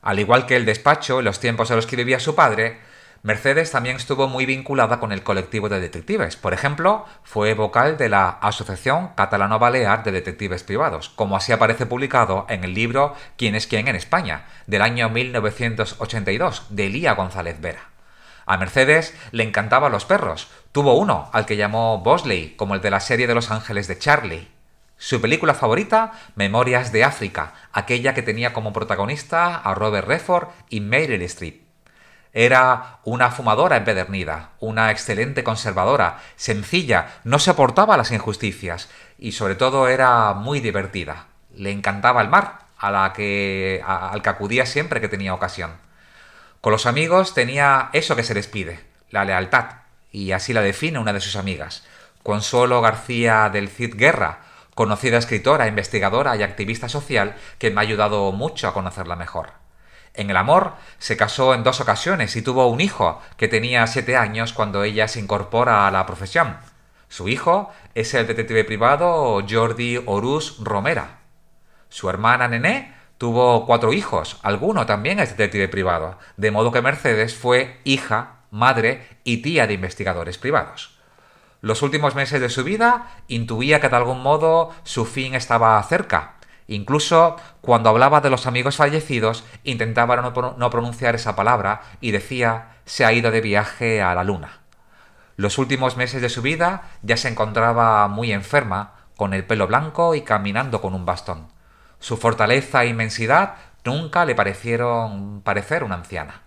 Al 0.00 0.20
igual 0.20 0.46
que 0.46 0.54
el 0.54 0.64
despacho 0.64 1.18
en 1.18 1.24
los 1.24 1.40
tiempos 1.40 1.68
en 1.70 1.76
los 1.76 1.86
que 1.86 1.96
vivía 1.96 2.20
su 2.20 2.36
padre, 2.36 2.78
Mercedes 3.24 3.70
también 3.70 3.94
estuvo 3.94 4.26
muy 4.26 4.46
vinculada 4.46 4.98
con 4.98 5.12
el 5.12 5.22
colectivo 5.22 5.68
de 5.68 5.78
detectives. 5.78 6.34
Por 6.34 6.54
ejemplo, 6.54 7.06
fue 7.22 7.54
vocal 7.54 7.96
de 7.96 8.08
la 8.08 8.28
Asociación 8.28 9.10
Catalano-Balear 9.14 10.02
de 10.02 10.10
Detectives 10.10 10.64
Privados, 10.64 11.08
como 11.08 11.36
así 11.36 11.52
aparece 11.52 11.86
publicado 11.86 12.46
en 12.48 12.64
el 12.64 12.74
libro 12.74 13.14
¿Quién 13.36 13.54
es 13.54 13.68
quién 13.68 13.86
en 13.86 13.94
España? 13.94 14.46
del 14.66 14.82
año 14.82 15.08
1982, 15.08 16.66
de 16.70 16.86
Elía 16.86 17.14
González 17.14 17.60
Vera. 17.60 17.90
A 18.44 18.56
Mercedes 18.56 19.14
le 19.30 19.44
encantaban 19.44 19.92
los 19.92 20.04
perros. 20.04 20.48
Tuvo 20.72 20.94
uno, 20.94 21.30
al 21.32 21.46
que 21.46 21.56
llamó 21.56 21.98
Bosley, 21.98 22.56
como 22.56 22.74
el 22.74 22.80
de 22.80 22.90
la 22.90 22.98
serie 22.98 23.28
de 23.28 23.36
Los 23.36 23.52
Ángeles 23.52 23.86
de 23.86 23.98
Charlie. 24.00 24.48
Su 24.96 25.20
película 25.20 25.54
favorita, 25.54 26.10
Memorias 26.34 26.90
de 26.90 27.04
África, 27.04 27.54
aquella 27.72 28.14
que 28.14 28.22
tenía 28.22 28.52
como 28.52 28.72
protagonista 28.72 29.54
a 29.54 29.74
Robert 29.74 30.08
Redford 30.08 30.48
y 30.70 30.80
Meryl 30.80 31.22
Streep. 31.22 31.61
Era 32.32 32.98
una 33.04 33.30
fumadora 33.30 33.76
empedernida, 33.76 34.50
una 34.58 34.90
excelente 34.90 35.44
conservadora, 35.44 36.20
sencilla, 36.36 37.20
no 37.24 37.38
soportaba 37.38 37.96
las 37.96 38.10
injusticias 38.10 38.88
y 39.18 39.32
sobre 39.32 39.54
todo 39.54 39.88
era 39.88 40.32
muy 40.32 40.60
divertida. 40.60 41.26
Le 41.54 41.70
encantaba 41.70 42.22
el 42.22 42.28
mar, 42.28 42.60
a 42.78 42.90
la 42.90 43.12
que, 43.12 43.82
al 43.86 44.22
que 44.22 44.28
acudía 44.28 44.66
siempre 44.66 45.00
que 45.00 45.08
tenía 45.08 45.34
ocasión. 45.34 45.72
Con 46.60 46.72
los 46.72 46.86
amigos 46.86 47.34
tenía 47.34 47.90
eso 47.92 48.16
que 48.16 48.24
se 48.24 48.34
les 48.34 48.48
pide, 48.48 48.80
la 49.10 49.24
lealtad, 49.24 49.66
y 50.10 50.32
así 50.32 50.52
la 50.52 50.62
define 50.62 50.98
una 50.98 51.12
de 51.12 51.20
sus 51.20 51.36
amigas, 51.36 51.84
Consuelo 52.22 52.80
García 52.80 53.50
del 53.50 53.68
Cid 53.68 53.94
Guerra, 53.96 54.40
conocida 54.74 55.18
escritora, 55.18 55.68
investigadora 55.68 56.36
y 56.36 56.42
activista 56.42 56.88
social 56.88 57.36
que 57.58 57.70
me 57.70 57.80
ha 57.80 57.82
ayudado 57.82 58.32
mucho 58.32 58.68
a 58.68 58.74
conocerla 58.74 59.16
mejor. 59.16 59.61
En 60.14 60.30
el 60.30 60.36
amor 60.36 60.74
se 60.98 61.16
casó 61.16 61.54
en 61.54 61.62
dos 61.62 61.80
ocasiones 61.80 62.36
y 62.36 62.42
tuvo 62.42 62.66
un 62.66 62.80
hijo 62.80 63.20
que 63.36 63.48
tenía 63.48 63.86
siete 63.86 64.16
años 64.16 64.52
cuando 64.52 64.84
ella 64.84 65.08
se 65.08 65.20
incorpora 65.20 65.86
a 65.86 65.90
la 65.90 66.04
profesión. 66.06 66.56
Su 67.08 67.28
hijo 67.28 67.72
es 67.94 68.12
el 68.14 68.26
detective 68.26 68.64
privado 68.64 69.42
Jordi 69.48 70.02
Orús 70.04 70.56
Romera. 70.60 71.20
Su 71.88 72.08
hermana 72.08 72.48
Nené 72.48 72.94
tuvo 73.18 73.66
cuatro 73.66 73.92
hijos, 73.92 74.38
alguno 74.42 74.86
también 74.86 75.20
es 75.20 75.30
detective 75.30 75.68
privado, 75.68 76.18
de 76.36 76.50
modo 76.50 76.72
que 76.72 76.82
Mercedes 76.82 77.34
fue 77.34 77.80
hija, 77.84 78.40
madre 78.50 79.06
y 79.24 79.38
tía 79.38 79.66
de 79.66 79.74
investigadores 79.74 80.38
privados 80.38 80.92
los 81.62 81.80
últimos 81.82 82.14
meses 82.14 82.40
de 82.40 82.50
su 82.50 82.64
vida 82.64 83.06
intuía 83.28 83.80
que 83.80 83.88
de 83.88 83.96
algún 83.96 84.20
modo 84.20 84.74
su 84.82 85.06
fin 85.06 85.34
estaba 85.34 85.82
cerca. 85.84 86.31
Incluso 86.68 87.36
cuando 87.60 87.90
hablaba 87.90 88.20
de 88.20 88.30
los 88.30 88.46
amigos 88.46 88.76
fallecidos 88.76 89.44
intentaba 89.64 90.16
no, 90.16 90.70
pronunciar 90.70 91.14
esa 91.14 91.36
palabra 91.36 91.82
y 92.00 92.10
decía 92.10 92.76
se 92.84 93.04
ha 93.04 93.12
ido 93.12 93.30
de 93.30 93.40
viaje 93.40 94.02
a 94.02 94.14
la 94.14 94.24
luna. 94.24 94.60
Los 95.36 95.58
últimos 95.58 95.96
meses 95.96 96.22
de 96.22 96.28
su 96.28 96.42
vida 96.42 96.90
ya 97.02 97.16
se 97.16 97.28
encontraba 97.28 98.06
muy 98.08 98.32
enferma, 98.32 98.92
con 99.16 99.34
el 99.34 99.44
pelo 99.44 99.66
blanco 99.66 100.14
y 100.14 100.22
caminando 100.22 100.80
con 100.80 100.94
un 100.94 101.06
bastón. 101.06 101.48
Su 102.00 102.16
fortaleza 102.16 102.82
e 102.82 102.88
inmensidad 102.88 103.54
nunca 103.84 104.24
le 104.24 104.34
parecieron 104.34 105.42
parecer 105.42 105.84
una 105.84 105.96
anciana. 105.96 106.42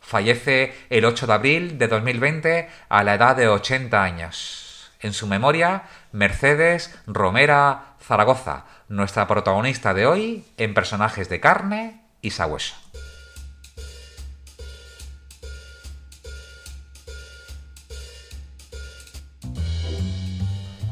Fallece 0.00 0.74
el 0.90 1.04
8 1.04 1.26
de 1.26 1.32
abril 1.32 1.78
de 1.78 1.88
2020 1.88 2.68
a 2.88 3.04
la 3.04 3.14
edad 3.14 3.36
de 3.36 3.48
80 3.48 4.02
años. 4.02 4.90
En 5.00 5.12
su 5.12 5.26
memoria, 5.26 5.84
Mercedes 6.12 6.94
Romera 7.06 7.94
Zaragoza, 8.02 8.64
nuestra 8.90 9.28
protagonista 9.28 9.94
de 9.94 10.06
hoy 10.06 10.44
en 10.56 10.74
personajes 10.74 11.28
de 11.28 11.40
carne 11.40 12.02
y 12.20 12.32
sabueso. 12.32 12.74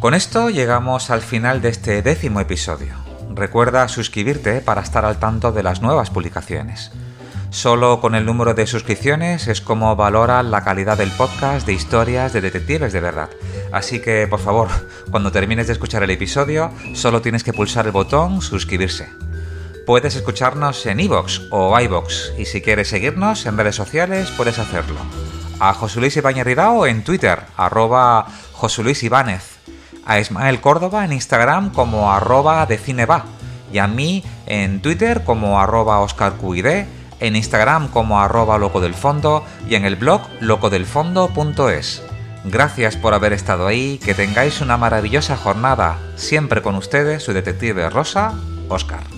Con 0.01 0.15
esto 0.15 0.49
llegamos 0.49 1.11
al 1.11 1.23
final 1.23 1.61
de 1.61 1.71
este 1.71 2.01
décimo 2.03 2.39
episodio. 2.39 2.95
Recuerda 3.35 3.89
suscribirte 3.89 4.61
para 4.61 4.81
estar 4.81 5.05
al 5.05 5.19
tanto 5.19 5.51
de 5.51 5.65
las 5.65 5.83
nuevas 5.83 6.11
publicaciones. 6.11 6.93
Solo 7.51 8.01
con 8.01 8.15
el 8.15 8.25
número 8.25 8.55
de 8.55 8.69
suscripciones 8.69 9.49
es 9.49 9.61
como 9.61 9.97
valora 9.97 10.43
la 10.45 10.63
calidad 10.63 10.99
del 10.99 11.11
podcast 11.11 11.67
de 11.67 11.73
historias 11.73 12.33
de 12.33 12.43
detectives 12.43 12.93
de 12.93 13.01
verdad. 13.01 13.31
Así 13.73 14.01
que, 14.01 14.27
por 14.27 14.41
favor, 14.41 14.69
cuando 15.11 15.33
termines 15.33 15.67
de 15.67 15.75
escuchar 15.75 16.03
el 16.03 16.11
episodio, 16.11 16.71
solo 16.95 17.21
tienes 17.21 17.45
que 17.45 17.53
pulsar 17.53 17.87
el 17.87 17.93
botón 17.93 18.41
suscribirse. 18.41 19.09
Puedes 19.87 20.17
escucharnos 20.17 20.85
en 20.87 21.01
iVoox 21.01 21.49
o 21.51 21.79
iBox 21.81 22.33
y 22.39 22.45
si 22.45 22.61
quieres 22.61 22.89
seguirnos 22.89 23.47
en 23.47 23.57
redes 23.57 23.75
sociales 23.77 24.31
puedes 24.37 24.59
hacerlo. 24.59 24.99
A 25.61 25.73
José 25.73 26.01
Luis 26.01 26.17
Ibáñez 26.17 26.47
en 26.87 27.05
Twitter, 27.05 27.41
arroba 27.57 28.27
José 28.53 28.83
Luis. 28.83 29.03
A 30.05 30.21
Ismael 30.21 30.61
Córdoba 30.61 31.05
en 31.05 31.13
Instagram 31.13 31.73
como 31.73 32.13
arroba 32.13 32.67
de 32.67 32.79
cineba. 32.79 33.25
Y 33.73 33.79
a 33.79 33.87
mí 33.87 34.25
en 34.47 34.81
Twitter 34.81 35.25
como 35.25 35.61
arroba 35.61 36.01
OscarQID 36.01 36.85
en 37.21 37.37
Instagram 37.37 37.89
como 37.89 38.21
arroba 38.21 38.59
loco 38.59 38.81
del 38.81 38.95
fondo 38.95 39.45
y 39.69 39.75
en 39.75 39.85
el 39.85 39.97
blog 39.97 40.23
locodelfondo.es. 40.41 42.03
Gracias 42.51 42.97
por 42.97 43.13
haber 43.13 43.35
estado 43.35 43.67
ahí, 43.67 43.99
que 44.03 44.15
tengáis 44.15 44.63
una 44.63 44.79
maravillosa 44.79 45.37
jornada, 45.37 45.99
siempre 46.17 46.63
con 46.63 46.77
ustedes 46.77 47.23
su 47.23 47.35
detective 47.35 47.91
rosa, 47.91 48.33
Oscar. 48.69 49.18